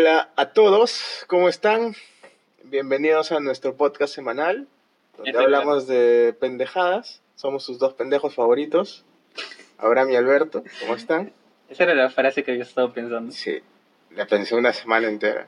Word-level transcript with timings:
Hola 0.00 0.30
a 0.34 0.46
todos, 0.54 1.26
¿cómo 1.26 1.50
están? 1.50 1.94
Bienvenidos 2.64 3.32
a 3.32 3.40
nuestro 3.40 3.76
podcast 3.76 4.14
semanal, 4.14 4.66
donde 5.14 5.32
Este, 5.32 5.42
hablamos 5.44 5.86
de 5.86 6.34
pendejadas. 6.40 7.20
Somos 7.34 7.64
sus 7.64 7.78
dos 7.78 7.92
pendejos 7.92 8.34
favoritos, 8.34 9.04
Abraham 9.76 10.12
y 10.12 10.16
Alberto. 10.16 10.64
¿Cómo 10.80 10.94
están? 10.94 11.34
Esa 11.68 11.82
era 11.82 11.92
la 11.92 12.08
frase 12.08 12.42
que 12.42 12.52
había 12.52 12.62
estado 12.62 12.94
pensando. 12.94 13.30
Sí, 13.30 13.58
la 14.12 14.26
pensé 14.26 14.54
una 14.54 14.72
semana 14.72 15.06
entera. 15.06 15.46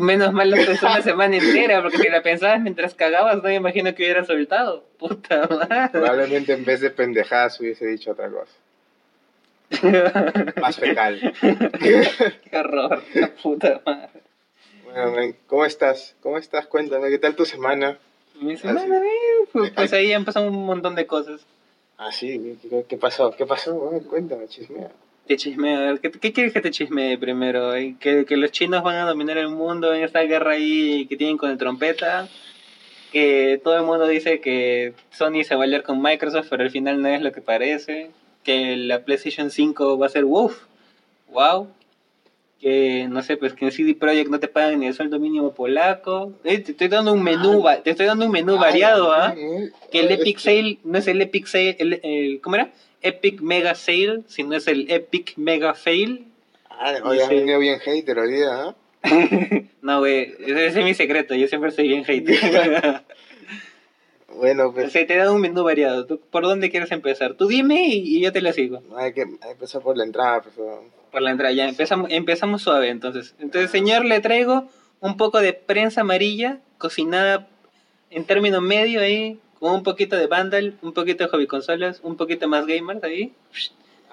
Menos 0.00 0.32
mal 0.32 0.50
la 0.50 0.56
pensé 0.56 0.84
una 0.84 1.02
semana 1.02 1.36
entera, 1.36 1.80
porque 1.80 1.98
si 1.98 2.08
la 2.08 2.24
pensabas 2.24 2.60
mientras 2.60 2.92
cagabas, 2.96 3.36
no 3.36 3.44
me 3.44 3.54
imagino 3.54 3.94
que 3.94 4.02
hubiera 4.02 4.24
soltado. 4.24 4.82
Puta 4.98 5.46
madre. 5.48 5.90
Probablemente 5.92 6.54
en 6.54 6.64
vez 6.64 6.80
de 6.80 6.90
pendejadas 6.90 7.60
hubiese 7.60 7.86
dicho 7.86 8.10
otra 8.10 8.28
cosa. 8.28 8.52
Más 10.60 10.76
fecal. 10.76 11.32
Qué 11.40 12.56
horror, 12.56 13.02
la 13.14 13.28
puta 13.28 13.80
madre. 13.84 14.22
Bueno, 14.84 15.34
¿cómo 15.46 15.64
estás? 15.64 16.14
¿Cómo 16.20 16.38
estás? 16.38 16.66
Cuéntame, 16.66 17.10
¿qué 17.10 17.18
tal 17.18 17.34
tu 17.34 17.44
semana? 17.44 17.98
Mi 18.40 18.56
semana, 18.56 19.00
bien, 19.00 19.48
pues, 19.52 19.70
pues 19.70 19.92
ahí 19.94 20.12
han 20.12 20.24
pasado 20.24 20.48
un 20.48 20.66
montón 20.66 20.94
de 20.94 21.06
cosas. 21.06 21.44
Ah, 21.96 22.12
sí, 22.12 22.58
¿qué, 22.68 22.84
qué 22.88 22.96
pasó? 22.96 23.30
¿Qué 23.32 23.46
pasó? 23.46 23.74
Bueno, 23.74 24.06
cuéntame, 24.08 24.48
chismea. 24.48 24.90
Te 25.26 25.36
chismeo, 25.36 25.78
a 25.78 25.82
ver, 25.86 26.00
¿qué, 26.00 26.10
qué 26.10 26.32
quieres 26.32 26.52
que 26.52 26.60
te 26.60 26.70
chismee 26.70 27.16
primero? 27.16 27.72
¿Que, 27.98 28.24
que 28.26 28.36
los 28.36 28.50
chinos 28.50 28.82
van 28.82 28.96
a 28.96 29.06
dominar 29.06 29.38
el 29.38 29.48
mundo 29.48 29.94
en 29.94 30.02
esta 30.02 30.20
guerra 30.20 30.52
ahí 30.52 31.06
que 31.06 31.16
tienen 31.16 31.38
con 31.38 31.50
el 31.50 31.56
trompeta. 31.56 32.28
Que 33.10 33.60
todo 33.62 33.76
el 33.76 33.84
mundo 33.84 34.06
dice 34.06 34.40
que 34.40 34.92
Sony 35.10 35.44
se 35.44 35.54
va 35.54 35.62
a 35.62 35.64
aliar 35.64 35.84
con 35.84 36.02
Microsoft, 36.02 36.48
pero 36.50 36.64
al 36.64 36.70
final 36.70 37.00
no 37.00 37.08
es 37.08 37.22
lo 37.22 37.32
que 37.32 37.40
parece. 37.40 38.10
Que 38.44 38.76
la 38.76 39.04
PlayStation 39.04 39.50
5 39.50 39.98
va 39.98 40.06
a 40.06 40.10
ser 40.10 40.24
WOW. 40.24 40.52
Wow. 41.32 41.68
Que 42.60 43.06
no 43.10 43.22
sé, 43.22 43.36
pues 43.36 43.52
que 43.52 43.64
en 43.66 43.72
CD 43.72 43.94
Projekt 43.94 44.30
no 44.30 44.38
te 44.40 44.48
pagan 44.48 44.80
ni 44.80 44.86
el 44.86 44.94
sueldo 44.94 45.18
mínimo 45.18 45.52
polaco. 45.54 46.32
Eh, 46.44 46.58
te 46.58 46.72
estoy 46.72 46.88
dando 46.88 47.12
un 47.12 47.22
menú, 47.22 47.64
te 47.82 47.90
estoy 47.90 48.06
dando 48.06 48.24
un 48.26 48.30
menú 48.32 48.56
variado, 48.56 49.12
¿ah? 49.12 49.34
Que 49.90 50.00
el 50.00 50.10
Epic 50.12 50.38
Sale 50.38 50.78
no 50.84 50.96
es 50.98 51.06
el 51.06 51.20
Epic 51.20 51.46
Sale, 51.46 51.76
el, 51.78 52.00
el- 52.02 52.40
¿cómo 52.40 52.56
era? 52.56 52.70
Epic 53.02 53.40
Mega 53.42 53.74
Sale, 53.74 54.20
sino 54.28 54.54
es 54.56 54.66
el 54.66 54.90
Epic 54.90 55.34
Mega 55.36 55.74
Fail. 55.74 56.24
Ah, 56.70 56.94
hoy 57.04 57.20
has 57.20 57.28
venido 57.28 57.58
bien 57.58 57.78
hater 57.80 58.18
hoy 58.18 58.32
día, 58.32 58.48
¿ah? 58.52 58.74
No, 59.82 59.98
güey, 59.98 60.34
ese 60.40 60.66
es 60.68 60.76
mi 60.76 60.94
secreto, 60.94 61.34
yo 61.34 61.46
siempre 61.48 61.70
soy 61.70 61.88
bien 61.88 62.04
hater. 62.04 62.38
Bueno, 64.36 64.72
pues 64.72 64.92
sea, 64.92 65.06
te 65.06 65.16
dado 65.16 65.34
un 65.34 65.40
menú 65.40 65.62
variado. 65.62 66.06
¿Tú 66.06 66.20
¿Por 66.30 66.42
dónde 66.42 66.70
quieres 66.70 66.90
empezar? 66.92 67.34
Tú 67.34 67.46
dime 67.46 67.86
y, 67.86 68.16
y 68.16 68.20
yo 68.20 68.32
te 68.32 68.40
la 68.40 68.52
sigo. 68.52 68.82
hay 68.96 69.12
que, 69.12 69.22
empezar 69.22 69.82
por 69.82 69.96
la 69.96 70.04
entrada, 70.04 70.42
pues, 70.42 70.54
por 70.54 70.66
favor. 70.66 70.84
Por 71.10 71.22
la 71.22 71.30
entrada, 71.30 71.52
ya 71.52 71.68
empezamos, 71.68 72.10
empezamos 72.10 72.62
suave 72.62 72.88
entonces. 72.88 73.34
Entonces, 73.38 73.70
señor, 73.70 74.04
le 74.04 74.20
traigo 74.20 74.68
un 75.00 75.16
poco 75.16 75.40
de 75.40 75.52
prensa 75.52 76.00
amarilla, 76.00 76.58
cocinada 76.78 77.46
en 78.10 78.24
término 78.24 78.60
medio 78.60 79.00
ahí, 79.00 79.38
con 79.60 79.74
un 79.74 79.82
poquito 79.82 80.16
de 80.16 80.26
Vandal, 80.26 80.76
un 80.82 80.92
poquito 80.92 81.24
de 81.24 81.30
hobby 81.30 81.46
consolas, 81.46 82.00
un 82.02 82.16
poquito 82.16 82.48
más 82.48 82.66
gamers 82.66 83.02
ahí. 83.04 83.32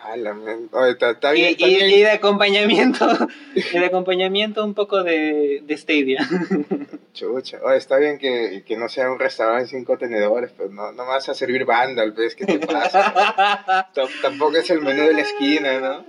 Ah, 0.03 0.87
está, 0.89 1.11
está 1.11 1.31
bien, 1.31 1.49
y, 1.49 1.51
está 1.51 1.67
y- 1.67 1.75
bien. 1.75 1.89
y 1.91 1.99
de 2.01 2.09
acompañamiento, 2.11 3.07
y 3.55 3.61
de 3.79 3.85
acompañamiento 3.85 4.63
un 4.65 4.73
poco 4.73 5.03
de, 5.03 5.61
de 5.63 5.77
Stadia. 5.77 6.27
Chucha. 7.13 7.59
Oye, 7.63 7.77
está 7.77 7.97
bien 7.97 8.17
que, 8.17 8.63
que 8.65 8.77
no 8.77 8.89
sea 8.89 9.11
un 9.11 9.19
restaurante 9.19 9.67
sin 9.69 9.83
contenedores, 9.85 10.51
pero 10.57 10.69
no, 10.69 10.91
no 10.91 11.03
me 11.03 11.09
vas 11.09 11.29
a 11.29 11.33
servir 11.33 11.65
Vandal, 11.65 12.13
pues, 12.13 12.35
¿qué 12.35 12.45
te 12.45 12.59
pasa? 12.59 13.89
Tampoco 14.21 14.57
es 14.57 14.69
el 14.69 14.81
menú 14.81 15.03
de 15.03 15.13
la 15.13 15.21
esquina, 15.21 15.79
¿no? 15.79 16.05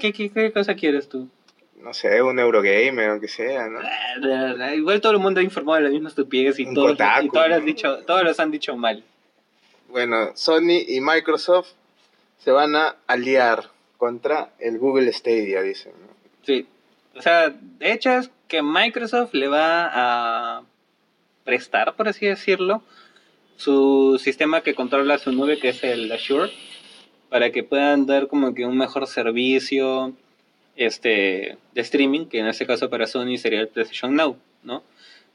¿Qué, 0.00 0.12
qué, 0.12 0.30
qué 0.30 0.52
cosa 0.52 0.74
quieres 0.74 1.08
tú? 1.08 1.28
No 1.80 1.94
sé, 1.94 2.20
un 2.22 2.38
Eurogamer, 2.38 3.10
aunque 3.10 3.28
sea, 3.28 3.68
¿no? 3.68 3.80
Igual 4.74 5.00
todo 5.00 5.12
el 5.12 5.18
mundo 5.18 5.40
ha 5.40 5.42
informado 5.42 5.76
de 5.76 5.84
la 5.84 5.90
misma 5.90 6.08
estupidez 6.08 6.58
y 6.58 6.74
todos, 6.74 6.92
Kotaku, 6.92 7.26
y 7.26 7.30
todos, 7.30 7.48
los 7.48 7.60
¿no? 7.60 7.64
dicho, 7.66 7.98
todos 8.06 8.24
los 8.24 8.40
han 8.40 8.50
dicho 8.50 8.76
mal. 8.76 9.04
Bueno, 9.88 10.32
Sony 10.34 10.82
y 10.88 11.00
Microsoft 11.00 11.68
se 12.38 12.50
van 12.50 12.76
a 12.76 12.96
aliar 13.06 13.70
contra 13.96 14.50
el 14.58 14.78
Google 14.78 15.12
Stadia, 15.12 15.62
dicen. 15.62 15.92
Sí. 16.42 16.66
O 17.14 17.22
sea, 17.22 17.48
de 17.50 17.92
hecho 17.92 18.10
es 18.12 18.30
que 18.48 18.62
Microsoft 18.62 19.34
le 19.34 19.48
va 19.48 19.90
a 20.58 20.62
prestar, 21.44 21.94
por 21.96 22.08
así 22.08 22.26
decirlo, 22.26 22.82
su 23.56 24.20
sistema 24.22 24.60
que 24.60 24.74
controla 24.74 25.18
su 25.18 25.32
nube, 25.32 25.58
que 25.58 25.70
es 25.70 25.82
el 25.82 26.12
Azure, 26.12 26.52
para 27.30 27.50
que 27.50 27.64
puedan 27.64 28.06
dar 28.06 28.28
como 28.28 28.54
que 28.54 28.66
un 28.66 28.76
mejor 28.76 29.06
servicio 29.06 30.12
este, 30.76 31.56
de 31.74 31.80
streaming, 31.80 32.26
que 32.26 32.38
en 32.38 32.46
este 32.46 32.66
caso 32.66 32.90
para 32.90 33.06
Sony 33.06 33.38
sería 33.38 33.60
el 33.60 33.68
PlayStation 33.68 34.14
Now, 34.14 34.36
¿no? 34.62 34.82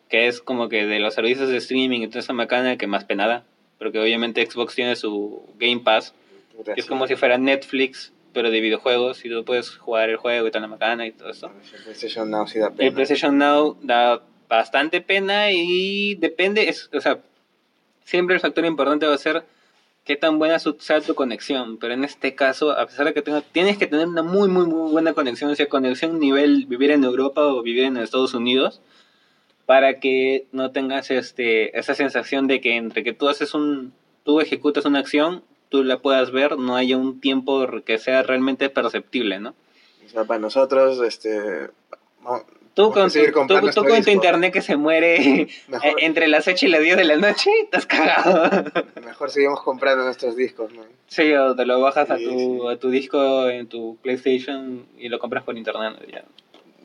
Que 0.07 0.27
es 0.27 0.39
como 0.41 0.69
que 0.69 0.85
de 0.85 0.99
los 0.99 1.15
servicios 1.15 1.49
de 1.49 1.57
streaming 1.57 2.01
y 2.01 2.07
toda 2.07 2.19
esa 2.19 2.33
macana 2.33 2.77
que 2.77 2.87
más 2.87 3.05
penada, 3.05 3.43
porque 3.79 3.99
obviamente 3.99 4.45
Xbox 4.45 4.75
tiene 4.75 4.95
su 4.95 5.43
Game 5.57 5.79
Pass, 5.79 6.13
Puta, 6.61 6.73
que 6.73 6.79
es 6.81 6.85
sí. 6.85 6.89
como 6.89 7.07
si 7.07 7.15
fuera 7.15 7.37
Netflix, 7.37 8.13
pero 8.33 8.51
de 8.51 8.61
videojuegos, 8.61 9.25
y 9.25 9.29
tú 9.29 9.43
puedes 9.43 9.75
jugar 9.75 10.09
el 10.09 10.17
juego 10.17 10.47
y 10.47 10.51
toda 10.51 10.61
la 10.61 10.67
macana 10.67 11.05
y 11.05 11.11
todo 11.11 11.29
eso. 11.29 11.51
El 11.73 11.83
PlayStation 11.83 12.29
Now 12.29 12.47
sí 12.47 12.59
da 12.59 12.69
pena. 12.69 12.87
El 12.87 12.93
PlayStation 12.93 13.37
Now 13.37 13.77
da 13.81 14.21
bastante 14.47 15.01
pena 15.01 15.51
y 15.51 16.15
depende, 16.15 16.69
es, 16.69 16.89
o 16.93 17.01
sea, 17.01 17.19
siempre 18.03 18.35
el 18.35 18.41
factor 18.41 18.65
importante 18.65 19.07
va 19.07 19.15
a 19.15 19.17
ser 19.17 19.43
qué 20.03 20.15
tan 20.15 20.39
buena 20.39 20.59
sea 20.59 21.01
tu 21.01 21.15
conexión, 21.15 21.77
pero 21.77 21.93
en 21.93 22.03
este 22.03 22.35
caso, 22.35 22.71
a 22.71 22.85
pesar 22.85 23.05
de 23.05 23.13
que 23.13 23.21
tenga, 23.21 23.41
tienes 23.41 23.77
que 23.77 23.87
tener 23.87 24.07
una 24.07 24.23
muy, 24.23 24.49
muy, 24.49 24.65
muy 24.65 24.91
buena 24.91 25.13
conexión, 25.13 25.51
o 25.51 25.55
sea, 25.55 25.67
conexión 25.67 26.19
nivel 26.19 26.65
vivir 26.65 26.91
en 26.91 27.03
Europa 27.03 27.45
o 27.45 27.61
vivir 27.61 27.85
en 27.85 27.97
Estados 27.97 28.33
Unidos, 28.33 28.81
para 29.65 29.99
que 29.99 30.47
no 30.51 30.71
tengas 30.71 31.11
este, 31.11 31.77
esa 31.77 31.95
sensación 31.95 32.47
de 32.47 32.61
que 32.61 32.75
entre 32.75 33.03
que 33.03 33.13
tú 33.13 33.29
haces 33.29 33.53
un, 33.53 33.93
tú 34.23 34.41
ejecutas 34.41 34.85
una 34.85 34.99
acción, 34.99 35.43
tú 35.71 35.83
la 35.85 35.99
puedas 35.99 36.31
ver, 36.31 36.57
no 36.59 36.75
haya 36.75 36.97
un 36.97 37.21
tiempo 37.21 37.65
que 37.85 37.97
sea 37.97 38.21
realmente 38.23 38.69
perceptible, 38.69 39.39
¿no? 39.39 39.55
O 40.05 40.09
sea, 40.09 40.25
para 40.25 40.39
nosotros, 40.39 41.01
este... 41.01 41.69
no, 42.21 42.43
Tú 42.73 42.87
a 42.89 42.93
con, 42.93 43.09
tu, 43.11 43.19
tú, 43.19 43.47
tú 43.47 43.61
nuestro 43.61 43.83
con 43.83 44.01
tu 44.01 44.11
internet 44.11 44.53
que 44.53 44.61
se 44.61 44.77
muere 44.77 45.47
Mejor, 45.67 45.87
eh, 45.89 45.93
entre 45.99 46.27
las 46.27 46.47
8 46.47 46.65
y 46.65 46.69
las 46.69 46.81
10 46.81 46.97
de 46.97 47.03
la 47.03 47.17
noche, 47.17 47.49
estás 47.63 47.85
cagado. 47.85 48.63
mejor 49.05 49.29
seguimos 49.29 49.61
comprando 49.61 50.05
nuestros 50.05 50.35
discos, 50.35 50.73
¿no? 50.73 50.83
Sí, 51.07 51.33
o 51.33 51.55
te 51.55 51.65
lo 51.65 51.81
bajas 51.81 52.09
a 52.09 52.17
Sí, 52.17 52.25
tu, 52.25 52.31
sí. 52.31 52.67
a 52.69 52.77
tu 52.77 52.89
disco 52.89 53.49
en 53.49 53.67
tu 53.67 53.97
PlayStation 54.01 54.85
y 54.97 55.09
lo 55.09 55.19
compras 55.19 55.43
por 55.43 55.57
internet. 55.57 55.95
Ya. 56.11 56.23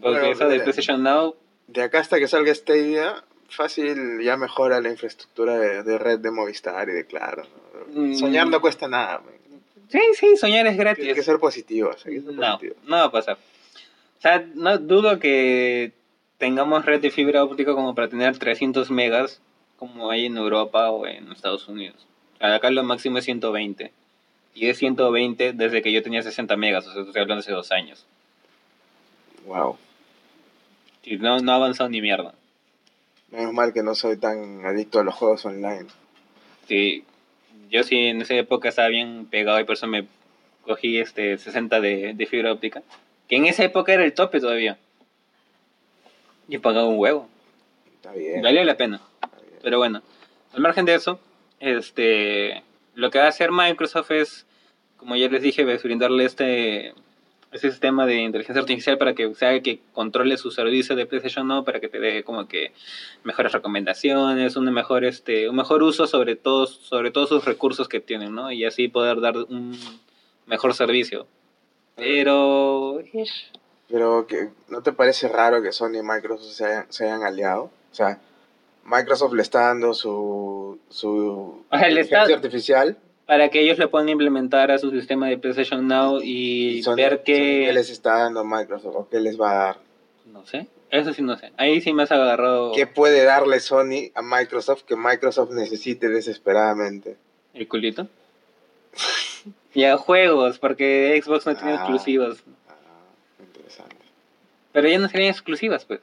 Porque 0.01 0.19
Bueno, 0.19 0.27
eso 0.27 0.49
de. 0.49 0.61
PlayStation 0.61 1.03
Now, 1.03 1.37
De 1.69 1.83
acá 1.83 2.01
hasta 2.01 2.19
que 2.19 2.27
salga 2.27 2.53
Stadia, 2.53 3.23
fácil 3.49 4.21
ya 4.23 4.37
mejora 4.37 4.81
la 4.81 4.91
infraestructura 4.91 5.57
de, 5.59 5.83
de 5.83 5.99
red 5.99 6.19
de 6.19 6.31
Movistar 6.31 6.89
y 6.89 6.93
de 6.93 7.07
Claro. 7.07 7.45
¿no? 7.95 8.03
Mm. 8.03 8.15
Soñar 8.15 8.47
no 8.49 8.61
cuesta 8.61 8.89
nada, 8.89 9.19
man. 9.21 9.35
sí, 9.89 10.01
sí, 10.15 10.37
soñar 10.37 10.67
es 10.67 10.73
Hay 10.73 10.77
que 10.79 10.83
gratis. 10.83 11.05
ser. 11.05 11.09
Hay 11.11 11.15
que 11.15 11.23
ser 11.23 11.35
No, 11.35 11.41
positivos. 11.41 12.05
no 12.87 12.97
va 12.97 13.05
a 13.05 13.11
pasar. 13.11 13.37
O 14.19 14.21
sea, 14.21 14.45
no 14.55 14.79
dudo 14.79 15.19
que 15.19 15.93
tengamos 16.39 16.85
red 16.85 17.01
de 17.01 17.11
fibra 17.11 17.45
óptica 17.45 17.75
como 17.75 17.95
para 17.95 18.09
tener 18.09 18.37
300 18.39 18.91
megas 18.91 19.41
como 19.79 20.11
hay 20.11 20.27
en 20.27 20.37
Europa 20.39 20.91
o 20.91 21.07
en 21.07 21.31
Estados 21.33 21.69
Unidos. 21.69 22.07
Acá 22.41 22.71
lo 22.71 22.83
máximo 22.83 23.19
es 23.19 23.25
120. 23.25 23.93
Y 24.55 24.69
es 24.69 24.79
120 24.79 25.53
desde 25.53 25.83
que 25.83 25.93
yo 25.93 26.03
tenía 26.03 26.23
60 26.23 26.57
megas, 26.57 26.87
o 26.87 26.93
sea, 26.93 27.03
estoy 27.03 27.21
hablando 27.21 27.41
hace 27.41 27.53
dos 27.53 27.71
años. 27.73 28.07
Wow. 29.45 29.77
Y 31.05 31.17
no, 31.19 31.39
no 31.41 31.53
ha 31.53 31.57
avanzado 31.57 31.89
ni 31.91 32.01
mierda. 32.01 32.35
Menos 33.31 33.53
mal 33.53 33.73
que 33.73 33.83
no 33.83 33.95
soy 33.95 34.17
tan 34.17 34.65
adicto 34.65 35.01
a 35.01 35.05
los 35.05 35.15
juegos 35.15 35.45
online. 35.45 35.87
Sí, 36.69 37.05
yo 37.71 37.83
sí 37.83 37.97
en 38.07 38.23
esa 38.23 38.35
época 38.35 38.69
estaba 38.69 38.89
bien 38.89 39.27
pegado 39.27 39.61
y 39.61 39.65
por 39.65 39.75
eso 39.75 39.87
me 39.87 40.07
cogí 40.63 40.99
este 40.99 41.39
60 41.39 41.81
de, 41.81 42.15
de 42.15 42.27
fibra 42.27 42.53
óptica. 42.53 42.83
Que 43.29 43.37
en 43.37 43.47
esa 43.47 43.65
época 43.65 43.93
era 43.93 44.05
el 44.05 44.15
tope 44.15 44.41
todavía. 44.41 44.79
Y 46.49 46.59
pagaba 46.59 46.87
un 46.87 46.99
huevo. 46.99 47.29
Está 47.97 48.13
bien. 48.13 48.43
Valía 48.43 48.65
la 48.65 48.77
pena. 48.77 49.01
Pero 49.63 49.79
bueno, 49.79 50.03
al 50.53 50.61
margen 50.61 50.85
de 50.85 50.95
eso, 50.95 51.19
este, 51.59 52.63
lo 52.95 53.11
que 53.11 53.19
va 53.19 53.25
a 53.25 53.29
hacer 53.29 53.51
Microsoft 53.51 54.13
es, 54.13 54.47
como 54.97 55.17
ya 55.17 55.29
les 55.29 55.43
dije, 55.43 55.71
es 55.73 55.83
brindarle 55.83 56.25
este, 56.25 56.95
este 57.53 57.71
sistema 57.71 58.05
de 58.07 58.17
inteligencia 58.17 58.61
artificial 58.61 58.99
para 58.99 59.15
que 59.15 59.35
sea 59.35 59.61
que 59.63 59.81
controle 59.93 60.37
su 60.37 60.51
servicio 60.51 60.95
de 60.97 61.07
PlayStation 61.07 61.47
Now, 61.49 61.65
para 61.65 61.81
que 61.81 61.89
te 61.89 62.01
dé 62.01 62.23
como 62.25 62.49
que 62.49 62.73
mejores 63.25 63.53
recomendaciones, 63.53 64.57
un 64.57 64.71
mejor, 64.73 65.05
este, 65.05 65.49
un 65.49 65.57
mejor 65.57 65.83
uso 65.83 66.07
sobre 66.07 66.37
todos, 66.37 66.71
sobre 66.71 67.11
todos 67.11 67.29
sus 67.31 67.45
recursos 67.45 67.89
que 67.89 68.01
tienen, 68.01 68.35
¿no? 68.35 68.53
Y 68.53 68.65
así 68.65 68.89
poder 68.89 69.21
dar 69.21 69.37
un 69.37 69.79
mejor 70.47 70.75
servicio. 70.75 71.27
Pero... 71.95 73.01
Pero 73.89 74.27
que 74.27 74.49
¿no 74.69 74.83
te 74.83 74.93
parece 74.93 75.29
raro 75.29 75.63
que 75.63 75.71
Sony 75.73 75.99
y 76.01 76.03
Microsoft 76.03 76.51
se 76.53 76.65
hayan, 76.67 76.93
se 76.93 77.05
hayan 77.05 77.23
aliado? 77.23 77.65
O 77.65 77.95
sea, 77.95 78.19
Microsoft 78.85 79.33
le 79.35 79.43
está 79.43 79.69
dando 79.69 79.95
su, 79.95 80.79
su 80.89 81.65
O 81.71 81.79
sea, 81.79 81.89
le 81.89 82.01
está- 82.01 82.17
inteligencia 82.23 82.35
artificial 82.37 82.97
para 83.27 83.49
que 83.51 83.61
ellos 83.61 83.79
le 83.79 83.89
puedan 83.89 84.09
implementar 84.09 84.71
a 84.71 84.79
su 84.79 84.91
sistema 84.91 85.29
de 85.29 85.37
PlayStation 85.39 85.87
Now 85.87 86.21
y 86.23 86.83
ver 86.97 87.23
que... 87.25 87.65
¿Qué 87.67 87.73
les 87.73 87.91
está 87.91 88.19
dando 88.19 88.45
Microsoft 88.45 88.95
o 88.97 89.09
qué 89.09 89.21
les 89.21 89.41
va 89.41 89.51
a 89.51 89.55
dar? 89.67 89.79
No 90.27 90.47
sé, 90.47 90.67
eso 90.91 91.13
sí 91.13 91.23
no 91.23 91.37
sé. 91.37 91.53
Ahí 91.57 91.81
sí 91.81 91.93
me 91.93 92.05
has 92.05 92.13
agarrado 92.13 92.73
¿Qué 92.73 92.87
puede 92.87 93.25
darle 93.25 93.59
Sony 93.61 94.11
a 94.15 94.23
Microsoft 94.23 94.83
que 94.85 94.97
Microsoft 94.97 95.51
necesite 95.51 96.09
desesperadamente? 96.09 97.17
el 97.55 97.67
culito. 97.69 98.07
ya 99.75 99.97
juegos, 99.97 100.59
porque 100.59 101.21
Xbox 101.23 101.47
no 101.47 101.57
tiene 101.57 101.73
Ah. 101.73 101.77
exclusivos. 101.77 102.43
Ah, 102.69 102.75
interesante. 103.41 103.97
Pero 104.73 104.89
ya 104.89 104.99
no 104.99 105.09
serían 105.09 105.31
exclusivas, 105.31 105.85
pues. 105.85 106.01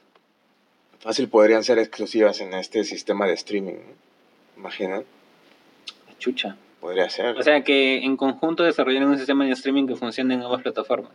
Fácil 0.98 1.28
podrían 1.28 1.62
ser 1.62 1.78
exclusivas 1.78 2.40
en 2.40 2.54
este 2.54 2.82
sistema 2.84 3.26
de 3.26 3.34
streaming. 3.34 3.74
¿no? 3.74 3.94
Imaginan, 4.56 5.04
Chucha. 6.18 6.56
Podría 6.84 7.08
ser. 7.08 7.38
O 7.38 7.42
sea 7.42 7.62
que 7.62 8.04
en 8.04 8.14
conjunto 8.18 8.62
desarrollaron 8.62 9.08
un 9.08 9.16
sistema 9.16 9.46
de 9.46 9.52
streaming 9.52 9.86
que 9.86 9.96
funcione 9.96 10.34
en 10.34 10.42
ambas 10.42 10.60
plataformas. 10.60 11.12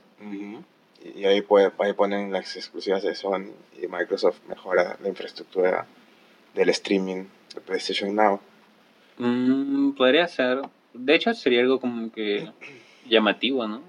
Y 1.16 1.26
ahí, 1.26 1.44
puede, 1.44 1.72
ahí 1.78 1.94
ponen 1.94 2.32
las 2.32 2.56
exclusivas 2.56 3.04
de 3.04 3.14
Sony 3.14 3.52
y 3.80 3.86
Microsoft 3.86 4.40
mejora 4.48 4.98
la 5.00 5.08
infraestructura 5.08 5.86
del 6.56 6.70
streaming 6.70 7.26
de 7.54 7.62
PlayStation 7.62 8.16
Now. 8.16 8.40
Mm, 9.20 9.92
podría 9.92 10.28
ser. 10.28 10.64
De 10.96 11.14
hecho, 11.14 11.32
sería 11.36 11.62
algo 11.62 11.80
como 11.80 12.12
que 12.12 12.50
llamativo, 13.08 13.68
¿no? 13.68 13.84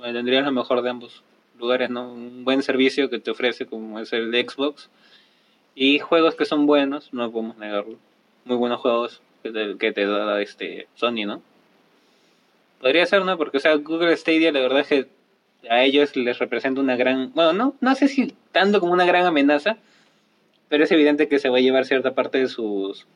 Tendrías 0.00 0.44
lo 0.44 0.50
mejor 0.50 0.82
de 0.82 0.90
ambos 0.90 1.22
lugares, 1.56 1.88
¿no? 1.88 2.12
Un 2.12 2.44
buen 2.44 2.64
servicio 2.64 3.08
que 3.08 3.20
te 3.20 3.30
ofrece 3.30 3.66
como 3.66 4.00
es 4.00 4.12
el 4.12 4.32
de 4.32 4.44
Xbox. 4.44 4.90
Y 5.76 6.00
juegos 6.00 6.34
que 6.34 6.46
son 6.46 6.66
buenos, 6.66 7.14
no 7.14 7.30
podemos 7.30 7.56
negarlo. 7.58 7.96
Muy 8.44 8.56
buenos 8.56 8.80
juegos 8.80 9.22
que 9.42 9.92
te, 9.92 10.06
da 10.06 10.40
este 10.40 10.88
Sony, 10.94 11.26
¿no? 11.26 11.42
Podría 12.80 13.06
ser, 13.06 13.24
¿no? 13.24 13.36
Porque, 13.38 13.58
o 13.58 13.60
sea, 13.60 13.76
Google 13.76 14.16
Stadia, 14.16 14.52
la 14.52 14.60
verdad 14.60 14.80
es 14.80 14.86
que 14.88 15.08
a 15.68 15.82
ellos 15.84 16.16
les 16.16 16.38
representa 16.38 16.80
una 16.80 16.96
gran... 16.96 17.32
Bueno, 17.34 17.52
no, 17.52 17.74
no 17.80 17.94
sé 17.94 18.08
si 18.08 18.34
tanto 18.50 18.80
como 18.80 18.92
una 18.92 19.04
gran 19.04 19.24
amenaza, 19.26 19.76
pero 20.68 20.84
es 20.84 20.90
evidente 20.90 21.28
que 21.28 21.38
se 21.38 21.48
va 21.48 21.58
a 21.58 21.60
llevar 21.60 21.84
cierta 21.84 22.14
parte 22.14 22.38
de 22.38 22.48
sus 22.48 23.06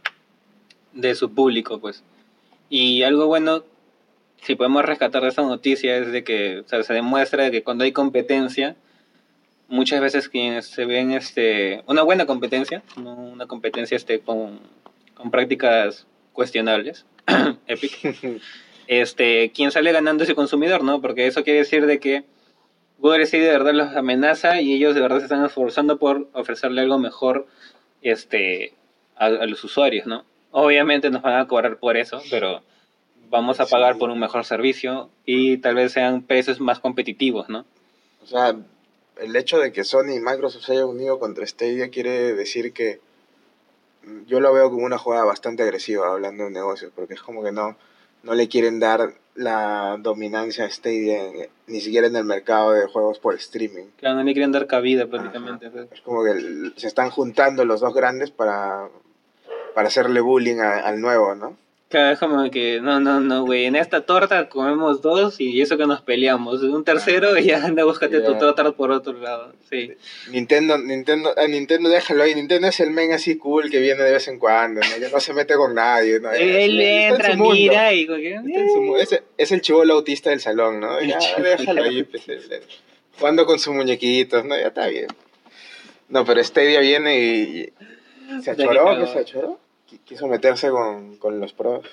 de 0.92 1.14
su 1.14 1.32
público, 1.34 1.78
pues. 1.78 2.02
Y 2.68 3.02
algo 3.02 3.26
bueno, 3.26 3.64
si 4.42 4.56
podemos 4.56 4.84
rescatar 4.84 5.22
de 5.22 5.28
esta 5.28 5.42
noticia, 5.42 5.96
es 5.96 6.10
de 6.10 6.24
que 6.24 6.60
o 6.60 6.68
sea, 6.68 6.82
se 6.82 6.94
demuestra 6.94 7.50
que 7.50 7.62
cuando 7.62 7.84
hay 7.84 7.92
competencia, 7.92 8.76
muchas 9.68 10.00
veces 10.00 10.28
quienes 10.28 10.66
se 10.66 10.84
ven 10.84 11.12
este 11.12 11.82
una 11.86 12.02
buena 12.02 12.26
competencia, 12.26 12.82
una 12.96 13.46
competencia 13.46 13.96
este 13.96 14.20
con, 14.20 14.60
con 15.14 15.30
prácticas 15.30 16.06
cuestionables, 16.36 17.04
Epic, 17.66 18.40
este, 18.86 19.50
quien 19.50 19.72
sale 19.72 19.90
ganando 19.90 20.22
es 20.22 20.30
el 20.30 20.36
consumidor, 20.36 20.84
¿no? 20.84 21.00
Porque 21.00 21.26
eso 21.26 21.42
quiere 21.42 21.58
decir 21.60 21.86
de 21.86 21.98
que 21.98 22.22
Google 22.98 23.26
sí 23.26 23.38
de 23.38 23.48
verdad 23.48 23.72
los 23.74 23.96
amenaza 23.96 24.60
y 24.60 24.72
ellos 24.74 24.94
de 24.94 25.00
verdad 25.00 25.18
se 25.18 25.24
están 25.24 25.44
esforzando 25.44 25.98
por 25.98 26.28
ofrecerle 26.32 26.82
algo 26.82 26.98
mejor 26.98 27.46
este, 28.02 28.72
a, 29.16 29.26
a 29.26 29.46
los 29.46 29.64
usuarios, 29.64 30.06
¿no? 30.06 30.24
Obviamente 30.52 31.10
nos 31.10 31.22
van 31.22 31.38
a 31.40 31.48
cobrar 31.48 31.78
por 31.78 31.96
eso, 31.96 32.22
pero 32.30 32.62
vamos 33.28 33.58
a 33.60 33.66
pagar 33.66 33.94
Sí. 33.94 33.98
por 34.00 34.10
un 34.10 34.20
mejor 34.20 34.44
servicio 34.44 35.10
y 35.26 35.56
tal 35.58 35.74
vez 35.74 35.92
sean 35.92 36.22
precios 36.22 36.60
más 36.60 36.78
competitivos, 36.78 37.48
¿no? 37.48 37.66
O 38.22 38.26
sea, 38.26 38.54
el 39.20 39.34
hecho 39.36 39.58
de 39.58 39.72
que 39.72 39.82
Sony 39.84 40.14
y 40.16 40.20
Microsoft 40.20 40.64
se 40.64 40.72
hayan 40.72 40.84
unido 40.86 41.18
contra 41.18 41.46
Stadia 41.46 41.90
quiere 41.90 42.34
decir 42.34 42.72
que 42.72 43.00
yo 44.26 44.40
lo 44.40 44.52
veo 44.52 44.70
como 44.70 44.84
una 44.86 44.98
jugada 44.98 45.24
bastante 45.24 45.62
agresiva 45.62 46.08
hablando 46.08 46.44
de 46.44 46.50
negocios, 46.50 46.92
porque 46.94 47.14
es 47.14 47.22
como 47.22 47.42
que 47.42 47.52
no, 47.52 47.76
no 48.22 48.34
le 48.34 48.48
quieren 48.48 48.78
dar 48.80 49.12
la 49.34 49.96
dominancia 50.00 50.64
a 50.64 50.70
Stadia 50.70 51.24
en- 51.24 51.48
ni 51.66 51.80
siquiera 51.80 52.06
en 52.06 52.16
el 52.16 52.24
mercado 52.24 52.72
de 52.72 52.86
juegos 52.86 53.18
por 53.18 53.34
streaming. 53.34 53.86
Claro, 53.98 54.16
no 54.16 54.22
le 54.22 54.32
quieren 54.32 54.52
dar 54.52 54.66
cabida 54.66 55.06
prácticamente. 55.06 55.66
Ajá. 55.66 55.86
Es 55.92 56.00
como 56.00 56.24
que 56.24 56.72
se 56.76 56.86
están 56.86 57.10
juntando 57.10 57.64
los 57.64 57.80
dos 57.80 57.92
grandes 57.94 58.30
para, 58.30 58.88
para 59.74 59.88
hacerle 59.88 60.20
bullying 60.20 60.58
a- 60.60 60.80
al 60.86 61.00
nuevo, 61.00 61.34
¿no? 61.34 61.56
Claro, 61.88 62.14
es 62.14 62.18
como 62.18 62.50
que, 62.50 62.80
no, 62.80 62.98
no, 62.98 63.20
no, 63.20 63.44
güey, 63.44 63.66
en 63.66 63.76
esta 63.76 64.00
torta 64.00 64.48
comemos 64.48 65.02
dos 65.02 65.40
y 65.40 65.60
eso 65.62 65.76
que 65.78 65.86
nos 65.86 66.02
peleamos. 66.02 66.60
Un 66.64 66.82
tercero 66.84 67.38
y 67.38 67.44
ya 67.44 67.64
anda, 67.64 67.84
búscate 67.84 68.20
tu 68.22 68.32
Ya. 68.32 68.38
torta 68.38 68.72
por 68.72 68.90
otro 68.90 69.12
lado. 69.12 69.52
Sí. 69.70 69.92
Nintendo, 70.32 70.78
Nintendo, 70.78 71.32
a 71.38 71.46
Nintendo 71.46 71.88
déjalo 71.88 72.24
ahí, 72.24 72.34
Nintendo 72.34 72.66
es 72.66 72.80
el 72.80 72.90
men 72.90 73.12
así 73.12 73.36
cool 73.38 73.70
que 73.70 73.78
viene 73.78 74.02
de 74.02 74.10
vez 74.10 74.26
en 74.26 74.40
cuando, 74.40 74.80
¿no? 74.80 74.96
Que 74.98 75.08
no 75.12 75.20
se 75.20 75.32
mete 75.32 75.54
con 75.54 75.76
nadie, 75.76 76.18
¿no? 76.18 76.32
Él 76.32 76.80
en 76.80 77.12
entra, 77.14 77.36
mundo. 77.36 77.54
mira 77.54 77.92
y 77.94 78.02
en 78.02 78.68
su 78.68 78.96
es, 78.96 79.22
es 79.38 79.52
el 79.52 79.60
chivolo 79.60 79.94
autista 79.94 80.30
del 80.30 80.40
salón, 80.40 80.80
¿no? 80.80 81.00
Ya, 81.02 81.18
déjalo 81.40 81.84
ahí, 81.84 82.02
pues, 82.02 82.28
el- 82.28 82.52
el- 82.52 82.62
jugando 83.16 83.46
con 83.46 83.60
sus 83.60 83.72
muñequitos, 83.74 84.44
¿no? 84.44 84.56
Ya 84.58 84.66
está 84.68 84.88
bien. 84.88 85.06
No, 86.08 86.24
pero 86.24 86.42
Stadia 86.42 86.80
viene 86.80 87.20
y, 87.20 87.72
se 88.42 88.46
Ya 88.46 88.52
achoró, 88.54 89.06
se 89.06 89.18
achoró. 89.20 89.60
Qui- 89.88 89.98
Quiso 90.04 90.26
meterse 90.26 90.70
con, 90.70 91.16
con 91.16 91.40
los 91.40 91.52
pros. 91.52 91.84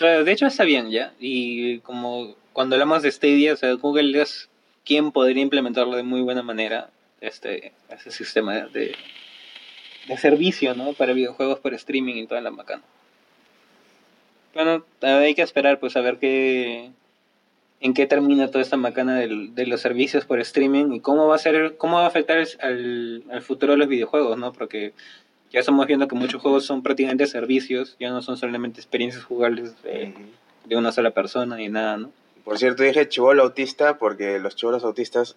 De 0.00 0.30
hecho 0.32 0.46
está 0.46 0.64
bien 0.64 0.90
ya. 0.90 1.12
Y 1.20 1.78
como 1.80 2.34
cuando 2.52 2.76
hablamos 2.76 3.02
de 3.02 3.12
Stadia, 3.12 3.52
o 3.52 3.56
sea, 3.56 3.72
Google 3.74 4.20
es 4.20 4.48
quien 4.84 5.12
podría 5.12 5.42
implementarlo 5.42 5.96
de 5.96 6.02
muy 6.02 6.20
buena 6.22 6.42
manera, 6.42 6.90
este, 7.20 7.72
ese 7.90 8.10
sistema 8.10 8.54
de, 8.54 8.94
de 10.08 10.16
servicio, 10.18 10.74
¿no? 10.74 10.92
Para 10.92 11.12
videojuegos 11.12 11.58
por 11.60 11.74
streaming 11.74 12.14
y 12.14 12.26
toda 12.26 12.40
la 12.40 12.50
macana. 12.50 12.82
Bueno, 14.54 14.84
hay 15.02 15.34
que 15.34 15.42
esperar 15.42 15.78
pues 15.78 15.96
a 15.96 16.00
ver 16.00 16.18
qué 16.18 16.90
en 17.80 17.92
qué 17.92 18.06
termina 18.06 18.48
toda 18.50 18.62
esta 18.62 18.78
macana 18.78 19.18
del- 19.18 19.54
de 19.54 19.66
los 19.66 19.82
servicios 19.82 20.24
por 20.24 20.40
streaming 20.40 20.92
y 20.92 21.00
cómo 21.00 21.26
va 21.28 21.34
a 21.36 21.38
ser 21.38 21.76
cómo 21.76 21.96
va 21.98 22.04
a 22.04 22.08
afectar 22.08 22.38
al, 22.60 23.22
al 23.30 23.42
futuro 23.42 23.72
de 23.74 23.78
los 23.78 23.88
videojuegos, 23.88 24.38
¿no? 24.38 24.52
Porque 24.54 24.94
ya 25.56 25.60
estamos 25.60 25.86
viendo 25.86 26.06
que 26.06 26.14
muchos 26.14 26.42
juegos 26.42 26.66
son 26.66 26.82
prácticamente 26.82 27.26
servicios, 27.26 27.96
ya 27.98 28.10
no 28.10 28.20
son 28.20 28.36
solamente 28.36 28.78
experiencias 28.78 29.24
jugables 29.24 29.82
de, 29.82 30.12
de 30.66 30.76
una 30.76 30.92
sola 30.92 31.12
persona 31.12 31.56
ni 31.56 31.70
nada, 31.70 31.96
¿no? 31.96 32.10
Por 32.44 32.58
cierto, 32.58 32.82
dije 32.82 33.08
chivolo 33.08 33.42
autista 33.42 33.96
porque 33.96 34.38
los 34.38 34.54
chivolos 34.54 34.84
autistas 34.84 35.34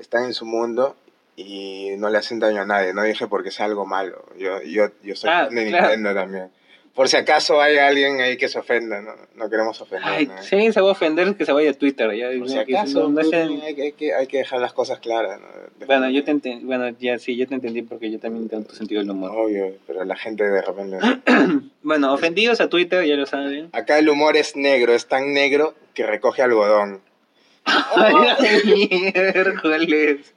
están 0.00 0.24
en 0.24 0.32
su 0.32 0.46
mundo 0.46 0.96
y 1.36 1.90
no 1.98 2.08
le 2.08 2.16
hacen 2.16 2.38
daño 2.40 2.62
a 2.62 2.64
nadie. 2.64 2.94
No 2.94 3.02
dije 3.02 3.26
porque 3.26 3.50
sea 3.50 3.66
algo 3.66 3.84
malo. 3.84 4.24
Yo, 4.38 4.62
yo, 4.62 4.86
yo 5.02 5.14
soy 5.14 5.28
Ah, 5.30 5.48
de 5.50 5.68
claro. 5.68 5.86
Nintendo 5.88 6.14
también. 6.14 6.50
Por 6.98 7.08
si 7.08 7.16
acaso 7.16 7.62
hay 7.62 7.76
alguien 7.78 8.20
ahí 8.20 8.36
que 8.36 8.48
se 8.48 8.58
ofenda, 8.58 9.00
no, 9.00 9.12
no 9.36 9.48
queremos 9.48 9.80
ofender. 9.80 10.02
Ay, 10.04 10.26
¿no? 10.26 10.42
sí, 10.42 10.72
se 10.72 10.80
va 10.80 10.88
a 10.88 10.90
ofender 10.90 11.36
que 11.36 11.44
se 11.44 11.52
vaya 11.52 11.70
a 11.70 11.74
Twitter. 11.74 12.12
Ya, 12.16 12.36
Por 12.36 12.48
si 12.50 12.58
acaso, 12.58 13.08
no- 13.08 13.20
hay, 13.20 13.30
que- 13.76 13.82
hay 13.84 13.92
que, 13.92 14.12
hay 14.14 14.26
que 14.26 14.38
dejar 14.38 14.60
las 14.60 14.72
cosas 14.72 14.98
claras. 14.98 15.40
¿no? 15.40 15.46
Bueno, 15.86 16.10
yo 16.10 16.24
te 16.24 16.32
enten- 16.32 16.62
bueno, 16.64 16.88
ya 16.98 17.16
sí, 17.20 17.36
yo 17.36 17.46
te 17.46 17.54
entendí 17.54 17.82
porque 17.82 18.10
yo 18.10 18.18
también 18.18 18.48
tengo 18.48 18.64
tu 18.64 18.74
sentido 18.74 19.00
del 19.00 19.10
humor. 19.12 19.30
Obvio, 19.32 19.76
pero 19.86 20.04
la 20.04 20.16
gente 20.16 20.42
de 20.42 20.60
repente... 20.60 20.98
Bueno, 21.82 22.12
ofendidos 22.12 22.60
a 22.60 22.68
Twitter, 22.68 23.04
ya 23.06 23.14
lo 23.14 23.26
saben. 23.26 23.68
Acá 23.72 24.00
el 24.00 24.08
humor 24.08 24.36
es 24.36 24.56
negro, 24.56 24.92
es 24.92 25.06
tan 25.06 25.32
negro 25.32 25.74
que 25.94 26.04
recoge 26.04 26.42
algodón. 26.42 27.00
Ay, 27.64 28.90
miércoles. 29.14 30.34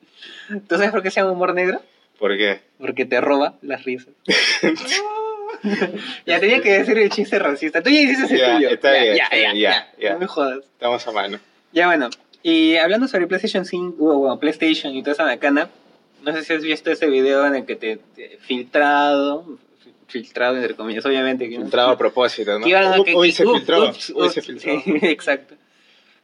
¿Tú 0.67 0.75
sabes 0.75 0.91
por 0.91 1.01
qué 1.01 1.09
se 1.09 1.21
llama 1.21 1.31
humor 1.31 1.55
negro? 1.55 1.81
¿Por 2.19 2.37
qué? 2.37 2.61
Porque 2.77 3.05
te 3.05 3.19
roba 3.19 3.55
las 3.63 3.83
risas. 3.83 4.13
ya 6.25 6.39
tenía 6.39 6.61
que 6.61 6.71
decir 6.79 6.97
el 6.97 7.09
chiste 7.09 7.37
racista. 7.39 7.81
Tú 7.83 7.89
ya 7.89 8.01
hiciste 8.01 8.33
el 8.35 8.55
tuyo. 8.55 8.69
está 8.69 8.93
ya, 8.93 9.01
bien, 9.03 9.15
ya, 9.17 9.23
está 9.23 9.37
ya, 9.53 9.87
ya. 9.99 10.13
No 10.13 10.19
me 10.19 10.27
jodas. 10.27 10.59
Estamos 10.65 11.07
a 11.07 11.11
mano. 11.11 11.39
Ya 11.71 11.87
bueno, 11.87 12.09
y 12.43 12.75
hablando 12.77 13.07
sobre 13.07 13.27
PlayStation 13.27 13.65
5, 13.65 13.95
o 14.03 14.17
bueno, 14.19 14.39
PlayStation 14.39 14.93
y 14.95 15.01
toda 15.01 15.13
esa 15.13 15.23
bacana, 15.23 15.69
no 16.23 16.33
sé 16.33 16.43
si 16.43 16.53
has 16.53 16.63
visto 16.63 16.91
ese 16.91 17.07
video 17.07 17.45
en 17.45 17.55
el 17.55 17.65
que 17.65 17.75
te, 17.75 17.97
te- 18.15 18.37
filtrado, 18.39 19.57
filtrado 20.07 20.55
entre 20.57 20.75
comillas, 20.75 21.05
obviamente. 21.05 21.49
que- 21.49 21.57
Filtrado 21.57 21.91
a 21.91 21.97
propósito, 21.97 22.57
¿no? 22.59 22.63
que 22.65 22.69
iban 22.71 22.85
a- 22.85 22.99
Uy, 22.99 23.05
que- 23.05 23.15
Hoy 23.15 23.27
que- 23.29 23.35
se 23.35 23.45
filtró. 23.45 23.89
ups, 23.89 24.11
Hoy 24.15 24.27
ups, 24.27 24.33
se 24.33 24.41
filtró. 24.41 24.81
sí, 24.83 24.99
exacto. 25.03 25.55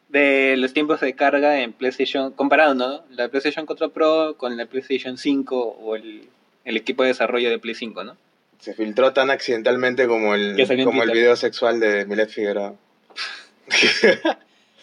De 0.09 0.55
los 0.57 0.71
tiempos 0.73 1.01
de 1.01 1.13
carga 1.13 1.59
en 1.61 1.73
PlayStation, 1.73 2.31
comparando 2.31 2.87
¿no? 3.09 3.15
la 3.15 3.27
PlayStation 3.29 3.65
4 3.65 3.91
Pro 3.91 4.35
con 4.37 4.55
la 4.55 4.65
PlayStation 4.65 5.17
5 5.17 5.59
o 5.81 5.95
el, 5.95 6.29
el 6.63 6.77
equipo 6.77 7.03
de 7.03 7.09
desarrollo 7.09 7.49
de 7.49 7.59
Play 7.59 7.75
5, 7.75 8.03
¿no? 8.05 8.15
Se 8.59 8.73
filtró 8.73 9.13
tan 9.13 9.29
accidentalmente 9.29 10.07
como 10.07 10.35
el, 10.35 10.55
como 10.83 11.03
el 11.03 11.11
video 11.11 11.35
sexual 11.35 11.79
de 11.79 12.05
Milet 12.05 12.29
Figueroa. 12.29 12.75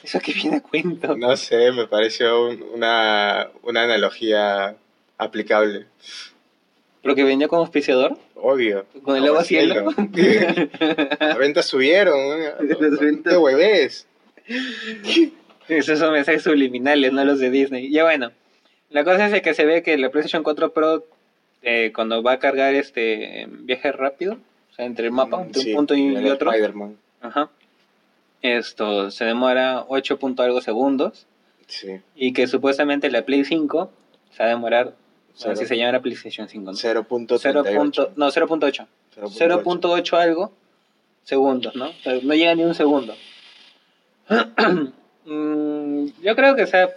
Eso 0.02 0.20
que 0.20 0.32
viene 0.32 0.56
a 0.56 0.60
cuento. 0.60 1.16
No 1.16 1.36
sé, 1.36 1.72
me 1.72 1.86
pareció 1.86 2.48
un- 2.48 2.62
una, 2.74 3.48
una 3.62 3.82
analogía 3.84 4.76
aplicable. 5.16 5.86
Pero 7.02 7.14
que 7.14 7.24
venía 7.24 7.48
como 7.48 7.62
auspiciador, 7.62 8.16
Obvio. 8.34 8.86
con 9.02 9.16
el 9.16 9.26
agua 9.26 9.44
cielo. 9.44 9.86
Las 11.20 11.38
ventas 11.38 11.66
subieron. 11.66 12.18
Las 12.80 12.98
ventas- 13.00 13.32
¿Qué 13.32 13.36
huevés? 13.38 14.06
Esos 15.68 15.98
son 15.98 16.12
mensajes 16.12 16.42
subliminales, 16.42 17.12
no 17.12 17.24
los 17.24 17.38
de 17.38 17.50
Disney. 17.50 17.90
Ya 17.90 18.04
bueno, 18.04 18.30
la 18.90 19.04
cosa 19.04 19.26
es 19.34 19.42
que 19.42 19.54
se 19.54 19.64
ve 19.64 19.82
que 19.82 19.96
la 19.96 20.10
PlayStation 20.10 20.42
4 20.42 20.72
Pro, 20.74 21.06
eh, 21.64 21.92
cuando 21.94 22.22
va 22.22 22.32
a 22.32 22.38
cargar 22.38 22.74
este 22.74 23.46
viaje 23.50 23.90
rápido, 23.92 24.34
o 24.70 24.74
sea, 24.74 24.84
entre 24.84 25.06
el 25.06 25.12
mapa, 25.12 25.42
entre 25.42 25.62
Sí, 25.62 25.70
un 25.70 25.76
punto 25.76 25.94
y, 25.94 26.14
el 26.14 26.26
otro, 26.30 26.50
Spider-Man. 26.52 26.96
ajá, 27.22 27.50
esto 28.42 29.10
se 29.10 29.24
demora 29.24 29.84
8 29.88 30.18
punto 30.18 30.42
algo 30.42 30.60
segundos 30.60 31.26
Sí. 31.66 32.00
y 32.14 32.32
que 32.34 32.46
supuestamente 32.46 33.10
la 33.10 33.22
Play 33.24 33.44
5 33.44 33.90
se 34.30 34.42
va 34.42 34.46
a 34.46 34.48
demorar, 34.50 34.94
Cero. 35.34 35.56
si 35.56 35.66
se 35.66 35.76
llama 35.78 35.92
la 35.92 36.00
PlayStation 36.02 36.48
5, 36.48 36.72
¿no? 36.72 36.76
0.38. 36.76 37.38
0. 37.64 37.64
punto- 37.78 38.12
no, 38.16 38.30
0.8. 38.30 38.86
0.8 39.16 40.16
algo 40.18 40.52
segundos, 41.22 41.74
¿no? 41.74 41.86
O 41.88 41.92
sea, 42.02 42.18
no 42.22 42.34
llega 42.34 42.54
ni 42.54 42.64
un 42.64 42.74
segundo. 42.74 43.14
Mm, 45.26 46.06
Yo 46.22 46.36
creo 46.36 46.54
que, 46.54 46.64
o 46.64 46.66
sea, 46.66 46.90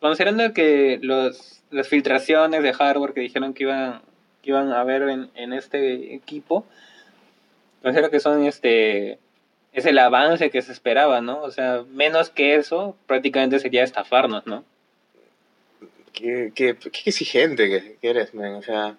considerando 0.00 0.52
que 0.52 1.00
los, 1.02 1.62
las 1.72 1.88
filtraciones 1.88 2.62
de 2.62 2.72
hardware 2.72 3.12
que 3.12 3.20
dijeron 3.22 3.54
que 3.54 3.64
iban, 3.64 4.02
que 4.42 4.50
iban 4.50 4.72
a 4.72 4.80
haber 4.80 5.02
en, 5.08 5.30
en 5.34 5.52
este 5.52 6.14
equipo, 6.14 6.66
considero 7.82 8.10
que 8.10 8.20
son 8.20 8.44
este 8.44 9.18
es 9.72 9.86
el 9.86 9.98
avance 9.98 10.50
que 10.50 10.60
se 10.60 10.72
esperaba, 10.72 11.20
¿no? 11.22 11.40
O 11.42 11.50
sea, 11.50 11.82
menos 11.90 12.28
que 12.28 12.56
eso, 12.56 12.94
prácticamente 13.06 13.58
sería 13.58 13.82
estafarnos, 13.84 14.46
¿no? 14.46 14.64
Qué, 16.12 16.52
qué, 16.54 16.76
qué 16.76 17.02
exigente 17.06 17.68
que, 17.70 17.96
que 18.00 18.10
eres, 18.10 18.34
man. 18.34 18.54
O 18.56 18.62
sea, 18.62 18.96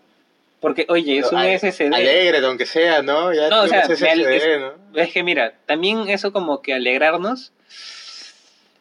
Porque, 0.59 0.87
oye, 0.89 1.19
es 1.19 1.31
un 1.31 1.37
ale- 1.37 1.59
SSD. 1.59 1.93
alegre, 1.93 2.39
aunque 2.45 2.65
sea, 2.65 3.03
¿no? 3.03 3.31
Ya 3.33 3.49
No, 3.49 3.61
o 3.63 3.67
sea, 3.67 3.83
SSD, 3.85 4.35
es- 4.35 4.59
¿no? 4.61 4.99
Es 4.99 5.11
que 5.13 5.21
mira, 5.23 5.53
también 5.67 6.09
eso 6.09 6.33
como 6.33 6.61
que 6.63 6.73
alegrarnos 6.73 7.51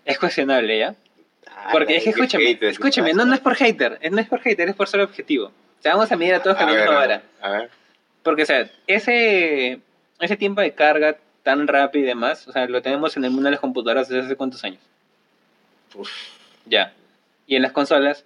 es 0.06 0.18
cuestionable, 0.18 0.78
¿ya? 0.78 0.94
Porque 1.70 1.92
Ala, 1.92 1.98
es 1.98 2.04
que 2.04 2.10
escúchame, 2.10 2.58
escúchame, 2.62 3.12
no, 3.12 3.24
no 3.26 3.34
es 3.34 3.40
por 3.40 3.54
hater, 3.54 3.98
no 4.10 4.18
es 4.20 4.26
por 4.28 4.40
hater, 4.40 4.68
es 4.70 4.74
por 4.74 4.88
ser 4.88 5.00
objetivo. 5.02 5.52
Sea, 5.82 5.94
vamos 5.94 6.10
a 6.12 6.16
medir 6.16 6.34
a 6.34 6.42
todos 6.42 6.56
con 6.56 6.66
la 6.66 6.72
misma 6.74 6.94
vara. 6.94 7.22
a 7.40 7.50
ver. 7.50 7.70
Porque, 8.22 8.42
o 8.44 8.46
sea, 8.46 8.70
ese, 8.86 9.80
ese 10.20 10.36
tiempo 10.36 10.60
de 10.60 10.72
carga 10.74 11.16
tan 11.42 11.66
rápido 11.66 12.04
y 12.04 12.08
demás, 12.08 12.46
o 12.46 12.52
sea, 12.52 12.66
lo 12.66 12.80
tenemos 12.82 13.16
en 13.16 13.24
el 13.24 13.30
mundo 13.32 13.46
de 13.46 13.52
las 13.52 13.60
computadoras 13.60 14.08
desde 14.08 14.26
hace 14.26 14.36
cuántos 14.36 14.62
años. 14.64 14.80
Uf, 15.94 16.10
Ya. 16.66 16.92
Y 17.46 17.56
en 17.56 17.62
las 17.62 17.72
consolas, 17.72 18.24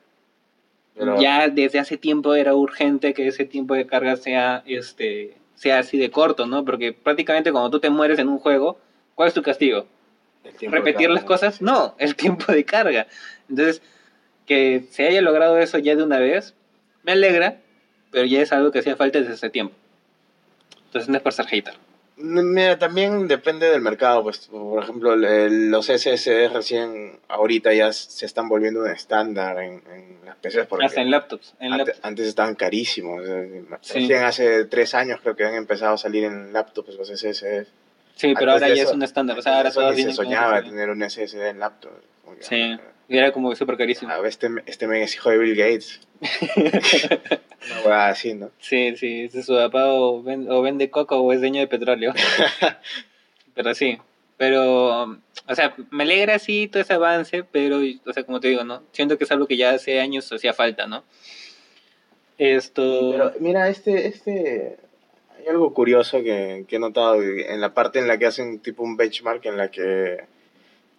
pero- 0.94 1.18
ya 1.20 1.48
desde 1.48 1.78
hace 1.78 1.96
tiempo 1.96 2.34
era 2.34 2.54
urgente 2.54 3.14
que 3.14 3.26
ese 3.26 3.44
tiempo 3.46 3.74
de 3.74 3.86
carga 3.86 4.16
sea, 4.16 4.62
este, 4.66 5.36
sea 5.54 5.78
así 5.78 5.96
de 5.98 6.10
corto, 6.10 6.46
¿no? 6.46 6.64
Porque 6.64 6.92
prácticamente 6.92 7.50
cuando 7.52 7.70
tú 7.70 7.80
te 7.80 7.88
mueres 7.90 8.18
en 8.18 8.28
un 8.28 8.38
juego, 8.38 8.78
¿cuál 9.14 9.28
es 9.28 9.34
tu 9.34 9.42
castigo? 9.42 9.86
repetir 10.60 11.10
las 11.10 11.24
cosas, 11.24 11.60
no, 11.60 11.96
el 11.98 12.14
tiempo 12.16 12.52
de 12.52 12.64
carga. 12.64 13.06
Entonces, 13.48 13.82
que 14.46 14.84
se 14.90 15.06
haya 15.08 15.20
logrado 15.22 15.58
eso 15.58 15.78
ya 15.78 15.96
de 15.96 16.04
una 16.04 16.18
vez, 16.20 16.54
me 17.06 17.12
alegra, 17.12 17.56
pero 18.10 18.26
ya 18.26 18.42
es 18.42 18.52
algo 18.52 18.70
que 18.70 18.80
hacía 18.80 18.96
falta 18.96 19.18
desde 19.20 19.32
ese 19.34 19.48
tiempo. 19.48 19.74
Entonces 20.86 21.08
no 21.08 21.16
es 21.16 21.22
por 21.22 21.32
ser 21.32 21.46
hater. 21.46 21.74
Mira, 22.18 22.78
también 22.78 23.28
depende 23.28 23.68
del 23.70 23.82
mercado, 23.82 24.22
pues, 24.22 24.46
por 24.48 24.82
ejemplo, 24.82 25.12
el- 25.12 25.70
los 25.70 25.90
SSD 25.90 26.48
recién 26.48 27.18
ahorita 27.28 27.74
ya 27.74 27.92
se 27.92 28.24
están 28.24 28.48
volviendo 28.48 28.80
un 28.80 28.88
estándar 28.90 29.58
en, 29.58 29.82
en 29.92 30.18
las 30.24 30.36
PCs 30.36 30.66
porque 30.66 30.86
Hasta 30.86 31.02
en 31.02 31.10
laptops. 31.10 31.54
En 31.60 31.72
ante- 31.74 31.78
laptops. 31.92 32.04
antes, 32.06 32.26
estaban 32.26 32.54
carísimos. 32.54 33.22
eh, 33.26 33.64
Sí. 33.82 33.94
Recién 34.00 34.22
hace 34.24 34.64
tres 34.64 34.94
años 34.94 35.20
creo 35.22 35.36
que 35.36 35.44
han 35.44 35.54
empezado 35.56 35.94
a 35.94 35.98
salir 35.98 36.24
en 36.24 36.54
laptops 36.54 36.94
los 36.94 37.10
SSD. 37.10 37.66
Sí, 38.14 38.32
pero 38.34 38.52
antes 38.52 38.62
ahora 38.62 38.68
ya 38.68 38.82
eso- 38.82 38.90
es 38.92 38.96
un 38.96 39.02
estándar. 39.02 39.38
O 39.38 39.42
sea, 39.42 39.56
ahora 39.58 39.68
ni 39.92 39.96
se 40.00 40.04
con 40.06 40.14
soñaba 40.14 40.62
tener 40.62 40.88
un 40.88 41.02
SSD 41.02 41.50
en 41.50 41.58
laptop. 41.60 41.92
Sí, 42.40 42.62
ah, 42.62 42.80
y 43.08 43.16
era 43.18 43.32
como 43.32 43.54
súper 43.54 43.76
carísimo. 43.76 44.10
A 44.12 44.18
ver, 44.18 44.28
este, 44.28 44.48
este 44.66 44.86
men 44.86 45.02
es 45.02 45.14
hijo 45.14 45.30
de 45.30 45.38
Bill 45.38 45.54
Gates. 45.56 46.00
Una 46.56 47.80
hueá 47.84 48.08
así, 48.08 48.34
¿no? 48.34 48.50
Sí, 48.60 48.96
sí, 48.96 49.22
ese 49.22 49.42
su 49.42 49.54
papá 49.54 49.86
o, 49.92 50.22
ven- 50.22 50.50
o 50.50 50.62
vende 50.62 50.90
coco 50.90 51.18
o 51.18 51.32
es 51.32 51.40
dueño 51.40 51.60
de 51.60 51.66
petróleo. 51.68 52.12
pero 53.54 53.74
sí, 53.74 53.98
pero, 54.36 55.02
o 55.04 55.54
sea, 55.54 55.74
me 55.90 56.04
alegra 56.04 56.38
sí 56.38 56.68
todo 56.68 56.82
ese 56.82 56.92
avance, 56.94 57.44
pero, 57.44 57.78
o 58.06 58.12
sea, 58.12 58.24
como 58.24 58.40
te 58.40 58.48
digo, 58.48 58.64
¿no? 58.64 58.82
Siento 58.92 59.16
que 59.18 59.24
es 59.24 59.30
algo 59.32 59.46
que 59.46 59.56
ya 59.56 59.70
hace 59.70 60.00
años 60.00 60.30
hacía 60.32 60.52
falta, 60.52 60.86
¿no? 60.86 61.04
Esto... 62.38 63.10
Pero 63.12 63.32
mira, 63.40 63.68
este, 63.68 64.08
este, 64.08 64.76
hay 65.38 65.46
algo 65.48 65.72
curioso 65.72 66.22
que, 66.22 66.66
que 66.68 66.76
he 66.76 66.78
notado 66.78 67.22
en 67.22 67.60
la 67.60 67.72
parte 67.72 67.98
en 67.98 68.08
la 68.08 68.18
que 68.18 68.26
hacen 68.26 68.58
tipo 68.60 68.82
un 68.82 68.96
benchmark 68.96 69.44
en 69.46 69.56
la 69.56 69.70
que, 69.70 70.18
Ah, 70.20 70.35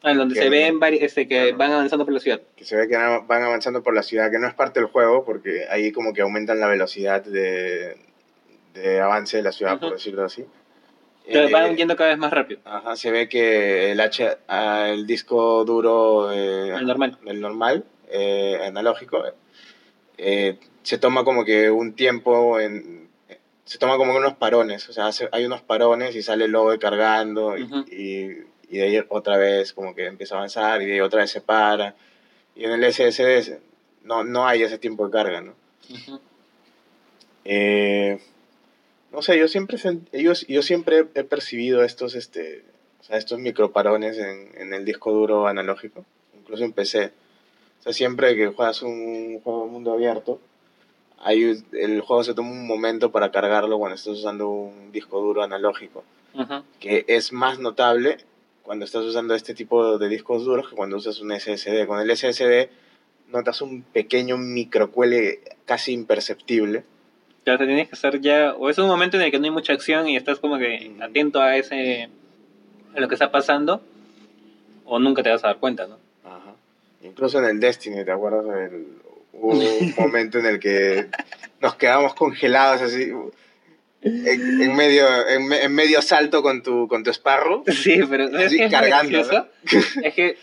en 0.04 0.18
donde 0.18 0.36
que- 0.36 0.42
se 0.42 0.50
ven 0.50 0.80
este, 1.02 1.28
que 1.28 1.42
Claro. 1.42 1.58
van 1.58 1.72
avanzando 1.74 2.06
por 2.06 2.14
la 2.14 2.20
ciudad. 2.20 2.42
que 2.56 2.66
se 2.66 2.76
ve 2.76 2.88
que 2.88 2.96
van 2.96 3.44
avanzando 3.44 3.82
por 3.84 3.94
la 3.96 4.04
ciudad, 4.04 4.30
que 4.32 4.40
no 4.40 4.48
es 4.48 4.54
parte 4.54 4.80
del 4.80 4.90
juego, 4.90 5.26
porque 5.26 5.66
ahí 5.70 5.92
como 5.92 6.14
que 6.14 6.22
aumentan 6.22 6.60
la 6.60 6.68
velocidad 6.68 7.24
de, 7.24 7.98
de 8.74 9.00
avance 9.02 9.38
de 9.38 9.44
la 9.44 9.52
ciudad, 9.52 9.78
por 9.80 9.88
Ujú. 9.88 9.96
decirlo 9.96 10.24
así. 10.26 10.46
Entonces 11.26 11.50
Eh, 11.50 11.54
van 11.54 11.76
yendo 11.76 11.96
cada 11.98 12.12
vez 12.12 12.18
más 12.20 12.32
rápido. 12.32 12.62
Ajá, 12.64 12.96
se 12.96 13.12
ve 13.12 13.28
que 13.28 13.92
el, 13.92 14.00
H, 14.00 14.38
ah, 14.48 14.88
el 14.90 15.06
disco 15.06 15.66
duro, 15.66 16.32
eh, 16.32 16.70
El 16.76 16.86
normal. 16.88 17.18
el 17.26 17.42
normal, 17.42 17.84
eh, 18.10 18.58
analógico, 18.66 19.22
eh, 20.18 20.58
se 20.84 20.98
toma 20.98 21.24
como 21.24 21.44
que 21.44 21.70
un 21.70 21.94
tiempo, 21.96 22.60
en, 22.60 23.10
se 23.66 23.78
toma 23.78 23.98
como 23.98 24.16
unos 24.16 24.36
parones, 24.36 24.88
o 24.88 24.94
sea, 24.94 25.08
hace- 25.08 25.28
hay 25.34 25.46
unos 25.46 25.62
parones 25.62 26.16
y 26.16 26.22
sale 26.22 26.46
el 26.46 26.52
logo 26.52 26.78
cargando 26.80 27.58
y, 27.58 27.64
Ujú. 27.64 27.80
y, 27.92 28.38
y 28.70 28.78
de 28.78 28.84
ahí 28.84 29.06
otra 29.10 29.38
vez 29.38 29.74
como 29.74 29.96
que 29.96 30.06
empieza 30.06 30.36
a 30.36 30.40
avanzar 30.40 30.82
y 30.82 30.86
de 30.86 30.94
ahí 30.94 31.00
otra 31.00 31.22
vez 31.22 31.32
se 31.32 31.42
para. 31.42 31.96
Y 32.56 32.66
en 32.66 32.72
el 32.72 32.84
SSD 32.94 33.60
no, 34.04 34.24
no 34.24 34.48
hay 34.48 34.64
ese 34.64 34.78
tiempo 34.78 35.06
de 35.06 35.12
carga, 35.12 35.42
¿no? 35.42 35.54
Ujú. 35.90 36.20
Eh, 37.46 38.20
no 39.12 39.22
sé, 39.22 39.38
yo 39.38 39.48
siempre, 39.48 39.78
yo, 40.14 40.34
yo 40.48 40.62
siempre 40.62 41.06
he 41.16 41.24
percibido 41.24 41.84
estos, 41.84 42.16
este, 42.16 42.64
o 43.00 43.04
sea, 43.04 43.18
estos 43.18 43.40
microparones 43.40 44.18
en, 44.18 44.52
en 44.56 44.74
el 44.74 44.84
disco 44.86 45.12
duro 45.12 45.48
analógico, 45.48 46.06
incluso 46.38 46.64
en 46.66 46.74
PC. 46.74 47.12
O 47.80 47.84
sea, 47.84 47.94
siempre 47.94 48.36
que 48.36 48.48
juegas 48.48 48.82
un 48.82 49.40
juego 49.42 49.66
de 49.66 49.72
mundo 49.72 49.94
abierto, 49.94 50.40
hay, 51.20 51.64
el 51.72 52.02
juego 52.02 52.24
se 52.24 52.34
toma 52.34 52.52
un 52.52 52.68
momento 52.68 53.12
para 53.12 53.32
cargarlo 53.32 53.80
cuando 53.80 53.96
estás 53.96 54.18
usando 54.18 54.50
un 54.50 54.92
disco 54.92 55.20
duro 55.22 55.42
analógico, 55.42 56.04
Ujú. 56.34 56.64
que 56.80 57.06
es 57.08 57.32
más 57.32 57.60
notable 57.60 58.18
cuando 58.68 58.84
estás 58.84 59.06
usando 59.06 59.34
este 59.34 59.54
tipo 59.54 59.98
de 59.98 60.10
discos 60.10 60.44
duros 60.44 60.70
que 60.70 60.76
cuando 60.76 60.98
usas 60.98 61.22
un 61.22 61.32
SSD. 61.32 61.88
Con 61.88 62.02
el 62.02 62.16
SSD 62.16 62.68
notas 63.30 63.62
un 63.62 63.82
pequeño 63.82 64.38
microcuele 64.38 65.40
casi 65.66 65.94
imperceptible. 65.94 66.84
Ya, 67.46 67.56
o 67.56 67.58
sea, 67.58 67.66
tienes 67.66 67.88
que 67.88 67.96
estar 67.96 68.20
ya, 68.20 68.54
o 68.56 68.70
es 68.70 68.78
un 68.78 68.88
momento 68.88 69.16
en 69.16 69.24
el 69.24 69.32
que 69.32 69.40
no 69.40 69.46
hay 69.46 69.52
mucha 69.52 69.72
acción 69.72 70.10
y 70.10 70.18
estás 70.18 70.40
como 70.40 70.58
que 70.58 70.94
atento 71.02 71.40
a 71.40 71.56
ese, 71.56 72.10
a 72.94 73.00
lo 73.00 73.08
que 73.08 73.16
está 73.16 73.32
pasando, 73.32 73.82
o 74.84 75.00
nunca 75.00 75.24
te 75.24 75.30
vas 75.30 75.46
a 75.46 75.48
dar 75.48 75.58
cuenta, 75.58 75.88
¿no? 75.88 75.98
Ajá. 76.26 76.54
Incluso 77.04 77.40
en 77.40 77.46
el 77.46 77.60
Destiny, 77.62 78.04
¿te 78.04 78.12
acuerdas? 78.12 78.46
El- 78.70 78.98
hubo 79.32 79.52
un 79.54 79.94
momento 79.98 80.40
en 80.40 80.46
el 80.46 80.60
que 80.60 81.08
nos 81.62 81.76
quedamos 81.76 82.14
congelados 82.16 82.82
así 82.82 83.14
en, 84.08 84.62
en 84.62 84.76
medio 84.76 85.06
en, 85.28 85.52
en 85.52 85.74
medio 85.74 86.02
salto 86.02 86.42
con 86.42 86.64
tu 86.64 86.88
con 86.88 87.04
tu 87.04 87.12
Sparrow. 87.12 87.64
Sí, 87.68 88.00
pero 88.10 88.30
¿sabes 88.30 88.48
Así 88.48 88.58
qué 88.58 88.66
es 88.66 88.72
cargando, 88.72 89.12
gracioso? 89.12 89.48
Es 90.04 90.14
que 90.14 90.38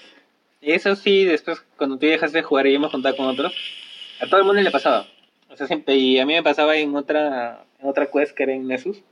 eso 0.61 0.97
sí, 0.97 1.25
después 1.25 1.63
cuando 1.77 1.99
tú 1.99 2.07
dejas 2.07 2.33
de 2.33 2.43
jugar 2.43 2.67
y 2.67 2.79
me 2.79 2.89
juntaba 2.89 3.17
con 3.17 3.27
otros, 3.27 3.55
a 4.21 4.27
todo 4.27 4.41
el 4.41 4.47
mundo 4.47 4.63
le 4.63 4.71
pasaba. 4.71 5.07
O 5.51 5.57
sea, 5.57 5.67
siempre, 5.67 5.95
y 5.95 6.19
a 6.19 6.27
mí 6.27 6.35
me 6.35 6.43
pasaba 6.43 6.77
en 6.77 6.97
otra, 6.97 7.65
en 7.81 7.89
otra 7.89 8.07
quest 8.07 8.35
que 8.35 8.43
era 8.43 8.53
en 8.53 8.67
Nessus. 8.67 9.03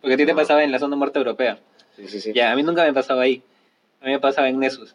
Porque 0.00 0.14
a 0.14 0.16
ti 0.16 0.26
te 0.26 0.34
pasaba 0.34 0.62
en 0.62 0.70
la 0.70 0.78
zona 0.78 0.96
muerta 0.96 1.18
europea. 1.18 1.58
Sí, 1.96 2.08
sí, 2.08 2.20
sí. 2.20 2.32
Ya, 2.34 2.52
a 2.52 2.56
mí 2.56 2.62
nunca 2.62 2.84
me 2.84 2.92
pasaba 2.92 3.22
ahí. 3.22 3.42
A 4.00 4.06
mí 4.06 4.12
me 4.12 4.20
pasaba 4.20 4.48
en 4.48 4.58
Nessus. 4.58 4.94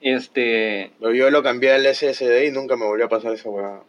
Este, 0.00 0.92
yo 1.00 1.30
lo 1.30 1.42
cambié 1.42 1.72
al 1.72 1.84
SSD 1.84 2.46
y 2.46 2.50
nunca 2.52 2.76
me 2.76 2.86
volvió 2.86 3.06
a 3.06 3.08
pasar 3.08 3.32
esa 3.32 3.48
hueá. 3.50 3.82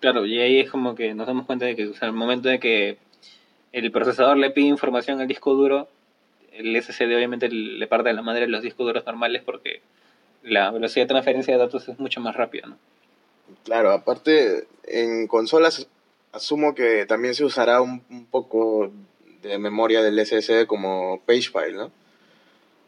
Claro, 0.00 0.26
y 0.26 0.38
ahí 0.40 0.60
es 0.60 0.70
como 0.70 0.94
que 0.94 1.14
nos 1.14 1.26
damos 1.26 1.46
cuenta 1.46 1.66
de 1.66 1.76
que, 1.76 1.88
o 1.88 1.94
sea, 1.94 2.08
el 2.08 2.14
momento 2.14 2.48
de 2.48 2.58
que 2.58 2.98
el 3.72 3.90
procesador 3.92 4.36
le 4.36 4.50
pide 4.50 4.66
información 4.68 5.20
al 5.20 5.28
disco 5.28 5.54
duro, 5.54 5.88
el 6.52 6.80
SSD 6.82 7.14
obviamente 7.14 7.48
le 7.48 7.86
parte 7.86 8.08
de 8.08 8.14
la 8.14 8.22
madre 8.22 8.44
a 8.44 8.48
los 8.48 8.62
discos 8.62 8.86
duros 8.86 9.06
normales 9.06 9.42
porque 9.44 9.80
la 10.42 10.70
velocidad 10.70 11.04
de 11.04 11.08
transferencia 11.08 11.54
de 11.54 11.60
datos 11.60 11.88
es 11.88 11.98
mucho 11.98 12.20
más 12.20 12.36
rápida, 12.36 12.66
¿no? 12.66 12.76
Claro, 13.64 13.92
aparte 13.92 14.66
en 14.84 15.26
consolas 15.26 15.88
asumo 16.32 16.74
que 16.74 17.06
también 17.06 17.34
se 17.34 17.44
usará 17.44 17.80
un, 17.80 18.02
un 18.10 18.26
poco 18.26 18.90
de 19.42 19.58
memoria 19.58 20.02
del 20.02 20.24
SSD 20.24 20.66
como 20.66 21.20
page 21.26 21.50
file, 21.50 21.74
¿no? 21.76 21.90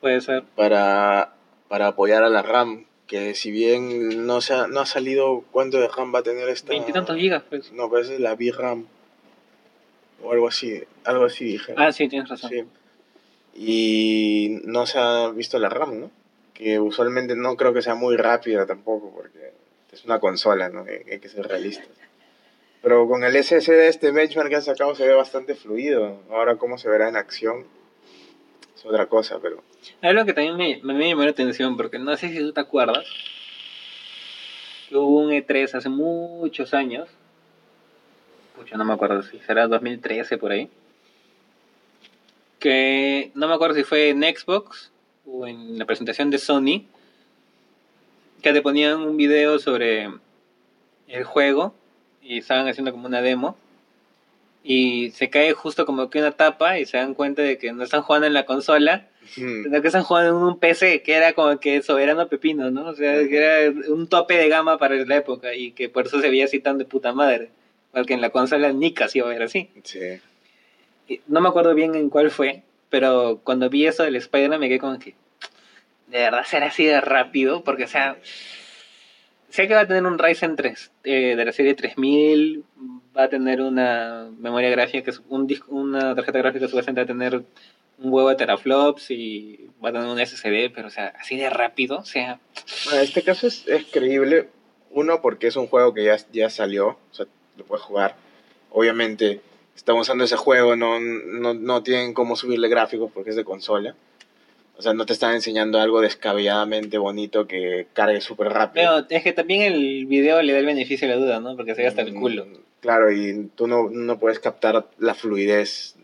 Puede 0.01 0.21
ser. 0.21 0.45
para, 0.57 1.35
para 1.69 1.89
apoyar 1.89 2.23
a 2.23 2.31
la 2.31 2.43
RAM, 2.43 2.87
que 3.11 3.35
si 3.35 3.51
bien 3.51 4.25
no, 4.25 4.41
se 4.41 4.55
ha, 4.55 4.69
no 4.69 4.79
ha 4.79 4.87
salido 4.87 5.43
cuánto 5.51 5.81
de 5.81 5.89
RAM 5.89 6.15
va 6.15 6.21
a 6.21 6.23
tener 6.23 6.49
esta... 6.49 6.69
Veintitantos 6.69 7.17
gigas, 7.17 7.43
pues. 7.51 7.73
No, 7.73 7.91
pero 7.91 8.03
esa 8.03 8.15
es 8.15 8.21
la 8.21 8.37
VRAM. 8.37 8.87
O 10.23 10.31
algo 10.31 10.47
así, 10.47 10.81
algo 11.03 11.25
así 11.25 11.45
dije. 11.45 11.75
Ah, 11.77 11.91
sí, 11.91 12.09
tienes 12.09 12.29
razón. 12.29 12.51
Sí. 12.51 12.65
Y 13.57 14.61
no 14.63 14.87
se 14.87 15.01
ha 15.01 15.29
visto 15.31 15.59
la 15.59 15.69
RAM, 15.69 15.99
¿no? 15.99 16.11
Que 16.55 16.79
usualmente 16.79 17.35
no 17.35 17.57
creo 17.57 17.75
que 17.75 17.83
sea 17.83 17.97
muy 17.97 18.17
rápida 18.17 18.65
tampoco, 18.65 19.11
porque 19.13 19.55
es 19.91 20.05
una 20.05 20.21
consola, 20.21 20.69
¿no? 20.69 20.85
Hay, 20.85 21.11
hay 21.11 21.19
que 21.19 21.29
ser 21.29 21.49
realistas. 21.49 21.89
Pero 22.81 23.09
con 23.09 23.25
el 23.25 23.43
SSD, 23.43 23.89
este 23.89 24.13
benchmark 24.13 24.51
que 24.51 24.55
han 24.57 24.63
sacado 24.63 24.95
se 24.95 25.05
ve 25.05 25.15
bastante 25.15 25.57
fluido. 25.57 26.21
Ahora, 26.31 26.59
cómo 26.59 26.79
se 26.79 26.89
verá 26.89 27.09
en 27.09 27.17
acción, 27.17 27.67
es 28.81 28.87
otra 28.87 29.07
cosa, 29.07 29.39
pero... 29.41 29.63
Algo 30.01 30.25
que 30.25 30.33
también 30.33 30.57
me, 30.57 30.81
me, 30.83 31.09
llamó 31.09 31.23
la 31.23 31.31
atención, 31.31 31.77
porque 31.77 31.99
no 31.99 32.17
sé 32.17 32.31
si 32.31 32.39
tú 32.39 32.53
te 32.53 32.61
acuerdas, 32.61 33.07
que 34.89 34.97
hubo 34.97 35.21
un 35.21 35.31
E3 35.31 35.75
hace 35.75 35.89
muchos 35.89 36.73
años, 36.73 37.09
pucha, 38.57 38.77
no 38.79 38.85
me 38.85 38.95
acuerdo 38.95 39.23
si 39.23 39.39
será 39.41 39.69
2013 39.69 40.39
por 40.39 40.53
ahí, 40.53 40.71
que 42.59 43.31
no 43.35 43.49
me 43.49 43.55
acuerdo 43.55 43.77
si 43.77 43.85
fue 43.85 44.09
en 44.09 44.23
Xbox 44.23 44.91
o 45.27 45.47
en 45.47 45.79
la 45.79 45.85
presentación 45.85 46.31
de 46.31 46.39
Sony, 46.39 46.87
que 48.43 48.53
te 48.55 48.63
ponían 48.63 49.01
un 49.01 49.19
video 49.19 49.59
sobre 49.59 50.09
el 51.07 51.25
juego 51.25 51.75
y 52.23 52.39
estaban 52.39 52.67
haciendo 52.67 52.93
como 52.93 53.07
una 53.07 53.21
demo 53.21 53.57
y 54.63 55.11
se 55.13 55.31
cae 55.31 55.53
justo 55.53 55.87
como 55.87 56.11
que 56.11 56.19
una 56.19 56.33
tapa 56.33 56.79
y 56.79 56.87
se 56.87 56.97
dan 56.97 57.15
cuenta 57.15 57.43
de 57.43 57.59
que 57.59 57.73
no 57.73 57.83
están 57.83 58.03
jugando 58.03 58.27
en 58.27 58.35
la 58.35 58.47
consola, 58.47 59.11
Mm, 59.37 59.65
sino 59.65 59.81
que 59.83 59.87
están 59.87 60.03
jugando 60.03 60.31
en 60.31 60.45
un 60.45 60.59
PC 60.59 61.03
que 61.03 61.15
era 61.15 61.33
como 61.35 61.59
que 61.61 61.83
soberano 61.83 62.29
pepino, 62.29 62.71
¿no? 62.71 62.89
O 62.89 62.95
sea, 62.95 63.15
que 63.29 63.37
era 63.37 63.71
un 63.89 64.09
tope 64.09 64.37
de 64.37 64.49
gama 64.49 64.79
para 64.79 64.97
la 64.97 65.17
época 65.17 65.55
y 65.55 65.73
que 65.73 65.89
por 65.89 66.07
eso 66.07 66.21
se 66.21 66.31
veía 66.31 66.47
así 66.47 66.59
tan 66.59 66.79
de 66.79 66.85
puta 66.85 67.13
madre. 67.13 67.51
Porque 67.93 68.15
en 68.15 68.21
la 68.21 68.31
consola 68.31 68.73
ni 68.73 68.93
casi 68.93 69.19
iba 69.19 69.29
a 69.29 69.33
ver 69.33 69.43
así. 69.43 69.71
Sí. 69.83 70.21
Y 71.09 71.21
No 71.27 71.41
me 71.41 71.49
acuerdo 71.49 71.75
bien 71.75 71.95
en 71.95 72.09
cuál 72.09 72.31
fue, 72.31 72.63
pero 72.89 73.41
cuando 73.45 73.69
vi 73.69 73.87
eso 73.87 74.05
del 74.05 74.17
Spider-Man 74.17 74.61
me 74.61 74.69
quedé 74.69 74.79
como 74.79 74.99
que. 74.99 75.15
De 76.09 76.19
verdad 76.19 76.45
será 76.45 76.67
así 76.67 76.85
de 76.85 77.01
rápido, 77.01 77.63
porque, 77.63 77.85
o 77.85 77.89
sea. 77.89 78.17
Sé 79.51 79.67
que 79.67 79.75
va 79.75 79.81
a 79.81 79.87
tener 79.87 80.05
un 80.05 80.19
Ryzen 80.19 80.55
3 80.57 80.93
eh, 81.05 81.35
de 81.37 81.45
la 81.45 81.53
serie 81.53 81.75
3000, 81.75 82.65
va 83.17 83.25
a 83.25 83.29
tener 83.29 83.61
una 83.61 84.31
memoria 84.39 84.71
gráfica, 84.71 85.13
un 85.29 85.47
disco, 85.47 85.75
una 85.75 86.15
tarjeta 86.15 86.39
gráfica 86.39 86.67
supuestamente 86.69 87.01
va 87.01 87.05
a 87.05 87.19
tener 87.19 87.45
un 87.99 88.13
huevo 88.13 88.29
de 88.29 88.37
teraflops 88.37 89.11
y 89.11 89.69
va 89.85 89.89
a 89.89 89.93
tener 89.93 90.07
un 90.07 90.25
SSD, 90.25 90.73
pero, 90.73 90.87
o 90.87 90.91
sea, 90.91 91.13
así 91.19 91.37
de 91.37 91.51
rápido, 91.51 91.99
o 91.99 92.05
sea. 92.05 92.39
Bueno, 92.85 93.01
este 93.01 93.23
caso 93.23 93.49
es, 93.49 93.67
es 93.67 93.87
creíble, 93.87 94.49
uno, 94.91 95.21
porque 95.21 95.49
es 95.49 95.57
un 95.57 95.67
juego 95.67 95.93
que 95.95 96.05
ya, 96.05 96.17
ya 96.33 96.49
salió, 96.49 96.89
o 96.89 96.99
sea, 97.15 97.27
lo 97.57 97.65
puedes 97.65 97.85
jugar. 97.85 98.15
Obviamente, 98.71 99.41
estamos 99.75 100.03
usando 100.03 100.25
ese 100.25 100.37
juego, 100.37 100.77
no, 100.77 101.01
no, 101.01 101.55
no 101.55 101.83
tienen 101.83 102.15
cómo 102.15 102.37
subirle 102.37 102.69
gráficos 102.69 103.11
porque 103.13 103.31
es 103.31 103.37
de 103.37 103.45
consola. 103.45 103.97
O 104.81 104.83
sea, 104.83 104.95
no 104.95 105.05
te 105.05 105.13
están 105.13 105.35
enseñando 105.35 105.79
algo 105.79 106.01
descabelladamente 106.01 106.97
bonito 106.97 107.47
que 107.47 107.87
cargue 107.93 108.23
súper 108.23 108.49
rápido. 108.49 109.05
Pero 109.07 109.19
es 109.19 109.23
que 109.23 109.35
también 109.35 109.61
el 109.61 110.07
video 110.07 110.41
le 110.41 110.55
da 110.55 110.59
el 110.59 110.65
beneficio 110.65 111.07
de 111.07 111.15
la 111.17 111.21
duda, 111.21 111.39
¿no? 111.39 111.55
Porque 111.55 111.75
se 111.75 111.83
gasta 111.83 112.01
el 112.01 112.15
culo. 112.15 112.47
Mm, 112.47 112.55
Claro, 112.81 113.13
y 113.13 113.51
tú 113.55 113.67
no, 113.67 113.91
no 113.91 114.19
puedes 114.19 114.39
captar 114.41 114.87
la 114.97 115.13
fluidez 115.15 115.97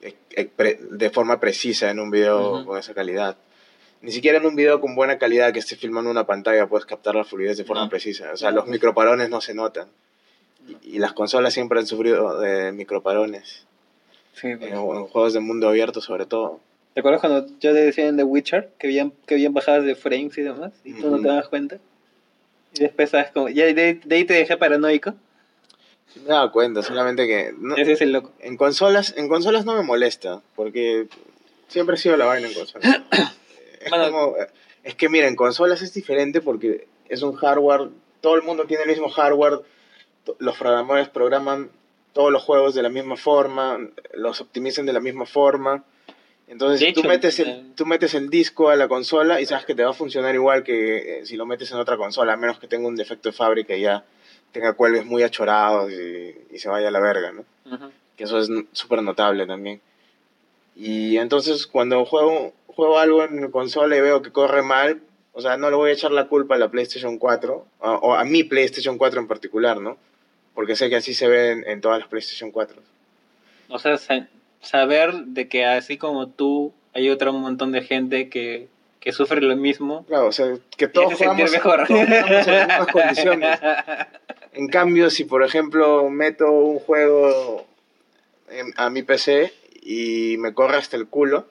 eh, 0.00 0.48
pre- 0.56 0.78
de 0.80 1.10
forma 1.10 1.40
precisa 1.40 1.90
en 1.90 2.00
un 2.00 2.10
video 2.10 2.54
Ujú. 2.60 2.64
con 2.68 2.78
esa 2.78 2.94
calidad. 2.94 3.36
Ni 4.00 4.12
siquiera 4.12 4.38
en 4.38 4.46
un 4.46 4.56
video 4.56 4.80
con 4.80 4.94
buena 4.94 5.18
calidad 5.18 5.52
que 5.52 5.58
esté 5.58 5.76
filmando 5.76 6.10
una 6.10 6.24
pantalla 6.26 6.66
puedes 6.66 6.86
captar 6.86 7.14
la 7.16 7.24
fluidez 7.24 7.58
de 7.58 7.64
forma 7.64 7.82
No. 7.84 7.90
precisa. 7.90 8.32
O 8.32 8.36
sea, 8.38 8.48
No, 8.48 8.56
los 8.56 8.64
pues. 8.64 8.72
microparones 8.72 9.28
no 9.28 9.42
se 9.42 9.52
notan. 9.52 9.88
Y, 10.66 10.96
y 10.96 10.98
las 11.00 11.12
consolas 11.12 11.52
siempre 11.52 11.78
han 11.80 11.86
sufrido 11.86 12.40
de 12.40 12.72
microparones. 12.72 13.66
Sí, 14.32 14.46
En, 14.46 14.62
en 14.62 15.04
juegos 15.04 15.34
de 15.34 15.40
mundo 15.40 15.68
abierto, 15.68 16.00
sobre 16.00 16.24
todo. 16.24 16.60
¿Te 16.94 17.00
acuerdas 17.00 17.20
cuando 17.20 17.46
yo 17.60 17.72
te 17.72 17.78
decía 17.84 18.06
en 18.06 18.16
The 18.16 18.24
Witcher 18.24 18.70
que 18.78 18.86
habían, 18.88 19.12
que 19.26 19.34
habían 19.34 19.54
bajadas 19.54 19.84
de 19.84 19.94
frames 19.94 20.36
y 20.36 20.42
demás? 20.42 20.72
Y 20.84 20.92
tú 20.94 21.10
no 21.10 21.20
te 21.20 21.28
das 21.28 21.48
cuenta. 21.48 21.78
Y 22.74 22.80
después 22.80 23.10
sabes 23.10 23.30
como. 23.30 23.48
Ya 23.48 23.64
de, 23.64 23.94
de 24.04 24.14
ahí 24.16 24.24
te 24.24 24.34
dejé 24.34 24.56
paranoico. 24.56 25.14
Sí 26.12 26.20
me 26.20 26.26
he 26.26 26.28
dado 26.32 26.52
cuenta, 26.52 26.82
solamente 26.82 27.26
que... 27.26 27.54
no- 27.58 27.74
Ese 27.76 27.92
es 27.92 28.00
el 28.02 28.12
loco. 28.12 28.32
En 28.40 28.58
consolas, 28.58 29.14
en 29.16 29.28
consolas 29.28 29.64
no 29.64 29.74
me 29.74 29.82
molesta, 29.82 30.42
porque 30.54 31.06
siempre 31.68 31.94
ha 31.94 31.98
sido 31.98 32.18
la 32.18 32.26
vaina 32.26 32.48
en 32.48 32.54
consolas. 32.54 33.00
es, 33.80 33.88
Bueno. 33.90 34.10
como- 34.10 34.36
es 34.84 34.94
que 34.94 35.08
mira, 35.08 35.26
en 35.28 35.36
consolas 35.36 35.80
es 35.80 35.94
diferente 35.94 36.42
porque 36.42 36.86
es 37.08 37.22
un 37.22 37.34
hardware, 37.34 37.88
todo 38.20 38.34
el 38.34 38.42
mundo 38.42 38.64
tiene 38.66 38.82
el 38.82 38.90
mismo 38.90 39.08
hardware, 39.08 39.60
los 40.38 40.56
programadores 40.58 41.08
programan 41.08 41.70
todos 42.12 42.30
los 42.30 42.42
juegos 42.42 42.74
de 42.74 42.82
la 42.82 42.88
misma 42.90 43.16
forma, 43.16 43.78
los 44.12 44.40
optimizan 44.42 44.84
de 44.84 44.92
la 44.92 45.00
misma 45.00 45.24
forma. 45.24 45.84
Entonces 46.52 46.80
De 46.80 46.92
tú, 46.92 47.00
hecho, 47.00 47.08
metes 47.08 47.38
el, 47.40 47.72
tú 47.74 47.86
metes 47.86 48.12
el 48.12 48.28
disco 48.28 48.68
a 48.68 48.76
la 48.76 48.86
consola 48.86 49.40
y 49.40 49.46
sabes 49.46 49.64
que 49.64 49.74
te 49.74 49.82
va 49.84 49.90
a 49.90 49.94
funcionar 49.94 50.34
igual 50.34 50.62
que 50.62 51.20
eh, 51.20 51.26
si 51.26 51.36
lo 51.36 51.46
metes 51.46 51.70
en 51.72 51.78
otra 51.78 51.96
consola, 51.96 52.34
a 52.34 52.36
menos 52.36 52.58
que 52.58 52.68
tenga 52.68 52.86
un 52.86 52.94
defecto 52.94 53.30
de 53.30 53.32
fábrica 53.32 53.74
y 53.74 53.80
ya 53.80 54.04
tenga 54.52 54.74
cuelgues 54.74 55.06
muy 55.06 55.22
achorados 55.22 55.90
y, 55.90 56.36
y 56.54 56.58
se 56.58 56.68
vaya 56.68 56.88
a 56.88 56.90
la 56.90 57.00
verga, 57.00 57.32
¿no? 57.32 57.44
Ujú. 57.74 57.90
que 58.18 58.24
eso 58.24 58.38
es 58.38 58.50
súper 58.72 59.02
notable 59.02 59.46
también. 59.46 59.80
Y 60.76 61.16
entonces 61.16 61.66
cuando 61.66 62.04
juego, 62.04 62.52
juego 62.66 62.98
algo 62.98 63.24
en 63.24 63.50
consola 63.50 63.96
y 63.96 64.02
veo 64.02 64.20
que 64.20 64.30
corre 64.30 64.62
mal, 64.62 65.00
o 65.32 65.40
sea, 65.40 65.56
no 65.56 65.70
le 65.70 65.76
voy 65.76 65.88
a 65.88 65.94
echar 65.94 66.10
la 66.10 66.28
culpa 66.28 66.56
a 66.56 66.58
la 66.58 66.70
PlayStation 66.70 67.16
4, 67.16 67.66
o, 67.80 67.90
o 67.90 68.12
a 68.12 68.24
mi 68.24 68.44
PlayStation 68.44 68.98
4 68.98 69.20
en 69.20 69.26
particular, 69.26 69.80
¿no? 69.80 69.96
Porque 70.54 70.76
sé 70.76 70.90
que 70.90 70.96
así 70.96 71.14
se 71.14 71.28
ve 71.28 71.52
en, 71.52 71.66
en 71.66 71.80
todas 71.80 71.98
las 71.98 72.08
PlayStation 72.08 72.50
4. 72.50 72.78
O 73.70 73.78
sea, 73.78 73.96
saber 74.62 75.12
de 75.26 75.48
que 75.48 75.64
así 75.66 75.98
como 75.98 76.28
tú, 76.28 76.72
hay 76.94 77.10
otro 77.10 77.32
montón 77.32 77.72
de 77.72 77.82
gente 77.82 78.28
que, 78.30 78.68
que 79.00 79.12
sufre 79.12 79.40
lo 79.40 79.56
mismo. 79.56 80.04
Claro, 80.06 80.28
o 80.28 80.32
sea, 80.32 80.46
que 80.76 80.88
todos 80.88 81.18
sentir 81.18 81.46
jugamos, 81.48 81.52
mejor. 81.52 81.86
todos 81.86 82.00
jugamos 82.00 82.46
en 82.46 82.54
las 82.54 82.68
mismas 82.68 82.86
condiciones. 82.88 83.60
En 84.54 84.68
cambio, 84.68 85.08
si 85.08 85.24
por 85.24 85.42
ejemplo 85.42 86.10
meto 86.10 86.50
un 86.52 86.78
juego 86.78 87.66
en- 88.50 88.74
a 88.76 88.90
mi 88.90 89.02
PC 89.02 89.50
y 89.80 90.36
me 90.38 90.52
corre 90.52 90.76
hasta 90.76 90.98
el 90.98 91.06
culo 91.06 91.46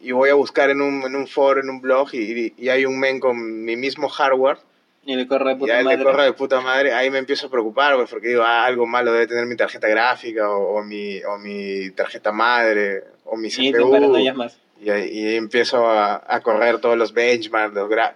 y 0.00 0.12
voy 0.12 0.30
a 0.30 0.34
buscar 0.34 0.70
en 0.70 0.80
un, 0.80 1.02
en 1.02 1.14
un 1.14 1.26
foro, 1.28 1.60
en 1.60 1.68
un 1.68 1.82
blog 1.82 2.08
y, 2.14 2.54
y 2.56 2.68
hay 2.70 2.86
un 2.86 2.98
men 2.98 3.20
con 3.20 3.64
mi 3.66 3.76
mismo 3.76 4.08
hardware 4.08 4.56
Y 5.04 5.16
le 5.16 5.26
corre 5.26 5.50
de 5.50 5.56
y 5.56 5.58
puta 5.58 5.72
a 5.74 5.80
él 5.80 5.86
le 5.86 5.96
madre. 5.96 6.04
corre 6.04 6.24
de 6.24 6.32
puta 6.34 6.60
madre, 6.60 6.92
ahí 6.92 7.10
me 7.10 7.18
empiezo 7.18 7.46
a 7.46 7.50
preocupar 7.50 7.96
pues, 7.96 8.10
porque 8.10 8.28
digo, 8.28 8.42
ah, 8.42 8.64
algo 8.66 8.86
malo 8.86 9.12
debe 9.12 9.26
tener 9.26 9.46
mi 9.46 9.56
tarjeta 9.56 9.88
gráfica 9.88 10.50
o, 10.50 10.76
o 10.78 10.84
mi, 10.84 11.22
o 11.24 11.38
mi 11.38 11.90
tarjeta 11.92 12.32
madre 12.32 13.04
o 13.24 13.36
mi 13.36 13.48
Y 13.48 13.72
te 13.72 13.78
CPU 13.78 13.90
paranoias 13.90 14.36
más. 14.36 14.58
y 14.80 14.90
y 14.90 15.36
empiezo 15.36 15.86
a, 15.88 16.22
a 16.26 16.40
correr 16.40 16.78
todos 16.80 16.96
los 16.98 17.12
benchmarks, 17.14 17.74
los, 17.74 17.88
gra- 17.90 18.14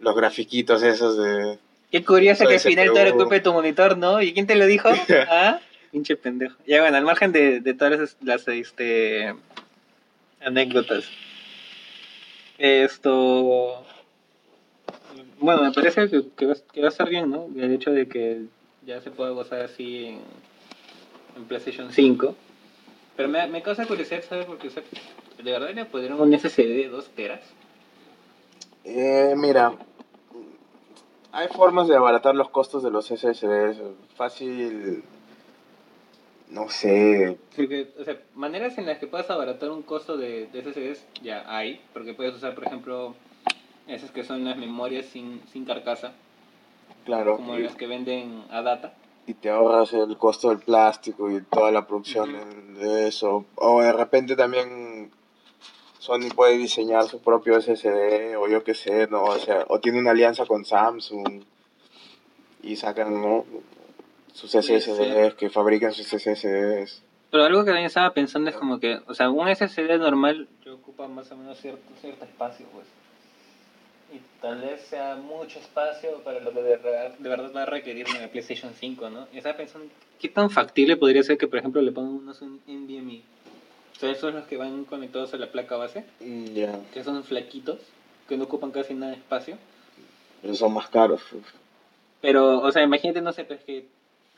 los 0.00 0.14
grafiquitos 0.14 0.82
esos 0.82 1.16
de... 1.16 1.58
Qué 1.90 2.04
curioso 2.04 2.46
que 2.46 2.54
al 2.54 2.60
final 2.60 2.88
todo 2.88 2.98
era 2.98 3.12
culpa 3.12 3.34
de 3.36 3.40
tu 3.40 3.52
monitor, 3.54 3.96
¿no? 3.96 4.20
¿Y 4.20 4.34
quién 4.34 4.46
te 4.46 4.56
lo 4.56 4.66
dijo? 4.66 4.90
¿Ah? 5.30 5.60
Pinche 5.92 6.16
pendejo. 6.16 6.56
Ya 6.66 6.80
bueno, 6.82 6.96
al 6.98 7.04
margen 7.04 7.32
de, 7.32 7.60
de 7.60 7.72
todas 7.74 7.98
las, 7.98 8.16
las, 8.22 8.48
este, 8.48 9.34
anécdotas. 10.44 11.04
Esto... 12.58 13.85
Bueno, 15.38 15.62
me 15.62 15.72
parece 15.72 16.08
que, 16.08 16.28
que, 16.36 16.46
va, 16.46 16.54
que 16.72 16.80
va 16.80 16.86
a 16.86 16.90
estar 16.90 17.08
bien, 17.08 17.30
¿no? 17.30 17.48
El 17.56 17.72
hecho 17.72 17.92
de 17.92 18.08
que 18.08 18.46
ya 18.86 19.00
se 19.00 19.10
pueda 19.10 19.30
gozar 19.30 19.62
así 19.62 20.06
en, 20.06 20.20
en 21.36 21.44
PlayStation 21.44 21.90
5. 21.90 22.34
Pero 23.16 23.28
me, 23.28 23.46
me 23.48 23.62
causa 23.62 23.86
curiosidad 23.86 24.22
saber 24.22 24.46
porque 24.46 24.68
o 24.68 24.70
sea, 24.70 24.82
de 25.42 25.50
verdad 25.50 25.70
le 25.74 25.84
pudieron 25.84 26.20
un 26.20 26.38
SSD 26.38 26.62
de 26.62 26.88
2 26.88 27.08
teras. 27.10 27.40
Eh, 28.84 29.34
mira, 29.36 29.72
hay 31.32 31.48
formas 31.48 31.88
de 31.88 31.96
abaratar 31.96 32.34
los 32.36 32.48
costos 32.50 32.82
de 32.84 32.90
los 32.90 33.06
SSDs. 33.06 33.78
Fácil, 34.14 35.02
no 36.48 36.68
sé. 36.68 37.36
Porque, 37.56 37.88
o 37.98 38.04
sea, 38.04 38.20
maneras 38.34 38.78
en 38.78 38.86
las 38.86 38.98
que 38.98 39.08
puedas 39.08 39.28
abaratar 39.30 39.70
un 39.70 39.82
costo 39.82 40.16
de, 40.16 40.46
de 40.46 40.62
SSDs 40.62 41.04
ya 41.22 41.44
hay, 41.48 41.80
porque 41.92 42.14
puedes 42.14 42.36
usar, 42.36 42.54
por 42.54 42.66
ejemplo, 42.66 43.16
esas 43.86 44.10
que 44.10 44.24
son 44.24 44.44
las 44.44 44.56
memorias 44.56 45.06
sin, 45.06 45.42
sin 45.52 45.64
carcasa, 45.64 46.12
Claro, 47.04 47.36
como 47.36 47.56
y, 47.56 47.62
las 47.62 47.76
que 47.76 47.86
venden 47.86 48.44
a 48.50 48.62
data. 48.62 48.94
y 49.26 49.34
te 49.34 49.48
ahorras 49.50 49.92
el 49.92 50.16
costo 50.18 50.48
del 50.48 50.58
plástico 50.58 51.30
y 51.30 51.40
toda 51.42 51.70
la 51.70 51.86
producción 51.86 52.32
de 52.78 53.06
eso. 53.08 53.44
O 53.56 53.80
de 53.80 53.92
repente 53.92 54.34
también 54.34 55.10
Sony 56.00 56.28
puede 56.34 56.56
diseñar 56.58 57.04
su 57.04 57.20
propio 57.20 57.60
SSD 57.60 58.36
o 58.36 58.48
yo 58.48 58.64
qué 58.64 58.74
sé, 58.74 59.06
¿no? 59.08 59.22
O 59.24 59.38
sea, 59.38 59.64
o 59.68 59.78
tiene 59.80 59.98
una 60.00 60.10
alianza 60.12 60.46
con 60.46 60.64
Samsung 60.64 61.42
y 62.62 62.76
sacan, 62.76 63.20
¿no? 63.22 63.44
Sus 64.32 64.50
Sí, 64.50 64.60
SSDs, 64.62 65.34
que 65.34 65.48
fabrican 65.48 65.92
sus 65.92 66.06
SSDs. 66.08 67.02
Pero 67.30 67.44
algo 67.44 67.60
que 67.60 67.66
también 67.70 67.86
estaba 67.86 68.12
pensando 68.14 68.50
es 68.50 68.56
como 68.56 68.78
que, 68.80 69.00
o 69.06 69.14
sea, 69.14 69.30
un 69.30 69.48
SSD 69.48 69.98
normal 69.98 70.48
te 70.62 70.70
ocupa 70.70 71.06
más 71.08 71.30
o 71.32 71.36
menos 71.36 71.58
cierto, 71.58 71.82
cierto 72.00 72.24
espacio, 72.24 72.66
pues. 72.72 72.86
Y 74.12 74.20
tal 74.40 74.60
vez 74.60 74.82
sea 74.82 75.16
mucho 75.16 75.58
espacio 75.58 76.18
para 76.22 76.40
lo 76.40 76.52
que 76.52 76.62
de, 76.62 76.76
verdad- 76.76 77.18
de 77.18 77.28
verdad 77.28 77.50
va 77.54 77.62
a 77.62 77.66
requerir 77.66 78.06
una 78.08 78.28
PlayStation 78.28 78.72
5, 78.72 79.10
¿no? 79.10 79.26
Y 79.32 79.38
estaba 79.38 79.56
pensando, 79.56 79.88
¿qué 80.20 80.28
tan 80.28 80.48
factible 80.50 80.96
podría 80.96 81.22
ser 81.22 81.36
que, 81.38 81.48
por 81.48 81.58
ejemplo, 81.58 81.82
le 81.82 81.90
pongan 81.92 82.12
unos 82.12 82.40
un 82.42 82.60
NVMe? 82.66 83.22
O 83.96 83.98
sea, 83.98 84.10
esos 84.10 84.20
son 84.20 84.34
los 84.34 84.44
que 84.46 84.56
van 84.56 84.84
conectados 84.84 85.32
a 85.34 85.38
la 85.38 85.50
placa 85.50 85.76
base, 85.76 86.04
Mm, 86.20 86.46
que 86.92 87.02
son 87.02 87.24
flaquitos, 87.24 87.78
que 88.28 88.36
no 88.36 88.44
ocupan 88.44 88.70
casi 88.70 88.94
nada 88.94 89.12
de 89.12 89.18
espacio. 89.18 89.56
pero 90.42 90.54
son 90.54 90.72
más 90.74 90.88
caros. 90.88 91.22
Pero, 92.20 92.60
o 92.60 92.70
sea, 92.72 92.82
imagínate, 92.82 93.20
no 93.20 93.32
sé, 93.32 93.44
pues 93.44 93.60
que 93.64 93.86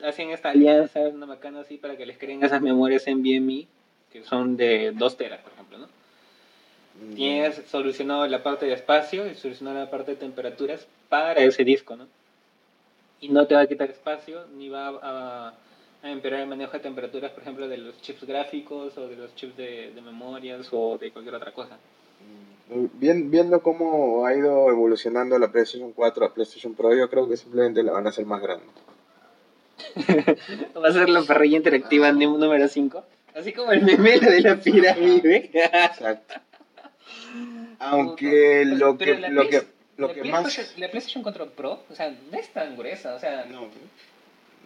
hacen 0.01 0.31
esta 0.31 0.49
alianza, 0.49 1.01
una 1.01 1.25
bacana 1.25 1.59
así, 1.61 1.77
para 1.77 1.97
que 1.97 2.05
les 2.05 2.17
creen 2.17 2.43
esas 2.43 2.61
memorias 2.61 3.05
NVMe, 3.07 3.67
que 4.11 4.23
son 4.23 4.57
de 4.57 4.91
2 4.93 5.17
teras, 5.17 5.41
por 5.41 5.53
ejemplo, 5.53 5.77
¿no? 5.79 5.87
Mm, 6.95 7.13
Tienes 7.15 7.61
solucionado 7.69 8.25
la 8.27 8.41
parte 8.43 8.65
de 8.65 8.73
espacio 8.73 9.27
y 9.29 9.35
solucionado 9.35 9.79
la 9.79 9.89
parte 9.91 10.11
de 10.11 10.17
temperaturas 10.17 10.85
para 11.09 11.41
ese 11.41 11.63
disco, 11.63 11.95
¿no? 11.95 12.07
Y 13.21 13.29
no 13.29 13.45
te 13.47 13.55
va 13.55 13.61
a 13.61 13.67
quitar 13.67 13.89
espacio 13.89 14.45
ni 14.57 14.69
va 14.69 14.87
a, 15.01 15.53
a 16.03 16.09
empeorar 16.11 16.41
el 16.41 16.47
manejo 16.47 16.71
de 16.73 16.79
temperaturas, 16.79 17.31
por 17.31 17.41
ejemplo, 17.43 17.67
de 17.67 17.77
los 17.77 18.01
chips 18.01 18.23
gráficos 18.25 18.97
o 18.97 19.07
de 19.07 19.15
los 19.17 19.35
chips 19.35 19.57
de, 19.57 19.91
de 19.93 20.01
memorias 20.01 20.67
o 20.71 20.97
de 20.97 21.11
cualquier 21.11 21.35
otra 21.35 21.51
cosa. 21.51 21.77
Mm, 22.69 22.85
Bien, 22.99 23.29
viendo 23.31 23.61
cómo 23.61 24.25
ha 24.25 24.33
ido 24.35 24.69
evolucionando 24.69 25.37
la 25.39 25.51
PlayStation 25.51 25.91
4 25.91 26.25
a 26.25 26.33
PlayStation 26.33 26.73
Pro, 26.75 26.93
yo 26.95 27.09
creo 27.09 27.27
que 27.27 27.35
simplemente 27.37 27.81
la 27.83 27.91
van 27.93 28.05
a 28.05 28.09
hacer 28.09 28.25
más 28.25 28.41
grande. 28.41 28.65
Va 30.77 30.87
a 30.89 30.91
ser 30.91 31.09
la 31.09 31.21
parrilla 31.23 31.57
interactiva 31.57 32.11
nú- 32.11 32.37
número 32.37 32.67
5. 32.67 33.03
Así 33.35 33.53
como 33.53 33.71
el 33.71 33.81
meme 33.83 34.19
de 34.19 34.41
la 34.41 34.55
pirámide. 34.59 35.49
Exacto. 35.53 36.35
Aunque 37.79 38.65
lo 38.65 38.97
que, 38.97 39.15
lo 39.17 39.41
Play- 39.43 39.49
que, 39.49 39.63
lo 39.97 40.13
que 40.13 40.23
más... 40.25 40.77
La 40.77 40.89
PlayStation 40.89 41.23
4 41.23 41.49
Pro, 41.51 41.83
o 41.89 41.95
sea, 41.95 42.13
no 42.31 42.37
es 42.37 42.49
tan 42.53 42.75
gruesa. 42.77 43.15
O 43.15 43.19
sea, 43.19 43.45
No, 43.45 43.67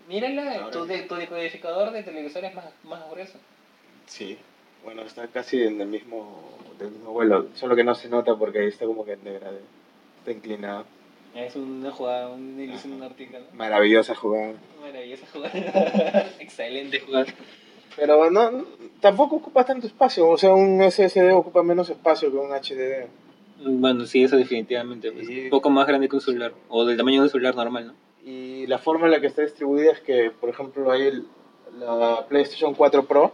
mírala, 0.08 0.70
tu, 0.72 0.86
de- 0.86 1.04
tu 1.04 1.16
decodificador 1.16 1.92
de 1.92 2.04
televisor 2.04 2.44
es 2.46 2.54
más, 2.56 2.66
más 2.84 3.10
grueso. 3.12 3.38
sí. 4.08 4.38
Bueno, 4.84 5.04
está 5.04 5.28
casi 5.28 5.64
en 5.64 5.80
el 5.80 5.88
mismo, 5.88 6.58
del 6.78 6.92
mismo 6.92 7.14
vuelo, 7.14 7.48
solo 7.56 7.74
que 7.74 7.86
no 7.86 7.96
se 7.96 8.10
nota 8.10 8.36
porque 8.36 8.60
ahí 8.60 8.68
está 8.68 8.86
como 8.86 9.06
que 9.06 9.14
en 9.14 9.24
degradé. 9.24 9.62
Está 10.20 10.32
inclinado. 10.34 10.86
Es 11.34 11.56
una 11.56 11.90
jugada, 11.90 12.28
una 12.28 12.62
ilusión 12.62 13.02
óptica, 13.02 13.40
¿no? 13.40 13.46
Maravillosa 13.54 14.14
jugada. 14.14 14.52
Maravillosa 14.82 15.26
jugada. 15.32 15.54
Excelente 16.40 17.00
jugada. 17.00 17.28
Pero 17.96 18.30
no, 18.32 18.66
tampoco 19.00 19.38
ocupa 19.38 19.64
tanto 19.66 19.88
espacio. 19.88 20.28
O 20.30 20.38
sea, 20.38 20.54
un 20.54 20.82
SSD 20.82 21.32
ocupa 21.34 21.64
menos 21.64 21.90
espacio 21.90 22.32
que 22.32 22.38
un 22.38 22.52
HDD. 22.52 23.08
Bueno, 23.66 24.06
sí, 24.06 24.24
eso 24.24 24.36
definitivamente. 24.38 25.12
pues, 25.12 25.30
Y- 25.30 25.44
Un 25.46 25.50
poco 25.50 25.70
más 25.70 25.88
grande 25.88 26.10
que 26.10 26.16
un 26.16 26.22
celular. 26.22 26.54
O 26.70 26.86
del 26.86 26.98
tamaño 26.98 27.20
de 27.22 27.26
un 27.26 27.30
celular 27.30 27.56
normal, 27.56 27.88
¿no? 27.88 27.94
Y 28.26 28.66
la 28.68 28.78
forma 28.80 29.06
en 29.06 29.12
la 29.12 29.22
que 29.22 29.28
está 29.28 29.42
distribuida 29.42 29.92
es 29.92 30.00
que, 30.00 30.32
por 30.32 30.50
ejemplo, 30.50 30.92
hay 30.92 31.04
el- 31.04 31.28
la 31.80 32.26
PlayStation 32.28 32.74
4 32.74 33.06
Pro 33.06 33.34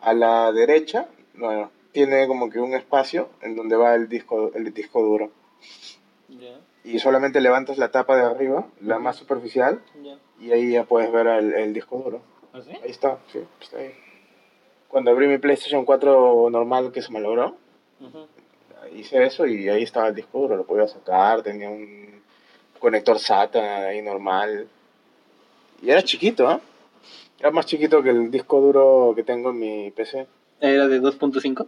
a 0.00 0.12
la 0.14 0.50
derecha, 0.52 1.08
bueno, 1.34 1.70
tiene 1.92 2.26
como 2.26 2.50
que 2.50 2.58
un 2.58 2.74
espacio 2.74 3.28
en 3.42 3.54
donde 3.56 3.76
va 3.76 3.94
el 3.94 4.08
disco, 4.08 4.50
el 4.54 4.72
disco 4.72 5.02
duro. 5.02 5.30
Ya, 6.28 6.58
Y 6.84 6.98
solamente 6.98 7.40
levantas 7.40 7.78
la 7.78 7.90
tapa 7.90 8.16
de 8.16 8.22
arriba, 8.22 8.66
la 8.80 8.98
más 8.98 9.16
superficial, 9.16 9.80
ya. 10.02 10.16
y 10.40 10.50
ahí 10.52 10.72
ya 10.72 10.84
puedes 10.84 11.12
ver 11.12 11.26
el, 11.26 11.52
el 11.54 11.72
disco 11.74 11.98
duro. 11.98 12.22
¿Así? 12.52 12.70
Ahí 12.70 12.90
está, 12.90 13.18
sí, 13.32 13.40
está 13.60 13.78
ahí. 13.78 13.94
Cuando 14.88 15.10
abrí 15.10 15.26
mi 15.26 15.38
PlayStation 15.38 15.84
4 15.84 16.50
normal 16.50 16.92
que 16.92 17.00
se 17.00 17.12
me 17.12 17.20
logró, 17.20 17.56
hice 18.94 19.24
eso 19.24 19.46
y 19.46 19.68
ahí 19.68 19.82
estaba 19.84 20.08
el 20.08 20.14
disco 20.14 20.40
duro, 20.40 20.56
lo 20.56 20.66
podía 20.66 20.86
sacar, 20.86 21.42
tenía 21.42 21.70
un 21.70 22.22
conector 22.78 23.18
SATA 23.18 23.86
ahí 23.86 24.02
normal. 24.02 24.68
Y 25.80 25.90
era 25.90 26.02
chiquito, 26.02 26.46
¿ah? 26.46 26.60
Era 27.40 27.50
más 27.50 27.66
chiquito 27.66 28.02
que 28.02 28.10
el 28.10 28.30
disco 28.30 28.60
duro 28.60 29.14
que 29.16 29.24
tengo 29.24 29.50
en 29.50 29.58
mi 29.58 29.90
PC. 29.90 30.26
¿Era 30.60 30.86
de 30.86 31.00
2.5? 31.00 31.66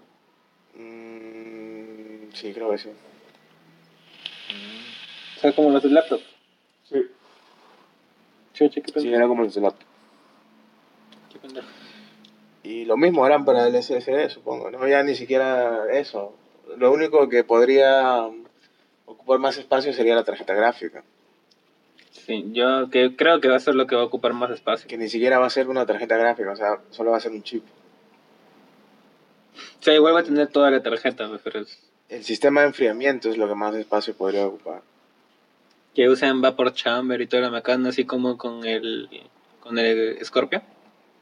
Mm, 0.76 2.32
sí, 2.32 2.52
creo 2.52 2.70
que 2.70 2.78
sí. 2.78 2.90
O 5.36 5.40
sea, 5.40 5.52
como 5.52 5.70
los 5.70 5.82
de 5.82 5.88
laptop. 5.88 6.20
Sí. 6.88 7.06
Sí, 8.52 9.12
era 9.12 9.26
como 9.26 9.42
los 9.42 9.54
de 9.54 9.60
laptop. 9.62 9.88
Pendejo. 11.46 11.68
Y 12.62 12.84
lo 12.86 12.96
mismo 12.96 13.26
eran 13.26 13.44
para 13.44 13.66
el 13.66 13.74
SSD, 13.82 14.30
supongo, 14.30 14.70
¿no? 14.70 14.88
Ya 14.88 15.02
ni 15.02 15.14
siquiera 15.14 15.84
eso. 15.92 16.34
Lo 16.78 16.90
único 16.92 17.28
que 17.28 17.44
podría 17.44 18.26
ocupar 19.04 19.38
más 19.38 19.58
espacio 19.58 19.92
sería 19.92 20.14
la 20.14 20.24
tarjeta 20.24 20.54
gráfica. 20.54 21.04
Sí, 22.12 22.46
yo 22.52 22.88
que 22.88 23.14
creo 23.16 23.40
que 23.40 23.48
va 23.48 23.56
a 23.56 23.60
ser 23.60 23.74
lo 23.74 23.86
que 23.86 23.96
va 23.96 24.02
a 24.02 24.06
ocupar 24.06 24.32
más 24.32 24.50
espacio. 24.50 24.88
Que 24.88 24.96
ni 24.96 25.10
siquiera 25.10 25.38
va 25.38 25.46
a 25.46 25.50
ser 25.50 25.68
una 25.68 25.84
tarjeta 25.84 26.16
gráfica, 26.16 26.52
o 26.52 26.56
sea, 26.56 26.78
solo 26.90 27.10
va 27.10 27.18
a 27.18 27.20
ser 27.20 27.32
un 27.32 27.42
chip. 27.42 27.62
O 29.80 29.82
sea, 29.82 29.94
igual 29.94 30.14
va 30.14 30.20
a 30.20 30.24
tener 30.24 30.48
toda 30.48 30.70
la 30.70 30.82
tarjeta, 30.82 31.30
pero 31.44 31.60
es- 31.60 31.78
El 32.08 32.24
sistema 32.24 32.62
de 32.62 32.68
enfriamiento 32.68 33.28
es 33.28 33.36
lo 33.36 33.46
que 33.46 33.54
más 33.54 33.74
espacio 33.74 34.14
podría 34.14 34.46
ocupar. 34.46 34.80
que 35.94 36.08
usan 36.08 36.40
Vapor 36.40 36.72
Chamber 36.74 37.20
y 37.20 37.28
toda 37.28 37.42
la 37.44 37.50
macana, 37.50 37.90
así 37.90 38.04
como 38.04 38.36
con 38.36 38.64
el 38.66 39.08
con 39.60 39.78
el 39.78 40.18
Scorpio, 40.24 40.60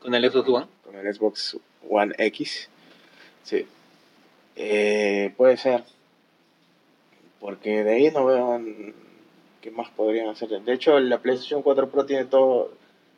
con 0.03 0.15
el 0.15 0.31
Xbox 0.31 0.49
One. 0.49 0.67
Con 0.85 0.97
el 0.97 1.15
Xbox 1.15 1.57
One 1.89 2.15
X. 2.19 2.69
Sí. 3.45 3.67
Eh, 4.57 5.33
puede 5.37 5.57
ser. 5.57 5.85
Porque 7.41 7.85
de 7.85 7.95
ahí 7.95 8.11
no 8.11 8.27
veo 8.27 8.61
qué 9.61 9.71
más 9.71 9.89
podrían 9.91 10.29
hacer. 10.29 10.49
De 10.49 10.73
hecho, 10.73 10.99
la 11.01 11.19
PlayStation 11.19 11.63
4 11.63 11.89
Pro 11.89 12.05
tiene 12.05 12.25
todo. 12.25 12.73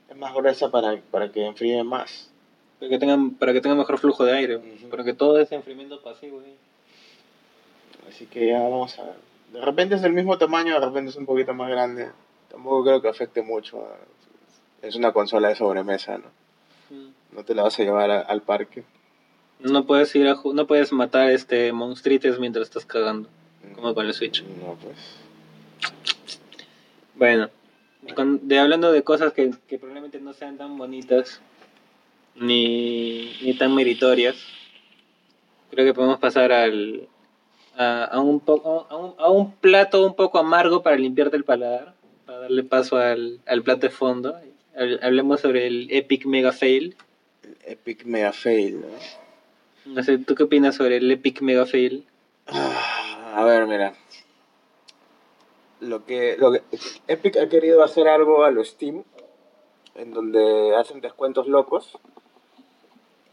Es 0.09 0.17
más 0.17 0.35
gruesa 0.35 0.71
para, 0.71 1.01
para 1.11 1.33
que 1.33 1.45
enfríe 1.47 1.83
más. 1.83 2.31
Para 2.79 2.91
que 2.91 2.99
tengan, 2.99 3.31
para 3.35 3.53
que 3.53 3.61
tenga 3.61 3.75
mejor 3.75 3.99
flujo 3.99 4.25
de 4.25 4.33
aire, 4.33 4.61
para 4.91 5.05
que 5.05 5.15
todo 5.15 5.39
ese 5.41 5.55
enfriamiento 5.55 6.03
pasivo. 6.03 6.43
¿eh? 6.43 6.55
Así 8.09 8.27
que 8.27 8.49
ya 8.49 8.61
vamos 8.61 8.99
a 8.99 9.05
ver. 9.05 9.15
De 9.53 9.61
repente 9.61 9.95
es 9.95 10.03
del 10.03 10.13
mismo 10.13 10.37
tamaño, 10.37 10.75
de 10.75 10.85
repente 10.85 11.11
es 11.11 11.17
un 11.17 11.27
poquito 11.27 11.55
más 11.55 11.71
grande. 11.71 12.11
Tampoco 12.51 12.85
creo 12.85 13.01
que 13.01 13.09
afecte 13.09 13.43
mucho. 13.43 13.87
Es 14.83 14.97
una 14.97 15.13
consola 15.13 15.49
de 15.49 15.55
sobremesa, 15.55 16.19
¿no? 16.19 16.44
No 17.33 17.45
te 17.45 17.55
la 17.55 17.63
vas 17.63 17.79
a 17.79 17.83
llevar 17.83 18.11
a- 18.11 18.21
al 18.21 18.43
parque. 18.43 18.85
No 19.61 19.85
puedes 19.87 20.15
ir 20.15 20.29
a 20.29 20.37
no 20.53 20.67
puedes 20.67 20.93
matar 20.93 21.31
este 21.31 21.73
monstruites 21.73 22.39
mientras 22.39 22.65
estás 22.69 22.85
cagando, 22.87 23.29
como 23.75 23.95
con 23.95 24.07
el 24.07 24.13
Switch. 24.15 24.43
No, 24.45 24.75
pues. 24.83 24.97
Bueno, 27.15 27.49
con- 28.15 28.47
de 28.49 28.59
hablando 28.59 28.93
de 28.93 29.03
cosas 29.03 29.33
que, 29.33 29.53
que 29.69 29.79
probablemente 29.79 30.21
no 30.21 30.33
sean 30.33 30.59
tan 30.59 30.77
bonitas 30.77 31.41
ni, 32.35 33.33
ni 33.43 33.55
tan 33.55 33.75
meritorias, 33.75 34.37
creo 35.71 35.85
que 35.87 35.95
podemos 35.95 36.19
pasar 36.19 36.53
al 36.53 37.09
a, 37.77 38.05
a 38.05 38.21
un 38.21 38.41
poco 38.41 38.87
a 38.91 38.97
un, 38.97 39.15
a 39.19 39.31
un 39.31 39.53
plato 39.53 40.05
un 40.07 40.15
poco 40.15 40.39
amargo 40.39 40.83
para 40.83 40.97
limpiarte 40.97 41.37
el 41.37 41.45
paladar, 41.45 41.95
para 42.27 42.41
darle 42.41 42.63
paso 42.65 42.97
al, 42.97 43.41
al 43.47 43.63
plato 43.63 43.81
de 43.83 43.91
fondo. 43.91 44.37
Hab- 44.77 44.99
Hablemos 45.03 45.41
sobre 45.41 45.67
el 45.67 45.89
Epic 45.91 46.27
Mega 46.27 46.53
Fail. 46.53 46.97
Epic 47.67 48.05
Mega 48.05 48.33
Fail, 48.33 48.81
¿no? 48.81 48.87
No 49.95 50.03
sé, 50.03 50.19
¿tú 50.19 50.35
qué 50.35 50.45
opinas 50.45 50.75
sobre 50.77 50.97
el 50.97 51.11
Epic 51.11 51.41
Mega 51.43 51.67
Fail? 51.67 52.07
Ah, 52.47 53.35
A 53.37 53.45
ver, 53.45 53.67
mira. 53.67 53.95
Lo 55.81 56.05
que, 56.07 56.37
lo 56.39 56.53
que 56.53 56.63
Epic 57.09 57.37
ha 57.37 57.49
querido 57.49 57.83
hacer 57.83 58.09
algo 58.09 58.45
a 58.45 58.51
lo 58.51 58.65
Steam, 58.65 59.03
en 59.95 60.13
donde 60.15 60.75
hacen 60.77 61.01
descuentos 61.01 61.47
locos. 61.47 61.99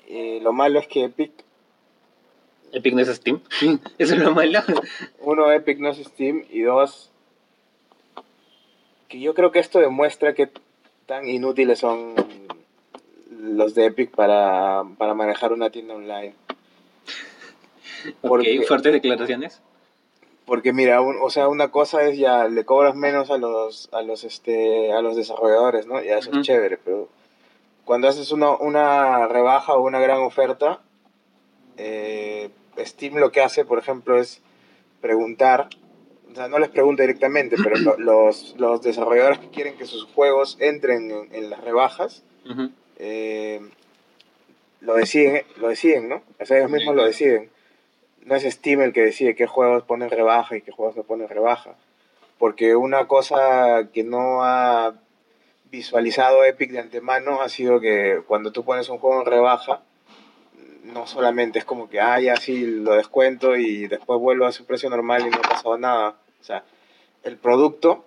Y 0.08 0.42
lo 0.42 0.52
malo 0.52 0.80
es 0.80 0.88
que 0.88 1.06
Epic, 1.06 1.32
Epic 2.74 2.94
no 2.94 3.02
es 3.02 3.08
Steam. 3.10 3.40
Eso 3.98 4.16
es 4.16 4.20
lo 4.22 4.32
malo. 4.32 4.60
uno, 5.22 5.50
Epic 5.52 5.80
no 5.80 5.90
es 5.90 5.98
Steam, 6.00 6.44
y 6.50 6.62
dos, 6.62 7.10
que 9.08 9.20
yo 9.22 9.34
creo 9.34 9.52
que 9.54 9.60
esto 9.60 9.80
demuestra 9.80 10.34
que 10.34 10.50
tan 11.12 11.28
inútiles 11.28 11.78
son 11.78 12.16
los 13.42 13.76
de 13.76 13.88
Epic 13.88 14.12
para, 14.16 14.84
para 14.98 15.14
manejar 15.14 15.52
una 15.52 15.70
tienda 15.70 15.94
online. 15.94 16.34
Porque- 18.22 18.60
Ok, 18.60 18.66
fuertes 18.66 18.94
declaraciones. 18.94 19.60
Porque 20.46 20.72
mira, 20.72 21.02
un- 21.02 21.18
o 21.22 21.30
sea, 21.30 21.50
una 21.50 21.70
cosa 21.70 22.04
es 22.04 22.18
ya 22.18 22.48
le 22.48 22.64
cobras 22.64 22.96
menos 22.96 23.30
a 23.30 23.38
los 23.38 23.90
a 23.92 24.02
los 24.04 24.24
este 24.24 24.94
a 24.94 25.02
los 25.02 25.18
desarrolladores, 25.18 25.86
¿no? 25.86 26.02
Ya 26.02 26.18
eso 26.18 26.30
Ujú. 26.30 26.40
es 26.40 26.46
chévere, 26.48 26.78
pero 26.78 27.10
cuando 27.84 28.08
haces 28.08 28.32
una, 28.32 28.52
una 28.56 29.28
rebaja 29.28 29.74
o 29.74 29.82
una 29.82 30.00
gran 30.00 30.20
oferta, 30.22 30.80
eh, 31.76 32.50
Steam 32.80 33.16
lo 33.18 33.34
que 33.34 33.42
hace, 33.42 33.66
por 33.66 33.80
ejemplo, 33.80 34.18
es 34.18 34.42
preguntar, 35.02 35.68
o 36.32 36.36
sea, 36.36 36.48
no 36.48 36.60
les 36.60 36.70
pregunta 36.70 37.04
directamente, 37.04 37.56
pero 37.62 37.78
lo- 37.78 37.98
los, 38.00 38.56
los 38.58 38.82
desarrolladores 38.82 39.40
que 39.40 39.50
quieren 39.50 39.78
que 39.78 39.86
sus 39.86 40.06
juegos 40.06 40.58
entren 40.60 41.12
en, 41.12 41.30
en 41.36 41.50
las 41.50 41.62
rebajas, 41.62 42.24
Ujú. 42.50 42.70
eh, 42.98 43.62
lo 44.82 44.96
deciden, 44.96 45.44
lo 45.58 45.68
deciden, 45.70 46.10
¿no? 46.10 46.22
O 46.40 46.46
sea, 46.46 46.58
ellos 46.58 46.72
Sí, 46.72 46.78
mismos 46.78 46.96
lo 46.96 47.02
claro. 47.02 47.08
deciden. 47.08 47.50
No 48.26 48.36
es 48.36 48.44
Steam 48.44 48.82
el 48.82 48.94
que 48.94 49.02
decide 49.02 49.36
qué 49.36 49.48
juegos 49.48 49.84
ponen 49.84 50.10
rebaja 50.10 50.56
y 50.56 50.62
qué 50.62 50.72
juegos 50.72 50.96
no 50.96 51.04
ponen 51.04 51.28
rebaja. 51.28 51.76
Porque 52.38 52.76
una 52.76 53.08
cosa 53.08 53.90
que 53.94 54.04
no 54.04 54.44
ha 54.44 54.96
visualizado 55.72 56.44
Epic 56.44 56.72
de 56.72 56.80
antemano 56.80 57.42
ha 57.42 57.50
sido 57.50 57.80
que 57.80 58.22
cuando 58.28 58.52
tú 58.52 58.64
pones 58.66 58.90
un 58.90 58.98
juego 58.98 59.22
en 59.22 59.26
rebaja, 59.28 59.82
no 60.84 61.06
solamente 61.08 61.60
es 61.60 61.66
como 61.66 61.90
que, 61.90 62.00
ah, 62.00 62.20
ya 62.20 62.36
sí, 62.38 62.66
lo 62.66 62.94
descuento 62.94 63.56
y 63.56 63.88
después 63.88 64.20
vuelvo 64.20 64.46
a 64.46 64.52
su 64.52 64.66
precio 64.66 64.90
normal 64.90 65.22
y 65.26 65.30
no 65.30 65.38
ha 65.38 65.42
pasado 65.50 65.78
nada. 65.78 66.16
O 66.40 66.44
sea, 66.44 66.64
el 67.24 67.38
producto 67.38 68.06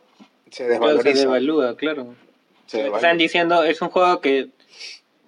se 0.50 0.66
Claro, 0.66 0.72
se 0.72 0.80
desvaloriza. 0.88 1.20
devalúa, 1.20 1.76
claro. 1.76 2.14
se 2.66 2.78
devalúa. 2.78 2.98
Están 2.98 3.18
diciendo, 3.18 3.62
es 3.64 3.80
un 3.82 3.88
juego 3.90 4.20
que, 4.20 4.48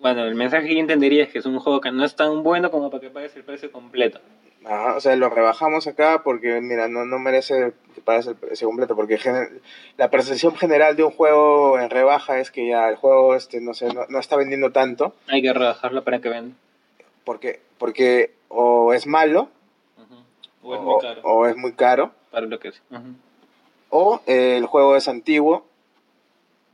bueno, 0.01 0.25
el 0.25 0.35
mensaje 0.35 0.67
que 0.69 0.75
yo 0.75 0.81
entendería 0.81 1.25
es 1.25 1.31
que 1.31 1.39
es 1.39 1.47
un 1.47 1.59
juego 1.59 1.81
que 1.81 1.93
no 1.93 2.05
es 2.05 2.15
tan 2.17 2.43
bueno 2.43 2.71
como 2.71 2.91
para 2.91 3.01
que 3.01 3.11
pagues 3.11 3.35
el 3.37 3.45
precio 3.45 3.71
completo. 3.73 4.21
Ajá, 4.65 4.97
o 4.97 5.01
sea, 5.01 5.15
lo 5.15 5.29
rebajamos 5.31 5.87
acá 5.87 6.23
porque, 6.25 6.61
mira, 6.61 6.89
no, 6.89 7.05
no 7.05 7.21
merece 7.21 7.73
que 7.95 8.01
pagues 8.01 8.27
el 8.27 8.35
precio 8.35 8.67
completo, 8.67 8.97
porque 8.97 9.17
gener- 9.17 9.61
la 9.97 10.11
percepción 10.11 10.57
general 10.57 10.97
de 10.97 11.05
un 11.05 11.13
juego 11.13 11.79
en 11.79 11.89
rebaja 11.89 12.41
es 12.41 12.51
que 12.51 12.67
ya 12.67 12.89
el 12.89 12.97
juego, 12.97 13.37
este, 13.37 13.61
no 13.61 13.75
sé, 13.75 13.87
no, 13.95 14.07
no 14.09 14.19
está 14.19 14.35
vendiendo 14.35 14.73
tanto, 14.73 15.15
Hay 15.29 15.41
que 15.41 15.53
rebajarlo 15.53 16.03
para 16.03 16.19
que 16.21 16.29
venda. 16.31 16.57
Porque, 17.27 17.61
porque 17.77 18.33
o 18.49 18.95
es 18.95 19.07
malo, 19.07 19.49
O 20.63 20.75
es 20.75 20.81
muy 20.81 21.01
caro. 21.03 21.21
o 21.25 21.47
es 21.47 21.57
muy 21.57 21.73
caro, 21.75 22.13
Para 22.31 22.47
lo 22.47 22.59
que 22.59 22.69
es. 22.69 22.81
O 23.91 24.21
eh, 24.27 24.57
el 24.57 24.67
juego 24.67 24.97
es 24.97 25.09
antiguo, 25.09 25.67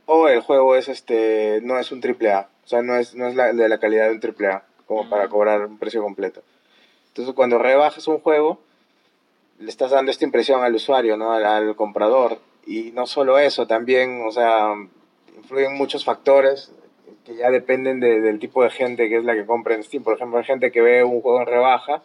o 0.05 0.27
el 0.27 0.41
juego 0.41 0.75
es 0.75 0.87
este 0.87 1.59
no 1.63 1.77
es 1.79 1.91
un 1.91 2.01
triple 2.01 2.31
A, 2.31 2.47
o 2.63 2.67
sea, 2.67 2.81
no 2.81 2.95
es, 2.95 3.15
no 3.15 3.27
es 3.27 3.35
la, 3.35 3.51
de 3.51 3.67
la 3.67 3.79
calidad 3.79 4.05
de 4.07 4.13
un 4.13 4.19
triple 4.19 4.47
A, 4.47 4.63
como 4.87 5.09
para 5.09 5.27
cobrar 5.27 5.65
un 5.65 5.77
precio 5.79 6.01
completo. 6.03 6.41
Entonces, 7.09 7.33
cuando 7.35 7.57
rebajas 7.57 8.07
un 8.07 8.19
juego, 8.19 8.59
le 9.59 9.69
estás 9.69 9.91
dando 9.91 10.11
esta 10.11 10.25
impresión 10.25 10.63
al 10.63 10.75
usuario, 10.75 11.17
¿no? 11.17 11.31
Al, 11.33 11.45
al 11.45 11.75
comprador. 11.75 12.39
Y 12.65 12.91
no 12.91 13.05
solo 13.07 13.37
eso, 13.39 13.67
también, 13.67 14.23
o 14.25 14.31
sea, 14.31 14.73
influyen 15.35 15.75
muchos 15.75 16.05
factores 16.05 16.71
que 17.25 17.35
ya 17.35 17.49
dependen 17.51 17.99
de- 17.99 18.21
del 18.21 18.39
tipo 18.39 18.63
de 18.63 18.69
gente 18.69 19.07
que 19.09 19.17
es 19.17 19.23
la 19.23 19.33
que 19.35 19.45
compra 19.45 19.75
en 19.75 19.83
Steam. 19.83 20.03
Por 20.03 20.15
ejemplo, 20.15 20.37
hay 20.39 20.45
gente 20.45 20.71
que 20.71 20.81
ve 20.81 21.03
un 21.03 21.21
juego 21.21 21.39
en 21.41 21.47
rebaja 21.47 22.01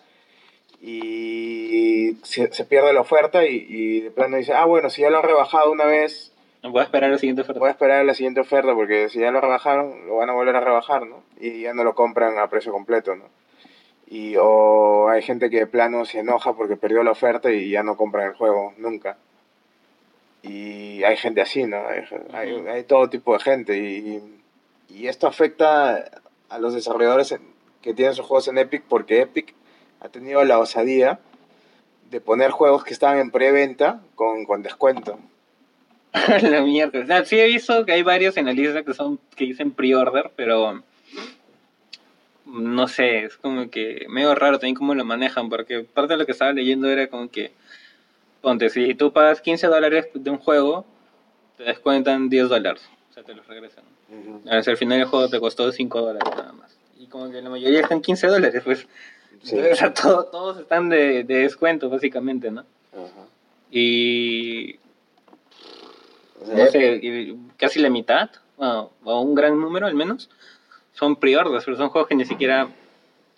y 0.80 2.16
se, 2.22 2.52
se 2.52 2.64
pierde 2.64 2.92
la 2.92 3.00
oferta 3.00 3.44
y, 3.44 3.66
y 3.68 4.00
de 4.00 4.10
plano 4.10 4.36
dice, 4.36 4.52
ah, 4.54 4.64
bueno, 4.64 4.90
si 4.90 5.02
ya 5.02 5.10
lo 5.10 5.18
han 5.18 5.24
rebajado 5.24 5.70
una 5.72 5.84
vez, 5.84 6.32
Voy 6.60 6.80
a 6.80 6.84
esperar 6.84 7.08
la 7.10 7.18
siguiente 7.18 7.42
oferta. 7.42 7.60
voy 7.60 7.68
a 7.68 7.70
esperar 7.70 8.04
la 8.04 8.14
siguiente 8.14 8.40
oferta 8.40 8.74
porque 8.74 9.08
si 9.08 9.20
ya 9.20 9.30
lo 9.30 9.40
rebajaron, 9.40 10.08
lo 10.08 10.16
van 10.16 10.28
a 10.28 10.32
volver 10.32 10.56
a 10.56 10.60
rebajar, 10.60 11.06
¿no? 11.06 11.22
Y 11.40 11.60
ya 11.62 11.72
no 11.72 11.84
lo 11.84 11.94
compran 11.94 12.36
a 12.38 12.48
precio 12.48 12.72
completo, 12.72 13.14
¿no? 13.14 13.24
Y, 14.08 14.34
o 14.40 15.08
hay 15.08 15.22
gente 15.22 15.50
que 15.50 15.58
de 15.60 15.66
plano 15.68 16.04
se 16.04 16.18
enoja 16.18 16.54
porque 16.54 16.76
perdió 16.76 17.04
la 17.04 17.12
oferta 17.12 17.52
y 17.52 17.70
ya 17.70 17.84
no 17.84 17.96
compran 17.96 18.26
el 18.26 18.34
juego 18.34 18.74
nunca. 18.76 19.18
Y 20.42 21.04
hay 21.04 21.16
gente 21.16 21.40
así, 21.42 21.62
¿no? 21.64 21.78
Hay, 21.86 22.02
hay, 22.32 22.66
hay 22.68 22.82
todo 22.82 23.08
tipo 23.08 23.34
de 23.34 23.40
gente 23.40 23.76
y, 23.78 23.96
y 24.16 24.37
esto 25.06 25.26
afecta 25.26 26.10
a 26.48 26.58
los 26.58 26.74
desarrolladores 26.74 27.34
que 27.82 27.94
tienen 27.94 28.14
sus 28.14 28.26
juegos 28.26 28.48
en 28.48 28.58
Epic 28.58 28.82
porque 28.88 29.20
Epic 29.20 29.54
ha 30.00 30.08
tenido 30.08 30.44
la 30.44 30.58
osadía 30.58 31.20
de 32.10 32.20
poner 32.20 32.50
juegos 32.50 32.84
que 32.84 32.94
estaban 32.94 33.18
en 33.18 33.30
preventa 33.30 34.00
con, 34.14 34.44
con 34.44 34.62
descuento. 34.62 35.18
la 36.42 36.62
mierda. 36.62 37.00
O 37.00 37.06
sea, 37.06 37.24
sí 37.24 37.38
he 37.38 37.46
visto 37.46 37.84
que 37.84 37.92
hay 37.92 38.02
varios 38.02 38.36
en 38.36 38.46
la 38.46 38.52
lista 38.52 38.82
que 38.82 38.94
son 38.94 39.18
que 39.36 39.44
dicen 39.44 39.72
pre-order, 39.72 40.30
pero 40.36 40.82
no 42.46 42.88
sé, 42.88 43.24
es 43.24 43.36
como 43.36 43.68
que 43.70 44.06
medio 44.08 44.34
raro 44.34 44.58
también 44.58 44.74
cómo 44.74 44.94
lo 44.94 45.04
manejan, 45.04 45.48
porque 45.50 45.80
parte 45.80 46.14
de 46.14 46.18
lo 46.18 46.26
que 46.26 46.32
estaba 46.32 46.52
leyendo 46.52 46.88
era 46.88 47.08
como 47.08 47.30
que, 47.30 47.52
ponte, 48.40 48.70
si 48.70 48.94
tú 48.94 49.12
pagas 49.12 49.42
15 49.42 49.66
dólares 49.66 50.08
de 50.14 50.30
un 50.30 50.38
juego, 50.38 50.86
te 51.58 51.64
descuentan 51.64 52.30
10 52.30 52.48
dólares, 52.48 52.88
sea, 53.18 53.22
te 53.24 53.34
los 53.34 53.46
regresan. 53.46 53.84
A 54.48 54.54
ver, 54.56 54.64
si 54.64 54.70
al 54.70 54.76
final 54.76 54.98
el 55.00 55.06
juego 55.06 55.28
te 55.28 55.40
costó 55.40 55.70
5 55.70 56.00
dólares 56.00 56.28
nada 56.36 56.52
más. 56.52 56.76
Y 56.98 57.06
como 57.06 57.30
que 57.30 57.40
la 57.42 57.50
mayoría 57.50 57.80
están 57.80 58.00
15 58.00 58.26
dólares, 58.26 58.62
pues. 58.64 58.86
Sí. 59.42 59.56
O 59.58 59.76
sea, 59.76 59.94
todo- 59.94 60.24
todos 60.26 60.58
están 60.58 60.88
de, 60.88 61.22
de 61.24 61.34
descuento, 61.40 61.88
básicamente, 61.88 62.50
¿no? 62.50 62.64
Ajá. 62.92 63.26
Y 63.70 64.76
no 66.46 66.66
sé, 66.68 66.98
y 67.02 67.36
casi 67.56 67.78
la 67.80 67.90
mitad, 67.90 68.30
o 68.56 68.90
o 69.04 69.20
un 69.20 69.34
gran 69.34 69.60
número 69.60 69.86
al 69.86 69.94
menos, 69.94 70.28
son 70.92 71.16
pre-orders, 71.16 71.64
pero 71.64 71.76
son 71.76 71.90
juegos 71.90 72.08
que 72.08 72.14
ni 72.16 72.24
siquiera, 72.24 72.68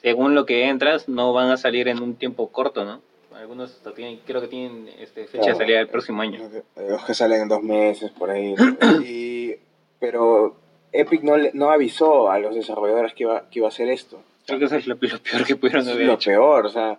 según 0.01 0.35
lo 0.35 0.47
que 0.47 0.69
entras, 0.69 1.09
no 1.09 1.33
van 1.33 1.51
a 1.51 1.57
salir 1.57 1.89
en 1.89 2.01
un 2.03 2.15
tiempo 2.15 2.49
corto, 2.51 2.85
¿no? 2.85 3.03
Algunos 3.37 3.79
tienen, 3.97 4.21
creo 4.27 4.41
que 4.43 4.49
tienen 4.49 4.89
este, 4.99 5.27
fecha 5.27 5.43
Claro. 5.45 5.59
de 5.59 5.65
salida 5.65 5.81
el 5.81 5.89
próximo 5.89 6.21
año. 6.23 6.41
Los 6.77 7.05
que 7.05 7.15
salen 7.15 7.43
en 7.43 7.49
dos 7.49 7.63
meses, 7.63 8.11
por 8.11 8.31
ahí. 8.31 8.55
pero 10.01 10.57
Epic 10.93 11.23
no, 11.23 11.35
no 11.53 11.71
avisó 11.71 12.31
a 12.31 12.39
los 12.41 12.55
desarrolladores 12.55 13.15
que 13.15 13.23
iba, 13.25 13.49
que 13.51 13.61
iba 13.61 13.69
a 13.69 13.71
hacer 13.71 13.89
esto. 13.89 14.21
Creo 14.47 14.59
que 14.59 14.65
eso 14.65 14.77
es 14.77 14.87
lo, 14.87 14.95
lo 14.95 15.01
peor 15.01 15.45
que 15.47 15.55
pudieron 15.57 15.89
haber 15.89 16.07
lo 16.07 16.15
hecho. 16.15 16.31
peor, 16.31 16.67
o 16.67 16.71
sea, 16.71 16.99